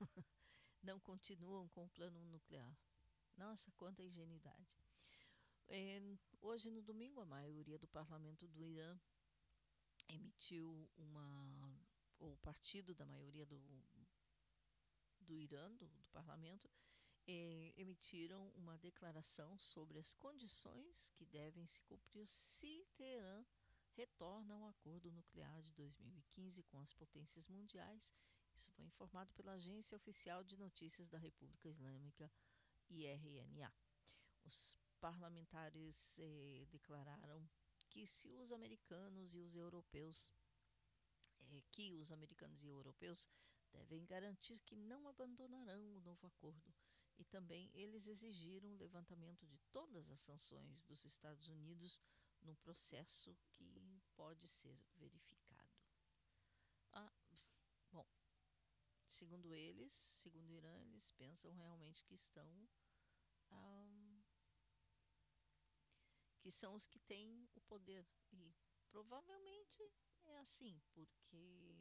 não 0.82 0.98
continuam 0.98 1.68
com 1.68 1.84
o 1.84 1.90
plano 1.90 2.24
nuclear. 2.24 2.76
Nossa, 3.36 3.70
quanta 3.72 4.02
ingenuidade. 4.02 4.66
É, 5.68 6.00
hoje, 6.40 6.70
no 6.70 6.80
domingo, 6.80 7.20
a 7.20 7.24
maioria 7.24 7.78
do 7.78 7.86
parlamento 7.88 8.48
do 8.48 8.64
Irã 8.64 8.98
emitiu 10.08 10.90
uma. 10.96 11.78
o 12.18 12.36
partido 12.38 12.94
da 12.94 13.04
maioria 13.04 13.44
do, 13.44 13.60
do 15.20 15.38
Irã, 15.38 15.70
do, 15.74 15.86
do 15.88 16.04
parlamento, 16.12 16.70
é, 17.26 17.74
emitiram 17.76 18.48
uma 18.50 18.78
declaração 18.78 19.58
sobre 19.58 19.98
as 19.98 20.14
condições 20.14 21.10
que 21.10 21.26
devem 21.26 21.66
se 21.66 21.82
cumprir 21.82 22.26
se 22.28 22.86
Teherã 22.96 23.44
retorna 23.96 24.54
ao 24.54 24.66
acordo 24.66 25.10
nuclear 25.10 25.62
de 25.62 25.72
2015 25.72 26.62
com 26.64 26.78
as 26.78 26.92
potências 26.92 27.48
mundiais. 27.48 28.12
Isso 28.54 28.70
foi 28.70 28.84
informado 28.84 29.32
pela 29.34 29.52
Agência 29.52 29.96
Oficial 29.96 30.44
de 30.44 30.56
Notícias 30.56 31.08
da 31.08 31.18
República 31.18 31.68
Islâmica 31.68 32.30
Os 34.44 34.78
parlamentares 35.00 36.18
eh, 36.18 36.66
declararam 36.70 37.48
que 37.88 38.06
se 38.06 38.32
os 38.34 38.52
americanos 38.52 39.34
e 39.34 39.40
os 39.40 39.56
europeus 39.56 40.32
eh, 41.40 41.62
que 41.72 41.94
os 41.94 42.12
americanos 42.12 42.62
e 42.62 42.68
europeus 42.68 43.28
devem 43.72 44.04
garantir 44.04 44.60
que 44.60 44.76
não 44.76 45.08
abandonarão 45.08 45.96
o 45.96 46.00
novo 46.00 46.26
acordo 46.26 46.74
e 47.18 47.24
também 47.24 47.70
eles 47.74 48.06
exigiram 48.06 48.70
o 48.70 48.78
levantamento 48.78 49.46
de 49.46 49.58
todas 49.72 50.10
as 50.10 50.20
sanções 50.20 50.82
dos 50.84 51.04
Estados 51.04 51.48
Unidos 51.48 52.00
num 52.42 52.54
processo 52.56 53.36
que 53.54 54.00
pode 54.14 54.46
ser 54.48 54.78
verificado. 54.96 55.74
Ah, 56.92 57.12
bom, 57.90 58.06
segundo 59.16 59.54
eles, 59.54 59.94
segundo 59.94 60.50
o 60.50 60.52
Irã, 60.52 60.74
eles 60.82 61.10
pensam 61.12 61.50
realmente 61.52 62.04
que 62.04 62.14
estão 62.14 62.68
que 66.40 66.50
são 66.50 66.74
os 66.74 66.86
que 66.86 67.00
têm 67.00 67.48
o 67.54 67.60
poder. 67.62 68.06
E 68.30 68.54
provavelmente 68.90 69.82
é 70.24 70.38
assim, 70.38 70.80
porque 70.92 71.76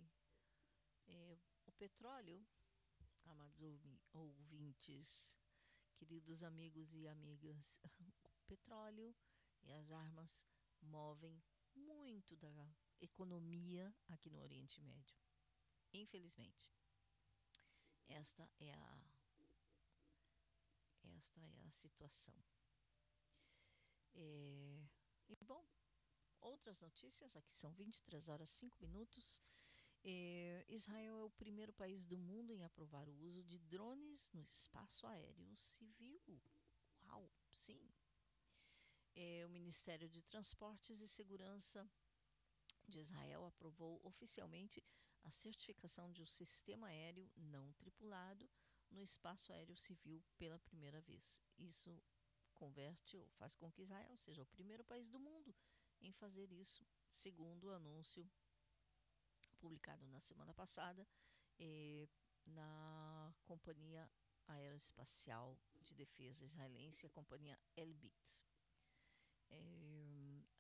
é, 1.06 1.38
o 1.68 1.72
petróleo, 1.74 2.44
amados 3.26 3.62
ouvintes, 4.14 5.38
queridos 5.98 6.42
amigos 6.42 6.96
e 6.96 7.08
amigas, 7.08 7.80
o 8.24 8.46
petróleo 8.48 9.16
e 9.62 9.72
as 9.72 9.92
armas 9.92 10.46
movem 10.82 11.44
muito 11.76 12.36
da 12.38 12.76
economia 13.02 13.94
aqui 14.08 14.30
no 14.30 14.40
Oriente 14.40 14.82
Médio. 14.82 15.16
Infelizmente. 15.94 16.76
Esta 18.08 18.50
é 18.60 18.74
a 18.74 19.16
esta 21.18 21.42
é 21.42 21.66
a 21.66 21.72
situação. 21.72 22.36
É, 24.14 24.88
e 25.28 25.36
bom, 25.44 25.66
outras 26.42 26.80
notícias, 26.80 27.36
aqui 27.36 27.56
são 27.56 27.72
23 27.74 28.30
horas 28.30 28.50
5 28.50 28.78
minutos. 28.80 29.42
É, 30.04 30.66
Israel 30.70 31.20
é 31.20 31.24
o 31.24 31.32
primeiro 31.32 31.74
país 31.74 32.06
do 32.06 32.18
mundo 32.18 32.54
em 32.54 32.64
aprovar 32.64 33.10
o 33.10 33.18
uso 33.22 33.44
de 33.44 33.58
drones 33.58 34.30
no 34.34 34.42
espaço 34.42 35.08
aéreo 35.08 35.56
civil. 35.56 36.40
Uau, 37.06 37.32
sim. 37.50 37.82
É, 39.16 39.44
o 39.46 39.50
Ministério 39.50 40.08
de 40.10 40.22
Transportes 40.22 41.02
e 41.02 41.08
Segurança 41.08 41.90
de 42.88 43.00
Israel 43.00 43.46
aprovou 43.46 44.00
oficialmente 44.04 44.84
a 45.26 45.32
certificação 45.32 46.12
de 46.12 46.22
um 46.22 46.28
sistema 46.28 46.88
aéreo 46.88 47.30
não 47.36 47.74
tripulado 47.74 48.50
no 48.92 49.04
espaço 49.04 49.52
aéreo 49.52 49.76
civil 49.76 50.24
pela 50.38 50.60
primeira 50.60 51.02
vez. 51.02 51.42
Isso 51.58 52.02
converte 52.54 53.18
ou 53.18 53.28
faz 53.32 53.56
com 53.56 53.72
que 53.72 53.82
Israel 53.82 54.16
seja 54.16 54.44
o 54.44 54.46
primeiro 54.46 54.84
país 54.84 55.10
do 55.10 55.20
mundo 55.20 55.54
em 56.00 56.14
fazer 56.14 56.52
isso, 56.52 56.88
segundo 57.10 57.66
o 57.66 57.74
anúncio 57.74 58.30
publicado 59.60 60.06
na 60.08 60.20
semana 60.20 60.54
passada 60.54 61.08
eh, 61.60 62.08
na 62.46 63.34
Companhia 63.44 64.10
Aeroespacial 64.48 65.58
de 65.82 65.96
Defesa 65.96 66.46
Israelense, 66.46 67.08
a 67.08 67.10
companhia 67.10 67.60
Elbit. 67.76 68.40
Eh, 69.50 70.05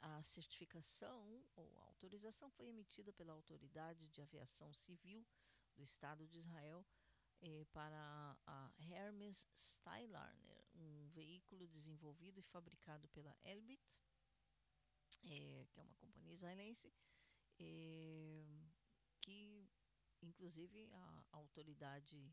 a 0.06 0.22
certificação 0.22 1.44
ou 1.56 1.80
autorização 1.80 2.52
foi 2.52 2.68
emitida 2.68 3.12
pela 3.12 3.34
Autoridade 3.34 4.08
de 4.10 4.22
Aviação 4.22 4.72
Civil 4.72 5.26
do 5.76 5.82
Estado 5.82 6.28
de 6.28 6.38
Israel 6.38 6.86
eh, 7.42 7.66
para 7.74 8.38
a 8.46 8.72
Hermes 8.78 9.48
Stylarner, 9.56 10.64
um 10.76 11.10
veículo 11.10 11.68
desenvolvido 11.68 12.40
e 12.40 12.44
fabricado 12.44 13.08
pela 13.08 13.36
Elbit, 13.44 14.00
eh, 15.24 15.66
que 15.72 15.80
é 15.80 15.84
uma 15.84 15.96
companhia 15.96 16.34
israelense, 16.34 16.94
eh, 17.60 18.46
que 19.22 19.68
inclusive 20.22 20.88
a 20.94 21.26
autoridade 21.32 22.32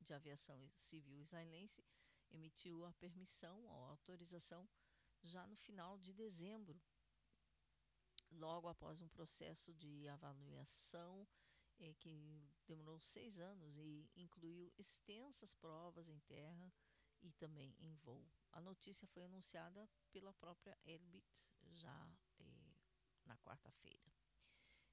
de 0.00 0.14
aviação 0.14 0.66
civil 0.72 1.20
israelense 1.20 1.84
emitiu 2.30 2.86
a 2.86 2.92
permissão 2.94 3.62
ou 3.66 3.84
autorização 3.84 4.66
já 5.22 5.46
no 5.46 5.56
final 5.56 5.98
de 5.98 6.12
dezembro, 6.12 6.80
logo 8.32 8.68
após 8.68 9.00
um 9.00 9.08
processo 9.08 9.72
de 9.74 10.08
avaliação 10.08 11.26
é, 11.78 11.92
que 11.94 12.48
demorou 12.66 13.00
seis 13.00 13.38
anos 13.38 13.78
e 13.78 14.10
incluiu 14.16 14.72
extensas 14.78 15.54
provas 15.54 16.08
em 16.08 16.18
terra 16.20 16.72
e 17.20 17.32
também 17.32 17.74
em 17.80 17.94
voo. 17.96 18.24
A 18.52 18.60
notícia 18.60 19.06
foi 19.08 19.24
anunciada 19.24 19.88
pela 20.12 20.32
própria 20.34 20.78
Elbit 20.84 21.48
já 21.70 22.14
é, 22.38 22.74
na 23.24 23.36
quarta-feira. 23.38 24.12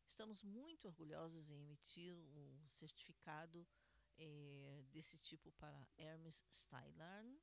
Estamos 0.06 0.42
muito 0.42 0.88
orgulhosos 0.88 1.52
em 1.52 1.62
emitir 1.62 2.16
o 2.16 2.68
certificado 2.68 3.68
é, 4.18 4.84
desse 4.92 5.18
tipo 5.18 5.52
para 5.54 5.88
Hermes 5.98 6.44
Stylarn, 6.50 7.40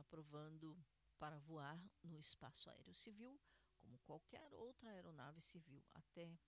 aprovando 0.00 0.76
para 1.18 1.38
voar 1.38 1.80
no 2.02 2.18
espaço 2.18 2.68
aéreo 2.70 2.94
civil, 2.94 3.38
qualquer 4.04 4.52
outra 4.54 4.90
aeronave 4.90 5.40
civil, 5.40 5.82
até 5.94 6.38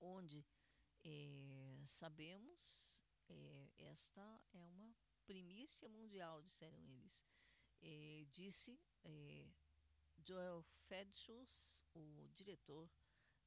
onde 0.00 0.44
é, 1.04 1.82
sabemos, 1.86 3.02
é, 3.28 3.70
esta 3.78 4.42
é 4.52 4.62
uma 4.62 4.94
primícia 5.26 5.88
mundial, 5.88 6.42
disseram 6.42 6.82
eles. 6.88 7.24
É, 7.82 8.26
disse 8.30 8.78
Joel 10.22 10.62
Fedschus, 10.86 11.84
o 11.94 12.28
diretor 12.34 12.90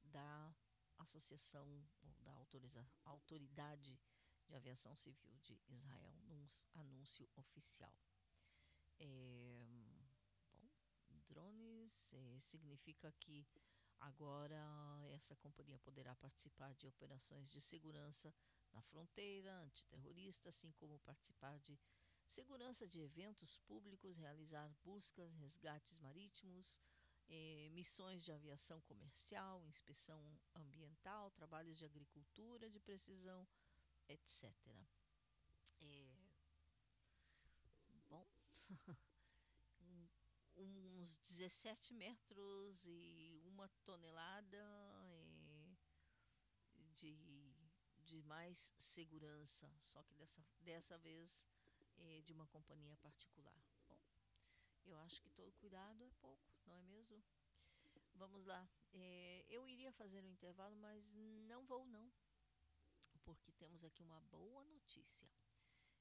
da 0.02 0.54
Associação 0.98 1.82
da 2.20 2.32
autoriza, 2.32 2.86
Autoridade 3.04 3.98
de 4.46 4.54
Aviação 4.54 4.94
Civil 4.96 5.36
de 5.38 5.60
Israel, 5.68 6.14
num 6.24 6.46
anúncio 6.74 7.28
oficial. 7.36 7.96
É, 8.98 9.66
é, 12.14 12.40
significa 12.40 13.12
que 13.20 13.46
Agora, 14.00 14.62
essa 15.12 15.34
companhia 15.36 15.78
poderá 15.78 16.14
participar 16.16 16.74
de 16.74 16.86
operações 16.86 17.50
de 17.50 17.60
segurança 17.60 18.34
na 18.72 18.82
fronteira, 18.82 19.50
antiterrorista, 19.62 20.50
assim 20.50 20.70
como 20.72 20.98
participar 21.00 21.58
de 21.60 21.78
segurança 22.26 22.86
de 22.86 23.00
eventos 23.00 23.56
públicos, 23.56 24.18
realizar 24.18 24.68
buscas, 24.84 25.34
resgates 25.36 25.98
marítimos, 26.00 26.80
eh, 27.28 27.70
missões 27.72 28.22
de 28.22 28.30
aviação 28.30 28.80
comercial, 28.82 29.64
inspeção 29.66 30.22
ambiental, 30.54 31.30
trabalhos 31.30 31.78
de 31.78 31.86
agricultura 31.86 32.68
de 32.68 32.80
precisão, 32.80 33.48
etc. 34.06 34.52
É, 35.80 36.14
bom, 38.10 38.26
uns 41.04 41.18
17 41.18 41.92
metros 41.92 42.86
e 42.86 43.42
uma 43.44 43.68
tonelada 43.84 44.56
é, 45.02 45.76
de, 46.94 47.54
de 47.98 48.22
mais 48.22 48.72
segurança, 48.78 49.70
só 49.80 50.02
que 50.02 50.14
dessa, 50.14 50.42
dessa 50.60 50.96
vez 50.96 51.46
é, 51.98 52.22
de 52.22 52.32
uma 52.32 52.46
companhia 52.46 52.96
particular. 52.96 53.54
Bom, 53.86 54.00
eu 54.86 54.96
acho 55.00 55.20
que 55.20 55.28
todo 55.28 55.52
cuidado 55.52 56.02
é 56.02 56.10
pouco, 56.22 56.42
não 56.64 56.74
é 56.74 56.82
mesmo? 56.84 57.22
Vamos 58.14 58.46
lá. 58.46 58.66
É, 58.94 59.44
eu 59.50 59.68
iria 59.68 59.92
fazer 59.92 60.22
um 60.22 60.30
intervalo, 60.30 60.74
mas 60.76 61.12
não 61.12 61.66
vou 61.66 61.84
não, 61.84 62.10
porque 63.26 63.52
temos 63.52 63.84
aqui 63.84 64.02
uma 64.02 64.22
boa 64.22 64.64
notícia. 64.64 65.30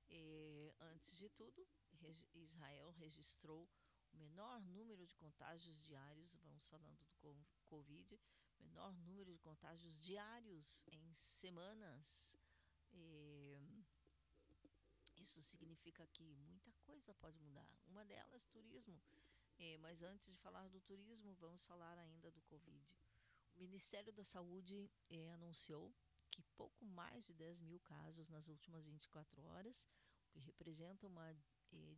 É, 0.07 0.73
antes 0.79 1.17
de 1.17 1.27
tudo, 1.27 1.67
Israel 2.33 2.89
registrou 2.91 3.63
o 3.63 3.82
menor 4.13 4.59
número 4.61 5.05
de 5.05 5.15
contágios 5.15 5.83
diários, 5.83 6.35
vamos 6.43 6.65
falando 6.67 6.97
do 7.21 7.35
Covid, 7.65 8.19
menor 8.59 8.93
número 8.93 9.31
de 9.31 9.39
contágios 9.39 9.97
diários 9.99 10.85
em 10.87 11.13
semanas. 11.13 12.37
É, 12.91 13.61
isso 15.17 15.41
significa 15.41 16.05
que 16.07 16.35
muita 16.35 16.71
coisa 16.83 17.13
pode 17.15 17.39
mudar. 17.39 17.69
Uma 17.87 18.03
delas, 18.05 18.45
turismo. 18.45 18.99
É, 19.57 19.77
mas 19.77 20.01
antes 20.01 20.29
de 20.29 20.37
falar 20.37 20.67
do 20.69 20.81
turismo, 20.81 21.33
vamos 21.35 21.63
falar 21.63 21.97
ainda 21.97 22.31
do 22.31 22.41
Covid. 22.43 22.85
O 23.55 23.59
Ministério 23.59 24.11
da 24.11 24.23
Saúde 24.23 24.89
é, 25.09 25.31
anunciou 25.31 25.93
que 26.31 26.41
pouco 26.57 26.83
mais 26.85 27.25
de 27.25 27.33
10 27.33 27.61
mil 27.61 27.79
casos 27.81 28.27
nas 28.29 28.47
últimas 28.47 28.87
24 28.87 29.41
horas, 29.43 29.87
o 30.25 30.29
que 30.31 30.39
representa 30.39 31.05
uma 31.05 31.31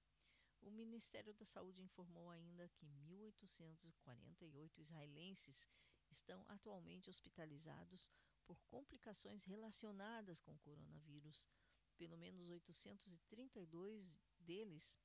O 0.60 0.70
Ministério 0.70 1.34
da 1.34 1.44
Saúde 1.44 1.82
informou 1.82 2.30
ainda 2.30 2.68
que 2.70 2.86
1.848 2.86 4.78
israelenses 4.78 5.68
estão 6.10 6.44
atualmente 6.48 7.10
hospitalizados 7.10 8.10
por 8.46 8.62
complicações 8.64 9.44
relacionadas 9.44 10.40
com 10.40 10.52
o 10.54 10.58
coronavírus. 10.58 11.48
Pelo 11.96 12.16
menos 12.16 12.48
832 12.48 14.10
deles 14.40 14.98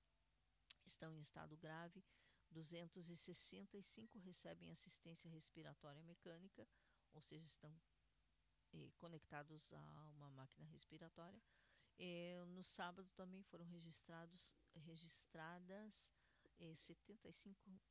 estão 0.86 1.14
em 1.14 1.20
estado 1.20 1.58
grave, 1.58 2.04
265 2.52 4.18
recebem 4.20 4.72
assistência 4.72 5.30
respiratória 5.30 6.02
mecânica, 6.04 6.68
ou 7.14 7.22
seja, 7.22 7.46
estão 7.46 7.80
eh, 8.74 8.92
conectados 8.98 9.74
a 9.74 9.82
uma 10.12 10.30
máquina 10.30 10.68
respiratória. 10.68 11.42
Eh, 11.98 12.46
no 12.48 12.64
sábado 12.64 13.10
também 13.16 13.44
foram 13.44 13.66
registrados, 13.66 14.56
registradas 14.86 16.12
eh, 16.60 16.76
75 16.76 17.82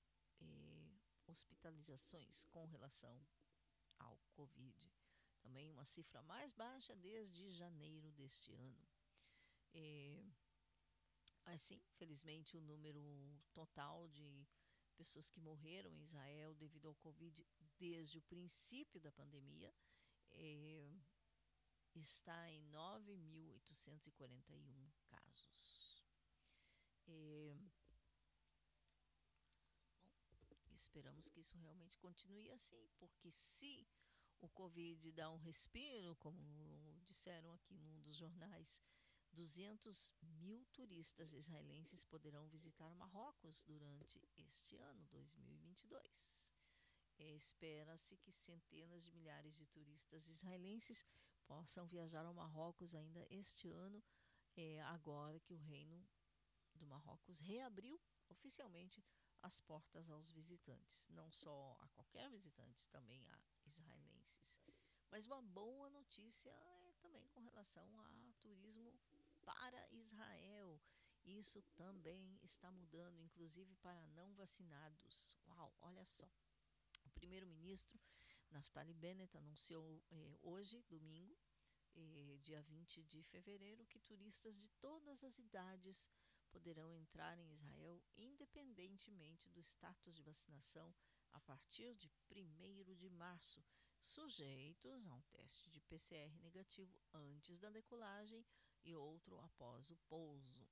eh, 0.40 0.98
hospitalizações 1.26 2.44
com 2.46 2.64
relação 2.66 3.26
ao 3.98 4.16
Covid. 4.32 4.92
Também 5.40 5.70
uma 5.70 5.84
cifra 5.84 6.22
mais 6.22 6.52
baixa 6.52 6.96
desde 6.96 7.50
janeiro 7.52 8.10
deste 8.12 8.54
ano. 8.54 8.88
Eh, 11.48 11.54
assim, 11.54 11.80
felizmente, 11.96 12.56
o 12.56 12.60
número 12.60 13.00
total 13.52 14.08
de 14.08 14.46
pessoas 14.96 15.28
que 15.30 15.40
morreram 15.40 15.94
em 15.94 16.02
Israel 16.02 16.54
devido 16.54 16.88
ao 16.88 16.94
Covid 16.96 17.46
desde 17.78 18.18
o 18.18 18.22
princípio 18.22 19.00
da 19.00 19.12
pandemia 19.12 19.72
é, 20.30 20.90
está 21.94 22.50
em 22.50 22.60
9.841 22.70 24.90
casos. 25.06 26.02
É, 27.06 27.56
bom, 30.48 30.60
esperamos 30.74 31.30
que 31.30 31.40
isso 31.40 31.56
realmente 31.56 31.96
continue 31.98 32.50
assim, 32.50 32.90
porque 32.98 33.30
se 33.30 33.88
o 34.40 34.48
Covid 34.48 35.12
dá 35.12 35.30
um 35.30 35.38
respiro, 35.38 36.16
como 36.16 37.00
disseram 37.04 37.52
aqui 37.52 37.78
num 37.78 38.02
dos 38.02 38.16
jornais, 38.16 38.82
200 39.32 40.12
mil 40.22 40.64
turistas 40.72 41.32
israelenses 41.32 42.04
poderão 42.04 42.48
visitar 42.48 42.94
Marrocos 42.94 43.62
durante 43.62 44.20
este 44.36 44.76
ano, 44.76 45.06
2022. 45.06 46.54
Espera-se 47.18 48.16
que 48.18 48.30
centenas 48.30 49.04
de 49.04 49.12
milhares 49.12 49.56
de 49.56 49.66
turistas 49.66 50.28
israelenses 50.28 51.04
possam 51.46 51.86
viajar 51.86 52.24
ao 52.24 52.34
Marrocos 52.34 52.94
ainda 52.94 53.26
este 53.30 53.70
ano, 53.70 54.02
é, 54.56 54.80
agora 54.82 55.40
que 55.40 55.54
o 55.54 55.58
Reino 55.58 56.06
do 56.74 56.86
Marrocos 56.86 57.40
reabriu 57.40 58.00
oficialmente 58.28 59.02
as 59.42 59.60
portas 59.60 60.10
aos 60.10 60.30
visitantes, 60.30 61.08
não 61.10 61.30
só 61.30 61.76
a 61.80 61.88
qualquer 61.88 62.28
visitante, 62.30 62.88
também 62.88 63.26
a 63.28 63.40
israelenses. 63.64 64.60
Mas 65.10 65.26
uma 65.26 65.40
boa 65.40 65.88
notícia 65.90 66.50
é 66.50 66.94
também 67.00 67.26
com 67.28 67.40
relação 67.40 68.00
a 68.00 68.32
turismo 68.40 68.92
para 69.48 69.88
Israel. 69.92 70.80
Isso 71.24 71.62
também 71.74 72.38
está 72.42 72.70
mudando, 72.70 73.20
inclusive 73.20 73.74
para 73.76 74.06
não 74.08 74.34
vacinados. 74.34 75.36
Uau, 75.46 75.74
olha 75.80 76.04
só. 76.04 76.28
O 77.04 77.10
primeiro-ministro 77.10 77.98
Naftali 78.50 78.92
Bennett 78.94 79.36
anunciou 79.36 80.02
eh, 80.10 80.38
hoje, 80.42 80.82
domingo, 80.82 81.36
eh, 81.96 82.38
dia 82.42 82.62
20 82.62 83.02
de 83.04 83.22
fevereiro, 83.22 83.86
que 83.86 83.98
turistas 84.00 84.58
de 84.60 84.68
todas 84.80 85.24
as 85.24 85.38
idades 85.38 86.10
poderão 86.50 86.94
entrar 86.94 87.38
em 87.38 87.50
Israel 87.52 88.02
independentemente 88.16 89.48
do 89.50 89.60
status 89.60 90.14
de 90.14 90.22
vacinação 90.22 90.94
a 91.32 91.40
partir 91.40 91.94
de 91.94 92.10
1 92.30 92.94
de 92.96 93.10
março, 93.10 93.62
sujeitos 94.00 95.06
a 95.06 95.14
um 95.14 95.22
teste 95.32 95.70
de 95.70 95.80
PCR 95.80 96.34
negativo 96.40 96.98
antes 97.12 97.58
da 97.58 97.70
decolagem 97.70 98.44
e 98.88 98.94
outro 98.96 99.38
após 99.40 99.90
o 99.90 99.96
pouso. 100.08 100.66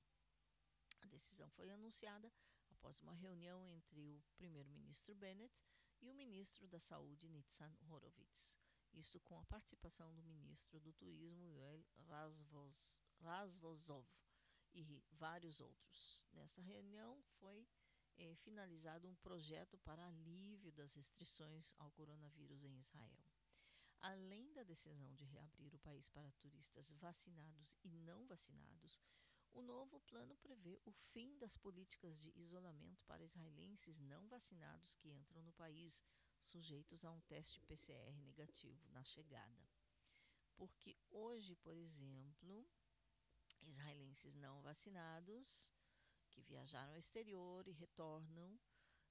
A 1.03 1.07
decisão 1.09 1.49
foi 1.51 1.71
anunciada 1.71 2.33
após 2.71 3.01
uma 3.01 3.13
reunião 3.13 3.69
entre 3.69 4.01
o 4.01 4.23
primeiro-ministro 4.37 5.15
Bennett 5.15 5.67
e 6.01 6.09
o 6.09 6.15
ministro 6.15 6.67
da 6.67 6.81
Saúde, 6.81 7.29
Nitzan 7.29 7.77
Horowitz. 7.89 8.59
Isso 8.95 9.21
com 9.21 9.39
a 9.39 9.45
participação 9.45 10.15
do 10.15 10.23
ministro 10.23 10.81
do 10.81 10.93
Turismo, 10.95 11.47
Yoel 11.47 11.85
Razvozov, 13.21 14.07
e 14.73 15.03
vários 15.13 15.61
outros. 15.61 16.27
Nesta 16.33 16.63
reunião 16.63 17.23
foi 17.39 17.67
é, 18.17 18.35
finalizado 18.37 19.07
um 19.09 19.15
projeto 19.17 19.77
para 19.79 20.07
alívio 20.07 20.73
das 20.73 20.95
restrições 20.95 21.75
ao 21.79 21.91
coronavírus 21.91 22.65
em 22.65 22.79
Israel. 22.79 23.36
Além 24.01 24.53
da 24.53 24.63
decisão 24.63 25.15
de 25.15 25.25
reabrir 25.25 25.75
o 25.75 25.79
país 25.79 26.09
para 26.09 26.31
turistas 26.33 26.91
vacinados 26.93 27.77
e 27.85 27.91
não 27.91 28.27
vacinados, 28.27 29.01
O 29.53 29.63
novo 29.63 29.99
plano 30.01 30.37
prevê 30.37 30.79
o 30.85 30.93
fim 30.93 31.37
das 31.39 31.57
políticas 31.57 32.21
de 32.21 32.31
isolamento 32.37 33.03
para 33.07 33.25
israelenses 33.25 33.99
não 34.01 34.29
vacinados 34.29 34.95
que 34.97 35.09
entram 35.11 35.43
no 35.43 35.53
país, 35.55 36.03
sujeitos 36.39 37.05
a 37.07 37.11
um 37.11 37.21
teste 37.23 37.59
PCR 37.63 38.21
negativo 38.21 38.87
na 38.91 39.03
chegada. 39.03 39.67
Porque 40.57 40.99
hoje, 41.11 41.57
por 41.57 41.75
exemplo, 41.75 42.69
israelenses 43.63 44.35
não 44.35 44.61
vacinados 44.61 45.73
que 46.31 46.43
viajaram 46.43 46.93
ao 46.93 46.99
exterior 46.99 47.67
e 47.67 47.73
retornam, 47.73 48.61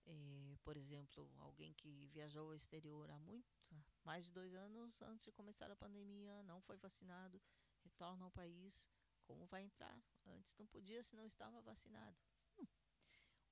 eh, 0.05 0.57
por 0.63 0.77
exemplo, 0.77 1.31
alguém 1.38 1.73
que 1.73 2.07
viajou 2.09 2.49
ao 2.49 2.55
exterior 2.55 3.09
há 3.09 3.17
muito, 3.19 3.55
mais 4.03 4.26
de 4.26 4.32
dois 4.32 4.53
anos 4.53 5.01
antes 5.01 5.26
de 5.26 5.32
começar 5.32 5.69
a 5.71 5.76
pandemia, 5.76 6.43
não 6.43 6.61
foi 6.61 6.78
vacinado, 6.78 7.41
retorna 7.84 8.26
ao 8.26 8.32
país, 8.32 8.89
como 9.23 9.45
vai 9.45 9.63
entrar? 9.63 9.97
Antes 10.26 10.55
não 10.57 10.67
podia 10.67 11.01
se 11.03 11.15
não 11.15 11.26
estava 11.26 11.61
vacinado. 11.61 12.17
Hum. 12.57 12.67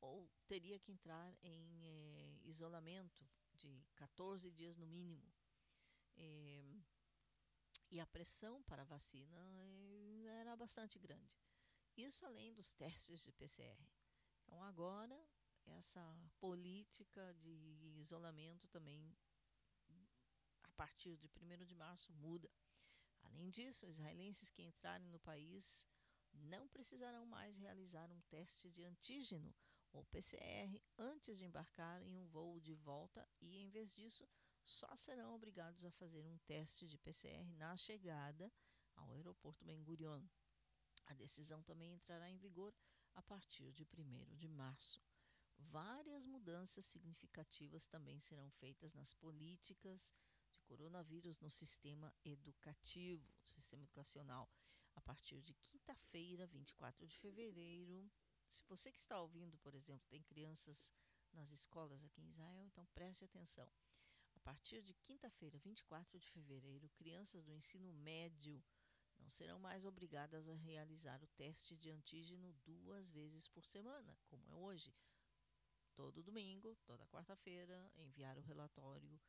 Ou 0.02 0.30
teria 0.48 0.80
que 0.80 0.92
entrar 0.92 1.36
em 1.42 1.86
eh, 1.86 2.40
isolamento 2.44 3.28
de 3.54 3.84
14 3.96 4.52
dias 4.52 4.78
no 4.78 4.86
mínimo. 4.86 5.34
Eh, 6.16 6.64
e 7.90 8.00
a 8.00 8.06
pressão 8.06 8.62
para 8.64 8.82
a 8.82 8.86
vacina 8.86 9.38
eh, 9.38 10.40
era 10.42 10.56
bastante 10.56 11.00
grande. 11.00 11.32
Isso 11.96 12.26
além 12.26 12.54
dos 12.54 12.74
testes 12.74 13.24
de 13.24 13.32
PCR. 13.32 13.88
Então 14.44 14.62
agora 14.64 15.20
essa 15.66 16.04
política 16.40 17.34
de 17.36 17.96
isolamento 17.98 18.68
também 18.68 19.16
partir 20.74 21.18
de 21.18 21.30
1 21.30 21.66
de 21.66 21.76
março 21.76 22.12
muda. 22.14 22.52
Além 23.22 23.50
disso, 23.50 23.86
israelenses 23.86 24.50
que 24.50 24.62
entrarem 24.62 25.10
no 25.10 25.20
país 25.20 25.88
não 26.34 26.68
precisarão 26.68 27.26
mais 27.26 27.58
realizar 27.58 28.12
um 28.12 28.22
teste 28.22 28.70
de 28.70 28.84
antígeno 28.84 29.54
ou 29.92 30.04
PCR 30.06 30.82
antes 30.98 31.38
de 31.38 31.46
embarcar 31.46 32.02
em 32.02 32.18
um 32.18 32.28
voo 32.28 32.60
de 32.60 32.74
volta 32.74 33.28
e, 33.40 33.58
em 33.58 33.70
vez 33.70 33.94
disso, 33.94 34.28
só 34.66 34.96
serão 34.98 35.36
obrigados 35.36 35.86
a 35.86 35.92
fazer 35.92 36.26
um 36.26 36.38
teste 36.40 36.88
de 36.88 36.98
PCR 36.98 37.46
na 37.58 37.76
chegada 37.78 38.52
ao 38.96 39.12
aeroporto 39.12 39.64
Ben 39.64 39.84
Gurion. 39.84 40.26
A 41.06 41.14
decisão 41.14 41.62
também 41.62 41.94
entrará 41.94 42.30
em 42.30 42.38
vigor 42.38 42.74
a 43.14 43.22
partir 43.22 43.72
de 43.72 43.88
1 43.96 44.36
de 44.36 44.48
março. 44.48 45.02
Várias 45.58 46.26
mudanças 46.26 46.86
significativas 46.86 47.86
também 47.86 48.20
serão 48.20 48.50
feitas 48.52 48.94
nas 48.94 49.14
políticas 49.14 50.14
coronavírus 50.74 51.38
no 51.40 51.52
sistema 51.52 52.12
educativo, 52.26 53.32
sistema 53.46 53.84
educacional, 53.84 54.50
a 54.96 55.02
partir 55.02 55.40
de 55.40 55.54
quinta-feira, 55.54 56.48
24 56.48 57.08
de 57.08 57.16
fevereiro. 57.20 58.12
Se 58.50 58.64
você 58.68 58.92
que 58.92 58.98
está 58.98 59.22
ouvindo, 59.22 59.56
por 59.60 59.76
exemplo, 59.76 60.08
tem 60.10 60.24
crianças 60.24 60.92
nas 61.32 61.52
escolas 61.52 62.04
aqui 62.04 62.22
em 62.22 62.28
Israel, 62.28 62.66
então 62.66 62.88
preste 62.88 63.24
atenção. 63.24 63.72
A 64.36 64.40
partir 64.40 64.82
de 64.82 64.96
quinta-feira, 64.96 65.60
24 65.60 66.20
de 66.20 66.28
fevereiro, 66.32 66.90
crianças 66.96 67.44
do 67.44 67.54
ensino 67.54 67.94
médio 67.94 68.64
não 69.20 69.30
serão 69.30 69.60
mais 69.60 69.86
obrigadas 69.86 70.50
a 70.50 70.56
realizar 70.56 71.24
o 71.24 71.28
teste 71.28 71.76
de 71.76 71.92
antígeno 71.92 72.52
duas 72.66 73.12
vezes 73.12 73.48
por 73.48 73.64
semana, 73.64 74.18
como 74.26 74.44
é 74.48 74.54
hoje. 74.56 74.92
Todo 75.94 76.24
domingo, 76.24 76.76
toda 76.84 77.06
quarta-feira, 77.06 77.92
enviar 77.96 78.40
o 78.40 78.42
relatório 78.42 79.22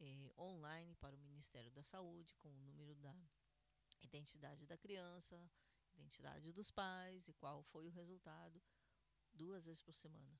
eh, 0.00 0.32
online 0.38 0.94
para 0.96 1.16
o 1.16 1.18
Ministério 1.18 1.70
da 1.70 1.82
Saúde 1.82 2.34
com 2.36 2.48
o 2.48 2.60
número 2.60 2.94
da 2.96 3.14
identidade 4.00 4.66
da 4.66 4.76
criança, 4.76 5.50
identidade 5.94 6.52
dos 6.52 6.70
pais 6.70 7.28
e 7.28 7.32
qual 7.32 7.62
foi 7.62 7.86
o 7.88 7.90
resultado, 7.90 8.62
duas 9.32 9.66
vezes 9.66 9.80
por 9.80 9.94
semana. 9.94 10.38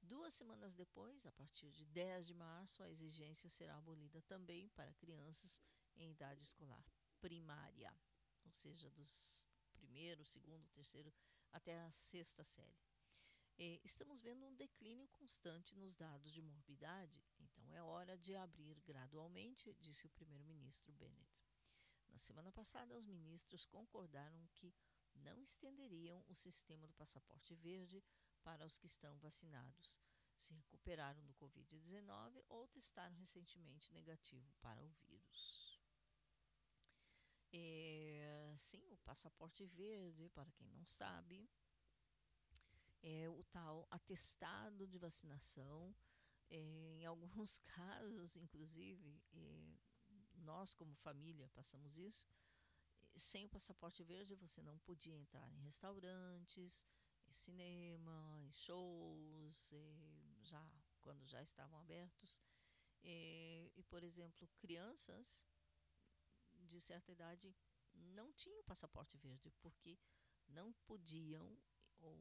Duas 0.00 0.32
semanas 0.32 0.74
depois, 0.74 1.26
a 1.26 1.32
partir 1.32 1.70
de 1.72 1.84
10 1.84 2.28
de 2.28 2.34
março, 2.34 2.82
a 2.82 2.88
exigência 2.88 3.50
será 3.50 3.76
abolida 3.76 4.22
também 4.22 4.68
para 4.68 4.94
crianças 4.94 5.60
em 5.96 6.10
idade 6.10 6.44
escolar 6.44 6.84
primária, 7.20 7.92
ou 8.44 8.52
seja, 8.52 8.88
dos 8.90 9.46
primeiro, 9.72 10.24
segundo, 10.24 10.68
terceiro 10.68 11.12
até 11.52 11.80
a 11.80 11.90
sexta 11.90 12.44
série. 12.44 12.78
E 13.58 13.80
estamos 13.82 14.20
vendo 14.20 14.46
um 14.46 14.54
declínio 14.54 15.08
constante 15.08 15.74
nos 15.74 15.96
dados 15.96 16.32
de 16.32 16.40
morbidade, 16.40 17.20
então 17.68 17.76
é 17.76 17.82
hora 17.82 18.16
de 18.16 18.34
abrir 18.34 18.80
gradualmente, 18.80 19.76
disse 19.78 20.06
o 20.06 20.10
primeiro-ministro 20.10 20.90
Bennett. 20.94 21.44
Na 22.08 22.16
semana 22.16 22.50
passada, 22.50 22.96
os 22.96 23.04
ministros 23.04 23.66
concordaram 23.66 24.48
que 24.54 24.74
não 25.16 25.42
estenderiam 25.42 26.24
o 26.28 26.34
sistema 26.34 26.86
do 26.86 26.94
passaporte 26.94 27.54
verde 27.54 28.02
para 28.42 28.64
os 28.64 28.78
que 28.78 28.86
estão 28.86 29.18
vacinados, 29.18 30.00
se 30.34 30.54
recuperaram 30.54 31.22
do 31.26 31.34
Covid-19 31.34 32.42
ou 32.48 32.66
testaram 32.68 33.14
recentemente 33.16 33.92
negativo 33.92 34.50
para 34.62 34.82
o 34.82 34.88
vírus. 35.06 35.78
É, 37.52 38.54
sim, 38.56 38.82
o 38.90 38.96
passaporte 38.98 39.66
verde, 39.66 40.30
para 40.30 40.50
quem 40.52 40.68
não 40.68 40.86
sabe, 40.86 41.46
é 43.02 43.28
o 43.28 43.42
tal 43.44 43.86
atestado 43.90 44.86
de 44.86 44.98
vacinação. 44.98 45.94
É, 46.50 46.56
em 47.00 47.04
alguns 47.04 47.58
casos, 47.66 48.36
inclusive, 48.36 49.22
é, 49.32 49.76
nós 50.34 50.74
como 50.74 50.94
família 50.96 51.48
passamos 51.50 51.98
isso. 51.98 52.28
Sem 53.16 53.44
o 53.44 53.48
passaporte 53.48 54.02
verde, 54.02 54.34
você 54.36 54.62
não 54.62 54.78
podia 54.78 55.16
entrar 55.16 55.50
em 55.50 55.60
restaurantes, 55.60 56.86
em 57.26 57.32
cinema, 57.32 58.38
em 58.40 58.52
shows, 58.52 59.74
já 60.42 60.64
quando 61.00 61.26
já 61.26 61.42
estavam 61.42 61.78
abertos. 61.80 62.42
É, 63.02 63.70
e, 63.76 63.82
por 63.84 64.02
exemplo, 64.02 64.48
crianças 64.58 65.44
de 66.52 66.80
certa 66.80 67.12
idade 67.12 67.54
não 67.94 68.32
tinham 68.32 68.62
passaporte 68.64 69.16
verde 69.16 69.50
porque 69.62 69.98
não 70.48 70.72
podiam 70.86 71.58
ou 71.98 72.16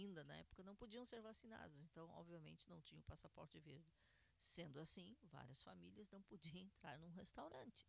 ainda 0.00 0.24
na 0.24 0.36
época 0.36 0.62
não 0.62 0.74
podiam 0.74 1.04
ser 1.04 1.20
vacinados, 1.20 1.82
então 1.84 2.08
obviamente 2.10 2.68
não 2.68 2.80
tinham 2.80 3.02
passaporte 3.02 3.58
verde. 3.58 3.92
Sendo 4.38 4.80
assim, 4.80 5.16
várias 5.22 5.62
famílias 5.62 6.10
não 6.10 6.22
podiam 6.22 6.56
entrar 6.66 6.98
num 6.98 7.10
restaurante. 7.10 7.86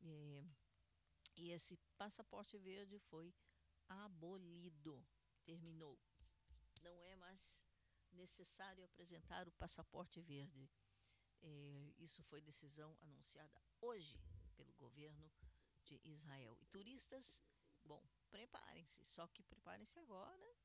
E, 0.00 0.44
e 1.36 1.50
esse 1.50 1.76
passaporte 1.96 2.56
verde 2.58 2.98
foi 2.98 3.34
abolido, 3.88 5.04
terminou. 5.44 5.98
Não 6.82 7.04
é 7.04 7.16
mais 7.16 7.56
necessário 8.12 8.84
apresentar 8.84 9.46
o 9.48 9.52
passaporte 9.52 10.20
verde. 10.20 10.70
É, 11.42 11.92
isso 11.98 12.22
foi 12.22 12.40
decisão 12.40 12.96
anunciada 13.02 13.60
hoje 13.80 14.18
pelo 14.56 14.72
governo 14.74 15.30
de 15.82 16.00
Israel. 16.04 16.56
E 16.60 16.66
turistas, 16.66 17.42
bom, 17.84 18.02
preparem-se, 18.30 19.04
só 19.04 19.26
que 19.28 19.42
preparem-se 19.42 19.98
agora 19.98 20.56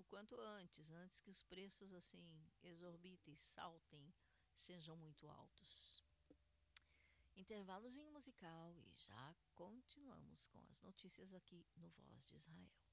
o 0.00 0.04
quanto 0.04 0.40
antes, 0.40 0.90
antes 0.90 1.20
que 1.20 1.30
os 1.30 1.42
preços 1.42 1.92
assim 1.92 2.26
exorbitem, 2.62 3.36
saltem, 3.36 4.12
sejam 4.54 4.96
muito 4.96 5.28
altos. 5.28 6.02
Intervalozinho 7.36 8.10
musical 8.10 8.74
e 8.78 8.90
já 8.94 9.36
continuamos 9.54 10.46
com 10.48 10.58
as 10.70 10.80
notícias 10.80 11.34
aqui 11.34 11.66
no 11.76 11.90
Voz 11.90 12.26
de 12.26 12.36
Israel. 12.36 12.89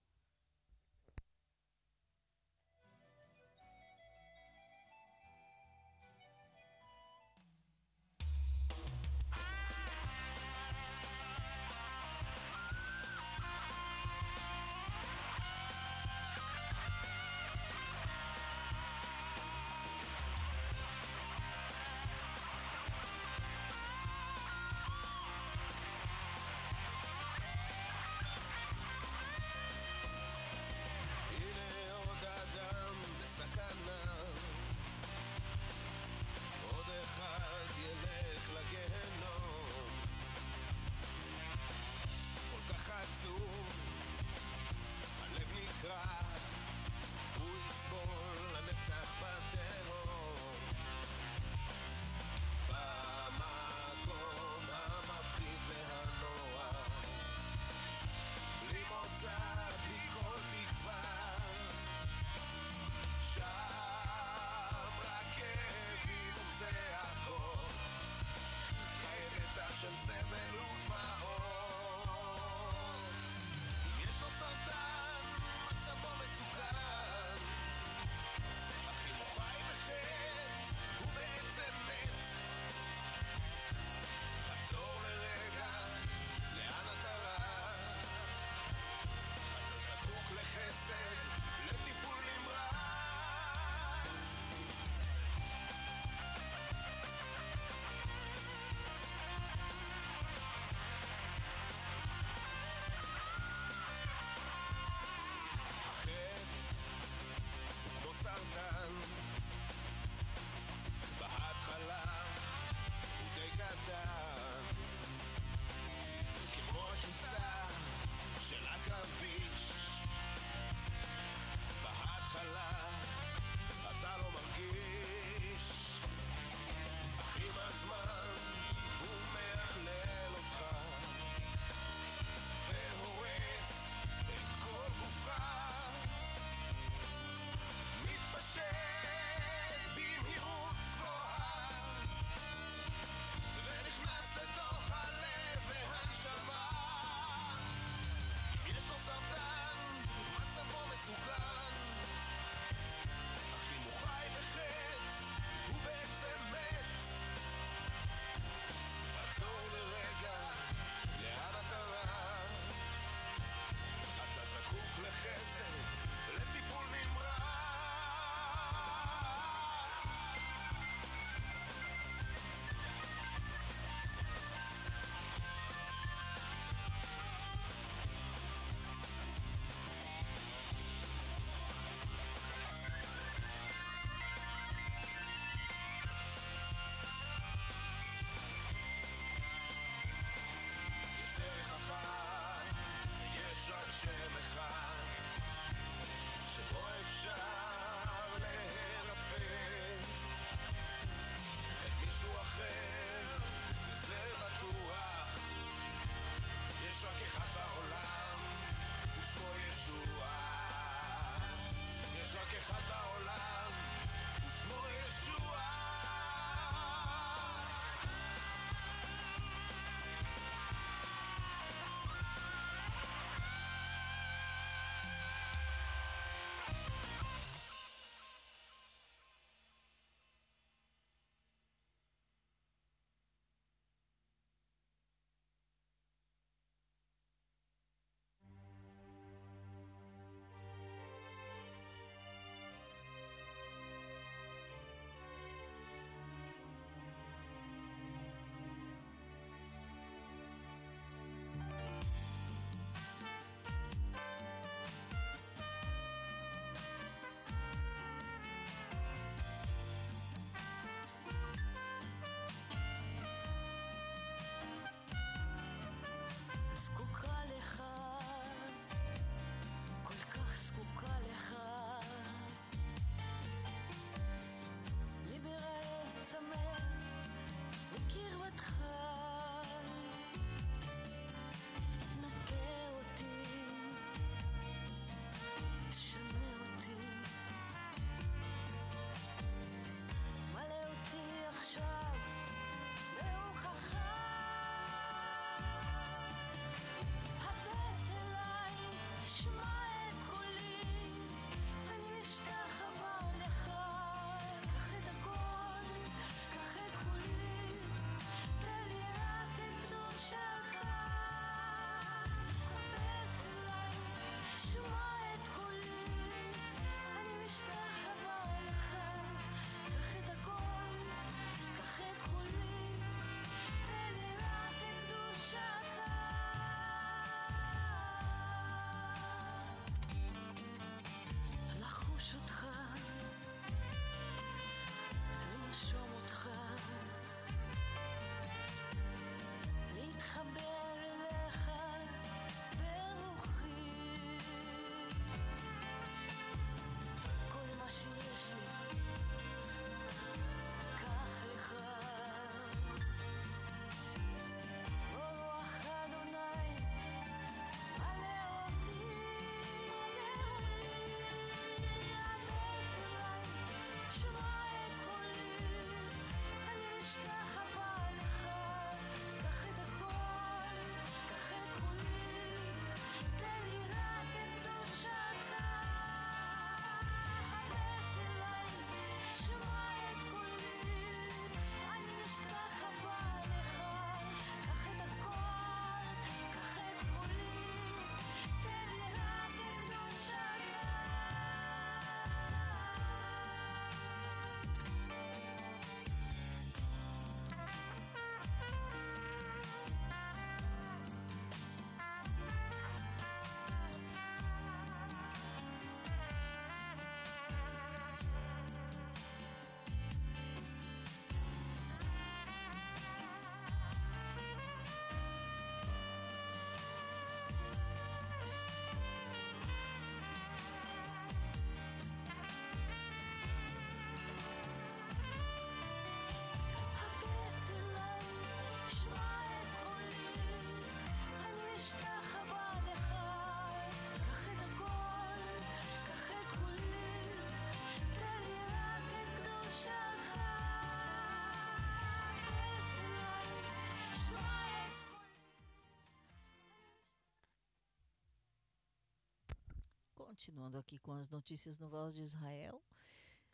Continuando 450.37 450.77
aqui 450.77 450.99
com 450.99 451.13
as 451.13 451.27
notícias 451.29 451.79
no 451.79 451.89
Voz 451.89 452.13
de 452.13 452.21
Israel. 452.21 452.79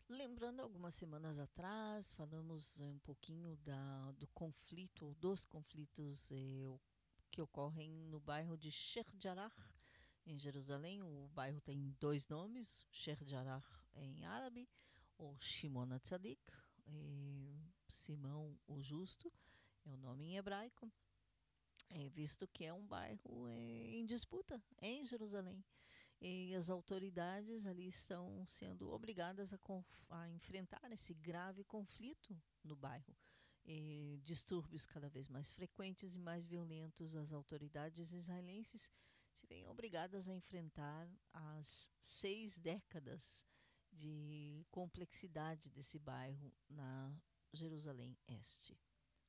Lembrando, 0.06 0.60
algumas 0.60 0.94
semanas 0.94 1.38
atrás, 1.38 2.12
falamos 2.12 2.78
um 2.78 2.98
pouquinho 2.98 3.56
da, 3.56 4.12
do 4.18 4.26
conflito, 4.28 5.14
dos 5.14 5.46
conflitos 5.46 6.30
eh, 6.30 6.78
que 7.30 7.40
ocorrem 7.40 7.90
no 8.10 8.20
bairro 8.20 8.58
de 8.58 8.70
Sheikh 8.70 9.10
Jarrah, 9.18 9.50
em 10.26 10.38
Jerusalém. 10.38 11.02
O 11.02 11.26
bairro 11.28 11.58
tem 11.62 11.96
dois 11.98 12.28
nomes, 12.28 12.84
Sheikh 12.90 13.24
Jarrah 13.24 13.64
em 13.94 14.26
árabe, 14.26 14.68
ou 15.16 15.40
Shimon 15.40 15.98
Tzadik, 16.00 16.42
eh, 16.86 17.56
Simão 17.88 18.60
o 18.68 18.82
Justo, 18.82 19.32
é 19.86 19.90
o 19.90 19.96
nome 19.96 20.26
em 20.26 20.36
hebraico, 20.36 20.92
eh, 21.88 22.10
visto 22.10 22.46
que 22.46 22.66
é 22.66 22.74
um 22.74 22.86
bairro 22.86 23.48
eh, 23.48 23.96
em 23.96 24.04
disputa 24.04 24.62
em 24.82 25.02
Jerusalém. 25.06 25.64
E 26.26 26.54
as 26.54 26.70
autoridades 26.70 27.66
ali 27.66 27.86
estão 27.86 28.46
sendo 28.46 28.90
obrigadas 28.90 29.52
a, 29.52 29.58
a 30.08 30.30
enfrentar 30.30 30.90
esse 30.90 31.12
grave 31.12 31.62
conflito 31.64 32.34
no 32.62 32.74
bairro. 32.74 33.14
E 33.62 34.18
distúrbios 34.24 34.86
cada 34.86 35.10
vez 35.10 35.28
mais 35.28 35.52
frequentes 35.52 36.16
e 36.16 36.18
mais 36.18 36.46
violentos, 36.46 37.14
as 37.14 37.30
autoridades 37.30 38.14
israelenses 38.14 38.90
se 39.34 39.46
veem 39.46 39.68
obrigadas 39.68 40.26
a 40.26 40.34
enfrentar 40.34 41.06
as 41.30 41.90
seis 42.00 42.56
décadas 42.56 43.44
de 43.92 44.64
complexidade 44.70 45.68
desse 45.68 45.98
bairro 45.98 46.50
na 46.70 47.14
Jerusalém 47.52 48.16
Este 48.26 48.80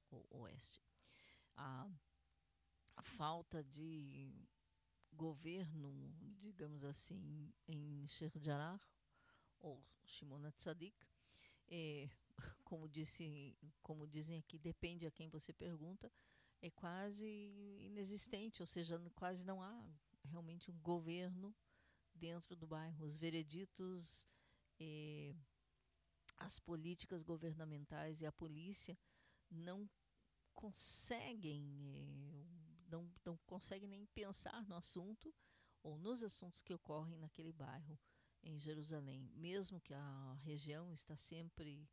ou 0.09 0.25
Oeste. 0.29 0.81
A, 1.57 1.89
falta 3.01 3.61
de 3.65 4.47
governo, 5.15 6.13
digamos 6.39 6.83
assim, 6.83 7.51
em 7.67 8.07
Sheikh 8.07 8.39
Jarrah 8.39 8.79
ou 9.59 9.83
Shimon 10.05 10.51
Tzadik, 10.51 10.95
é, 11.67 12.09
como, 12.63 12.87
disse, 12.87 13.57
como 13.81 14.07
dizem 14.07 14.37
aqui, 14.37 14.59
depende 14.59 15.05
a 15.05 15.11
quem 15.11 15.29
você 15.29 15.53
pergunta, 15.53 16.11
é 16.61 16.69
quase 16.69 17.27
inexistente, 17.81 18.61
ou 18.61 18.65
seja, 18.65 18.99
quase 19.15 19.45
não 19.45 19.61
há 19.61 19.89
realmente 20.23 20.71
um 20.71 20.79
governo 20.79 21.55
dentro 22.13 22.55
do 22.55 22.65
bairro. 22.65 23.05
Os 23.05 23.17
vereditos, 23.17 24.27
eh, 24.79 25.35
as 26.37 26.59
políticas 26.59 27.23
governamentais 27.23 28.21
e 28.21 28.25
a 28.25 28.31
polícia 28.31 28.97
não 29.49 29.89
conseguem, 30.53 31.61
eh, 31.95 32.54
não, 32.89 33.09
não 33.23 33.37
conseguem 33.45 33.87
nem 33.87 34.05
pensar 34.07 34.65
no 34.67 34.75
assunto 34.75 35.33
ou 35.83 35.97
nos 35.97 36.23
assuntos 36.23 36.61
que 36.61 36.73
ocorrem 36.73 37.17
naquele 37.17 37.51
bairro 37.51 37.99
em 38.43 38.57
Jerusalém, 38.59 39.29
mesmo 39.33 39.81
que 39.81 39.93
a 39.93 40.37
região 40.43 40.93
está 40.93 41.15
sempre 41.17 41.87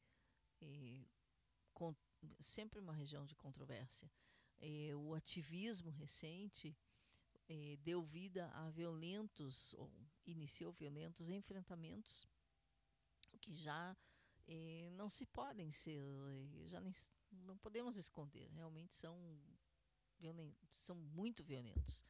eh, 0.61 1.05
sempre 2.41 2.79
uma 2.79 2.93
região 2.93 3.25
de 3.25 3.35
controvérsia. 3.35 4.11
Eh, 4.61 4.95
o 4.95 5.15
ativismo 5.15 5.91
recente 5.91 6.77
eh, 7.49 7.77
deu 7.83 8.03
vida 8.03 8.49
a 8.51 8.71
violentos, 8.71 9.75
ou 9.75 9.91
iniciou 10.27 10.73
violentos 10.73 11.31
enfrentamentos 11.31 12.29
que 13.41 13.53
já 13.55 13.97
eh, 14.47 14.91
não 14.93 15.09
se 15.09 15.27
podem 15.27 15.71
ser, 15.71 16.03
eh, 16.03 16.67
já 16.67 16.81
nem, 16.81 16.93
não 17.31 17.57
podemos 17.59 17.97
esconder, 17.97 18.49
realmente 18.53 18.95
são, 18.95 19.17
violentos, 20.23 20.71
são 20.71 20.97
muito 20.97 21.43
violentos. 21.43 22.05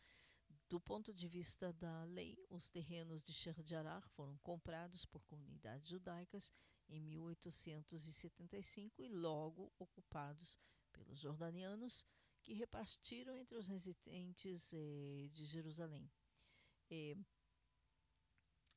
Do 0.69 0.81
ponto 0.81 1.13
de 1.13 1.29
vista 1.29 1.73
da 1.73 2.05
lei, 2.05 2.37
os 2.49 2.69
terrenos 2.69 3.25
de 3.25 3.33
Sheikh 3.33 3.63
Jarrah 3.63 4.01
foram 4.09 4.37
comprados 4.39 5.05
por 5.05 5.25
comunidades 5.25 5.89
judaicas 5.89 6.53
em 6.89 7.01
1875 7.01 9.03
e 9.03 9.09
logo 9.09 9.73
ocupados 9.79 10.59
pelos 10.93 11.19
jordanianos, 11.19 12.07
que 12.43 12.55
repartiram 12.55 13.37
entre 13.37 13.57
os 13.57 13.67
residentes 13.67 14.73
eh, 14.75 15.29
de 15.33 15.45
Jerusalém. 15.47 16.09
Eh, 16.91 17.17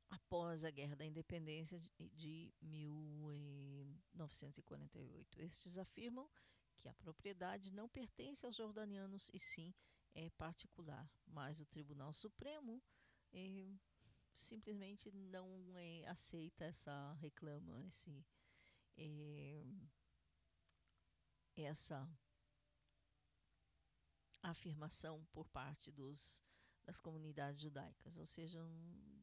após 0.10 0.64
a 0.64 0.72
Guerra 0.72 0.96
da 0.96 1.06
Independência 1.06 1.78
de 2.14 2.54
1948. 2.62 5.42
Estes 5.42 5.78
afirmam 5.78 6.30
que 6.80 6.88
a 6.88 6.94
propriedade 6.94 7.72
não 7.72 7.88
pertence 7.88 8.46
aos 8.46 8.56
jordanianos 8.56 9.30
e 9.34 9.40
sim 9.40 9.74
é 10.14 10.30
particular, 10.32 11.10
mas 11.28 11.60
o 11.60 11.66
Tribunal 11.66 12.14
Supremo 12.14 12.82
eh, 13.34 13.76
simplesmente 14.34 15.12
não 15.12 15.78
eh, 15.78 16.06
aceita 16.08 16.66
essa 16.66 17.14
reclama, 17.16 17.84
esse, 17.86 18.26
eh, 18.98 19.66
essa 21.56 22.10
afirmação 24.42 25.26
por 25.34 25.48
parte 25.50 25.92
dos, 25.92 26.44
das 26.86 27.00
comunidades 27.00 27.62
judaicas, 27.62 28.18
ou 28.18 28.26
seja, 28.26 28.64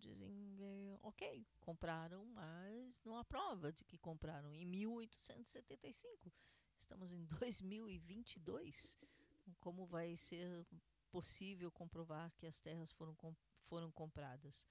dizem, 0.00 0.58
é, 0.60 0.98
ok, 1.02 1.46
compraram, 1.60 2.24
mas 2.26 3.02
não 3.04 3.16
há 3.16 3.24
prova 3.24 3.72
de 3.72 3.84
que 3.84 3.96
compraram 3.98 4.52
em 4.52 4.66
1875. 4.66 6.32
Estamos 6.76 7.12
em 7.12 7.24
2022. 7.38 8.98
Então, 9.40 9.54
como 9.60 9.86
vai 9.86 10.16
ser 10.16 10.66
possível 11.10 11.70
comprovar 11.70 12.32
que 12.36 12.46
as 12.46 12.60
terras 12.60 12.90
foram, 12.92 13.16
foram 13.64 13.90
compradas? 13.90 14.66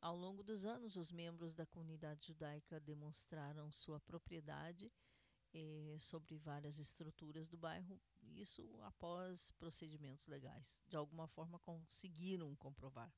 Ao 0.00 0.16
longo 0.16 0.42
dos 0.42 0.64
anos, 0.64 0.96
os 0.96 1.10
membros 1.12 1.52
da 1.52 1.66
comunidade 1.66 2.28
judaica 2.28 2.80
demonstraram 2.80 3.70
sua 3.70 4.00
propriedade 4.00 4.90
eh, 5.52 5.96
sobre 5.98 6.38
várias 6.38 6.78
estruturas 6.78 7.48
do 7.48 7.58
bairro, 7.58 8.00
isso 8.22 8.62
após 8.82 9.50
procedimentos 9.52 10.26
legais. 10.26 10.80
De 10.88 10.96
alguma 10.96 11.26
forma 11.26 11.58
conseguiram 11.58 12.54
comprovar. 12.56 13.12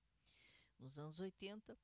Nos 0.79 0.99
anos 0.99 1.21
80, 1.21 1.79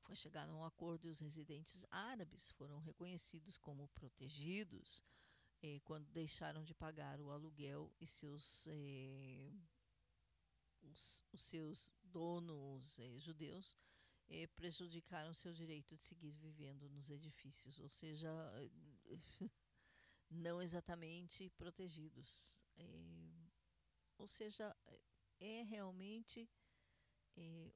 foi 0.00 0.16
chegado 0.16 0.50
a 0.50 0.54
um 0.54 0.64
acordo 0.64 1.06
e 1.06 1.10
os 1.10 1.18
residentes 1.18 1.84
árabes 1.90 2.50
foram 2.52 2.78
reconhecidos 2.78 3.58
como 3.58 3.88
protegidos 3.88 5.04
eh, 5.62 5.80
quando 5.84 6.10
deixaram 6.12 6.64
de 6.64 6.74
pagar 6.74 7.20
o 7.20 7.30
aluguel 7.30 7.92
e 8.00 8.06
seus, 8.06 8.66
eh, 8.68 9.52
os, 10.82 11.24
os, 11.32 11.42
seus 11.42 11.92
donos 12.02 12.98
eh, 12.98 13.18
judeus 13.18 13.76
eh, 14.28 14.46
prejudicaram 14.48 15.34
seu 15.34 15.52
direito 15.52 15.96
de 15.96 16.04
seguir 16.04 16.32
vivendo 16.32 16.88
nos 16.88 17.10
edifícios, 17.10 17.80
ou 17.80 17.88
seja, 17.88 18.30
não 20.30 20.60
exatamente 20.60 21.48
protegidos. 21.50 22.62
É, 22.76 23.46
ou 24.18 24.26
seja, 24.26 24.76
é 25.38 25.62
realmente 25.62 26.48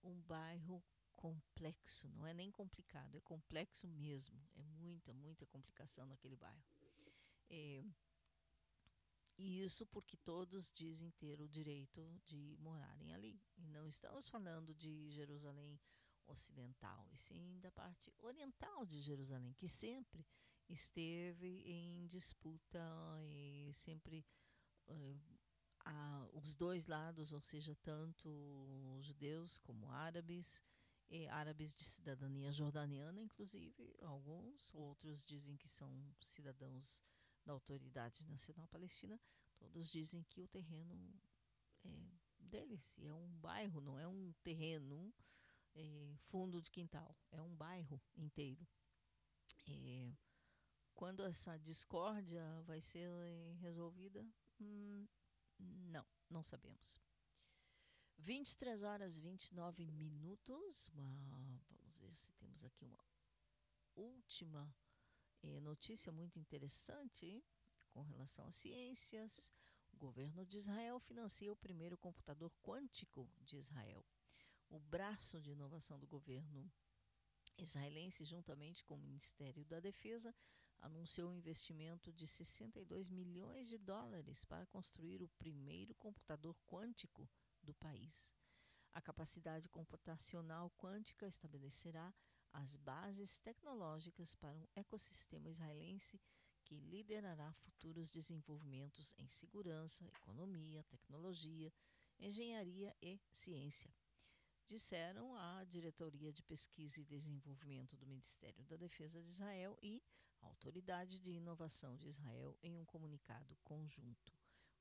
um 0.02 0.22
bairro 0.22 0.82
complexo, 1.20 2.08
não 2.08 2.26
é 2.26 2.32
nem 2.32 2.50
complicado, 2.50 3.14
é 3.14 3.20
complexo 3.20 3.86
mesmo. 3.86 4.42
É 4.54 4.62
muita, 4.62 5.12
muita 5.12 5.44
complicação 5.46 6.06
naquele 6.06 6.34
bairro. 6.34 6.64
É, 7.50 7.84
e 9.36 9.62
isso 9.62 9.86
porque 9.86 10.16
todos 10.18 10.70
dizem 10.70 11.10
ter 11.12 11.40
o 11.40 11.48
direito 11.48 12.20
de 12.24 12.56
morarem 12.60 13.12
ali. 13.12 13.42
E 13.56 13.66
não 13.66 13.86
estamos 13.88 14.28
falando 14.28 14.74
de 14.74 15.10
Jerusalém 15.10 15.80
ocidental, 16.26 17.08
e 17.12 17.18
sim 17.18 17.58
da 17.58 17.72
parte 17.72 18.12
oriental 18.18 18.86
de 18.86 19.00
Jerusalém, 19.02 19.52
que 19.54 19.66
sempre 19.66 20.24
esteve 20.68 21.62
em 21.66 22.06
disputa 22.06 22.78
e 23.24 23.72
sempre 23.72 24.24
uh, 24.88 25.20
a, 25.84 26.28
os 26.34 26.54
dois 26.54 26.86
lados, 26.86 27.32
ou 27.32 27.40
seja, 27.40 27.74
tanto 27.82 28.98
judeus 29.00 29.58
como 29.58 29.90
árabes, 29.90 30.62
árabes 31.30 31.74
de 31.74 31.84
cidadania 31.84 32.52
jordaniana, 32.52 33.20
inclusive, 33.20 33.96
alguns, 34.02 34.72
outros 34.74 35.24
dizem 35.24 35.56
que 35.56 35.68
são 35.68 35.90
cidadãos 36.20 37.02
da 37.50 37.54
Autoridade 37.54 38.28
Nacional 38.28 38.68
Palestina, 38.68 39.20
todos 39.58 39.90
dizem 39.90 40.22
que 40.22 40.40
o 40.40 40.46
terreno 40.46 41.20
é 41.84 42.20
deles, 42.38 42.96
é 43.00 43.12
um 43.12 43.28
bairro, 43.38 43.80
não 43.80 43.98
é 43.98 44.06
um 44.06 44.32
terreno 44.44 45.12
é, 45.74 46.14
fundo 46.18 46.62
de 46.62 46.70
quintal, 46.70 47.16
é 47.32 47.42
um 47.42 47.54
bairro 47.56 48.00
inteiro. 48.16 48.66
É, 49.66 50.12
quando 50.94 51.24
essa 51.24 51.58
discórdia 51.58 52.44
vai 52.62 52.80
ser 52.80 53.08
é, 53.08 53.52
resolvida? 53.60 54.24
Hum, 54.60 55.08
não, 55.58 56.06
não 56.28 56.42
sabemos. 56.44 57.00
23 58.18 58.84
horas 58.84 59.16
e 59.16 59.20
29 59.20 59.86
minutos. 59.86 60.88
Uma, 60.94 61.38
vamos 61.68 61.96
ver 61.98 62.14
se 62.14 62.32
temos 62.34 62.64
aqui 62.64 62.84
uma 62.84 63.04
última 63.96 64.72
eh, 65.42 65.60
notícia 65.60 66.12
muito 66.12 66.38
interessante 66.38 67.44
com 67.90 68.02
relação 68.02 68.46
às 68.46 68.56
ciências. 68.56 69.52
O 69.92 69.96
governo 69.96 70.44
de 70.46 70.56
Israel 70.56 70.98
financia 71.00 71.52
o 71.52 71.56
primeiro 71.56 71.96
computador 71.98 72.52
quântico 72.62 73.30
de 73.40 73.56
Israel. 73.56 74.04
o 74.68 74.78
braço 74.78 75.40
de 75.40 75.50
inovação 75.50 75.98
do 75.98 76.06
governo 76.06 76.72
israelense, 77.58 78.24
juntamente 78.24 78.84
com 78.84 78.94
o 78.94 78.98
Ministério 78.98 79.64
da 79.64 79.80
Defesa, 79.80 80.32
anunciou 80.80 81.30
um 81.30 81.34
investimento 81.34 82.12
de 82.12 82.26
62 82.26 83.08
milhões 83.08 83.68
de 83.68 83.76
dólares 83.76 84.44
para 84.44 84.66
construir 84.66 85.22
o 85.22 85.28
primeiro 85.28 85.94
computador 85.94 86.56
quântico 86.66 87.28
do 87.62 87.74
país. 87.74 88.34
A 88.94 89.00
capacidade 89.00 89.68
computacional 89.68 90.70
quântica 90.78 91.26
estabelecerá 91.26 92.12
as 92.52 92.76
bases 92.76 93.38
tecnológicas 93.38 94.34
para 94.34 94.56
um 94.56 94.66
ecossistema 94.74 95.48
israelense 95.48 96.20
que 96.64 96.78
liderará 96.78 97.52
futuros 97.52 98.10
desenvolvimentos 98.10 99.14
em 99.18 99.28
segurança, 99.28 100.06
economia, 100.06 100.84
tecnologia, 100.84 101.72
engenharia 102.18 102.94
e 103.02 103.20
ciência. 103.32 103.92
Disseram 104.66 105.34
a 105.34 105.64
Diretoria 105.64 106.32
de 106.32 106.42
Pesquisa 106.42 107.00
e 107.00 107.04
Desenvolvimento 107.04 107.96
do 107.96 108.06
Ministério 108.06 108.64
da 108.66 108.76
Defesa 108.76 109.20
de 109.20 109.28
Israel 109.28 109.76
e 109.82 110.00
a 110.40 110.46
Autoridade 110.46 111.18
de 111.18 111.32
Inovação 111.32 111.96
de 111.96 112.08
Israel 112.08 112.56
em 112.62 112.76
um 112.76 112.84
comunicado 112.84 113.56
conjunto. 113.64 114.32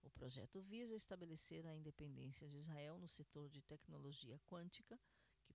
O 0.03 0.09
projeto 0.11 0.61
visa 0.61 0.95
estabelecer 0.95 1.65
a 1.65 1.75
independência 1.75 2.47
de 2.47 2.57
Israel 2.57 2.97
no 2.97 3.07
setor 3.07 3.49
de 3.49 3.61
tecnologia 3.61 4.39
quântica, 4.45 4.99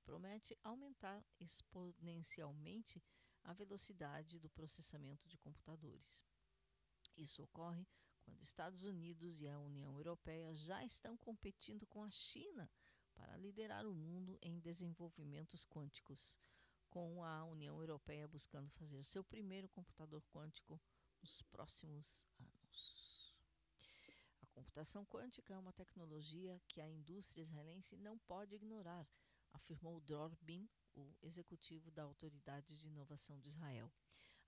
promete 0.05 0.57
aumentar 0.63 1.25
exponencialmente 1.41 3.03
a 3.43 3.53
velocidade 3.53 4.39
do 4.39 4.49
processamento 4.51 5.29
de 5.29 5.37
computadores. 5.39 6.25
Isso 7.17 7.43
ocorre 7.43 7.87
quando 8.23 8.43
Estados 8.43 8.85
Unidos 8.85 9.41
e 9.41 9.49
a 9.49 9.59
União 9.59 9.97
Europeia 9.97 10.55
já 10.55 10.85
estão 10.85 11.17
competindo 11.17 11.87
com 11.87 12.03
a 12.03 12.11
China 12.11 12.71
para 13.15 13.37
liderar 13.37 13.87
o 13.87 13.95
mundo 13.95 14.39
em 14.43 14.59
desenvolvimentos 14.59 15.67
quânticos, 15.67 16.41
com 16.89 17.23
a 17.23 17.45
União 17.45 17.79
Europeia 17.81 18.27
buscando 18.27 18.71
fazer 18.71 19.05
seu 19.05 19.23
primeiro 19.23 19.69
computador 19.69 20.23
quântico 20.33 20.81
nos 21.21 21.43
próximos 21.43 22.27
anos. 22.39 23.35
A 24.41 24.47
computação 24.47 25.05
quântica 25.05 25.53
é 25.53 25.59
uma 25.59 25.73
tecnologia 25.73 26.61
que 26.69 26.81
a 26.81 26.89
indústria 26.89 27.43
israelense 27.43 27.97
não 27.97 28.19
pode 28.19 28.55
ignorar, 28.55 29.07
afirmou 29.55 30.01
Dror 30.01 30.37
Bin, 30.43 30.69
o 30.95 31.15
executivo 31.23 31.91
da 31.91 32.03
Autoridade 32.03 32.79
de 32.79 32.89
Inovação 32.89 33.41
de 33.41 33.49
Israel. 33.49 33.91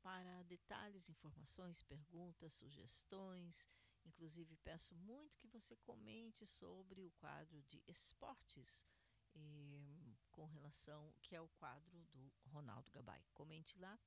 Para 0.00 0.44
detalhes, 0.44 1.08
informações, 1.08 1.82
perguntas, 1.82 2.52
sugestões, 2.54 3.68
inclusive 4.04 4.56
peço 4.58 4.94
muito 4.94 5.36
que 5.38 5.48
você 5.48 5.74
comente 5.76 6.46
sobre 6.46 7.04
o 7.04 7.10
quadro 7.12 7.62
de 7.64 7.82
esportes 7.86 8.86
eh, 9.34 10.14
com 10.30 10.46
relação 10.46 11.12
que 11.20 11.34
é 11.34 11.40
o 11.40 11.48
quadro 11.48 12.04
do 12.06 12.32
Ronaldo 12.46 12.92
Gabay. 12.92 13.22
Comente 13.34 13.76
lá 13.78 13.98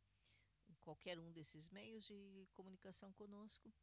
em 0.69 0.75
qualquer 0.75 1.19
um 1.19 1.31
desses 1.31 1.69
meios 1.69 2.07
de 2.07 2.47
comunicação 2.53 3.11
conosco 3.13 3.73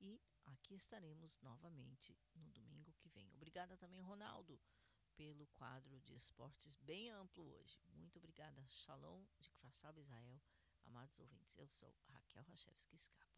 e 0.00 0.20
aqui 0.46 0.74
estaremos 0.74 1.38
novamente 1.40 2.16
no 2.34 2.48
domingo 2.50 2.92
que 2.94 3.08
vem. 3.08 3.32
Obrigada 3.34 3.76
também, 3.76 4.00
Ronaldo, 4.00 4.60
pelo 5.18 5.48
quadro 5.48 5.98
de 6.02 6.14
esportes 6.14 6.76
bem 6.76 7.10
amplo 7.10 7.44
hoje. 7.56 7.76
Muito 7.92 8.18
obrigada. 8.18 8.64
Shalom 8.68 9.24
de 9.40 9.50
Kfar 9.50 9.98
Israel. 9.98 10.40
Amados 10.86 11.18
ouvintes, 11.18 11.58
eu 11.58 11.68
sou 11.68 11.92
Raquel 12.06 12.44
Rachevski 12.44 12.94
Escapa. 12.94 13.37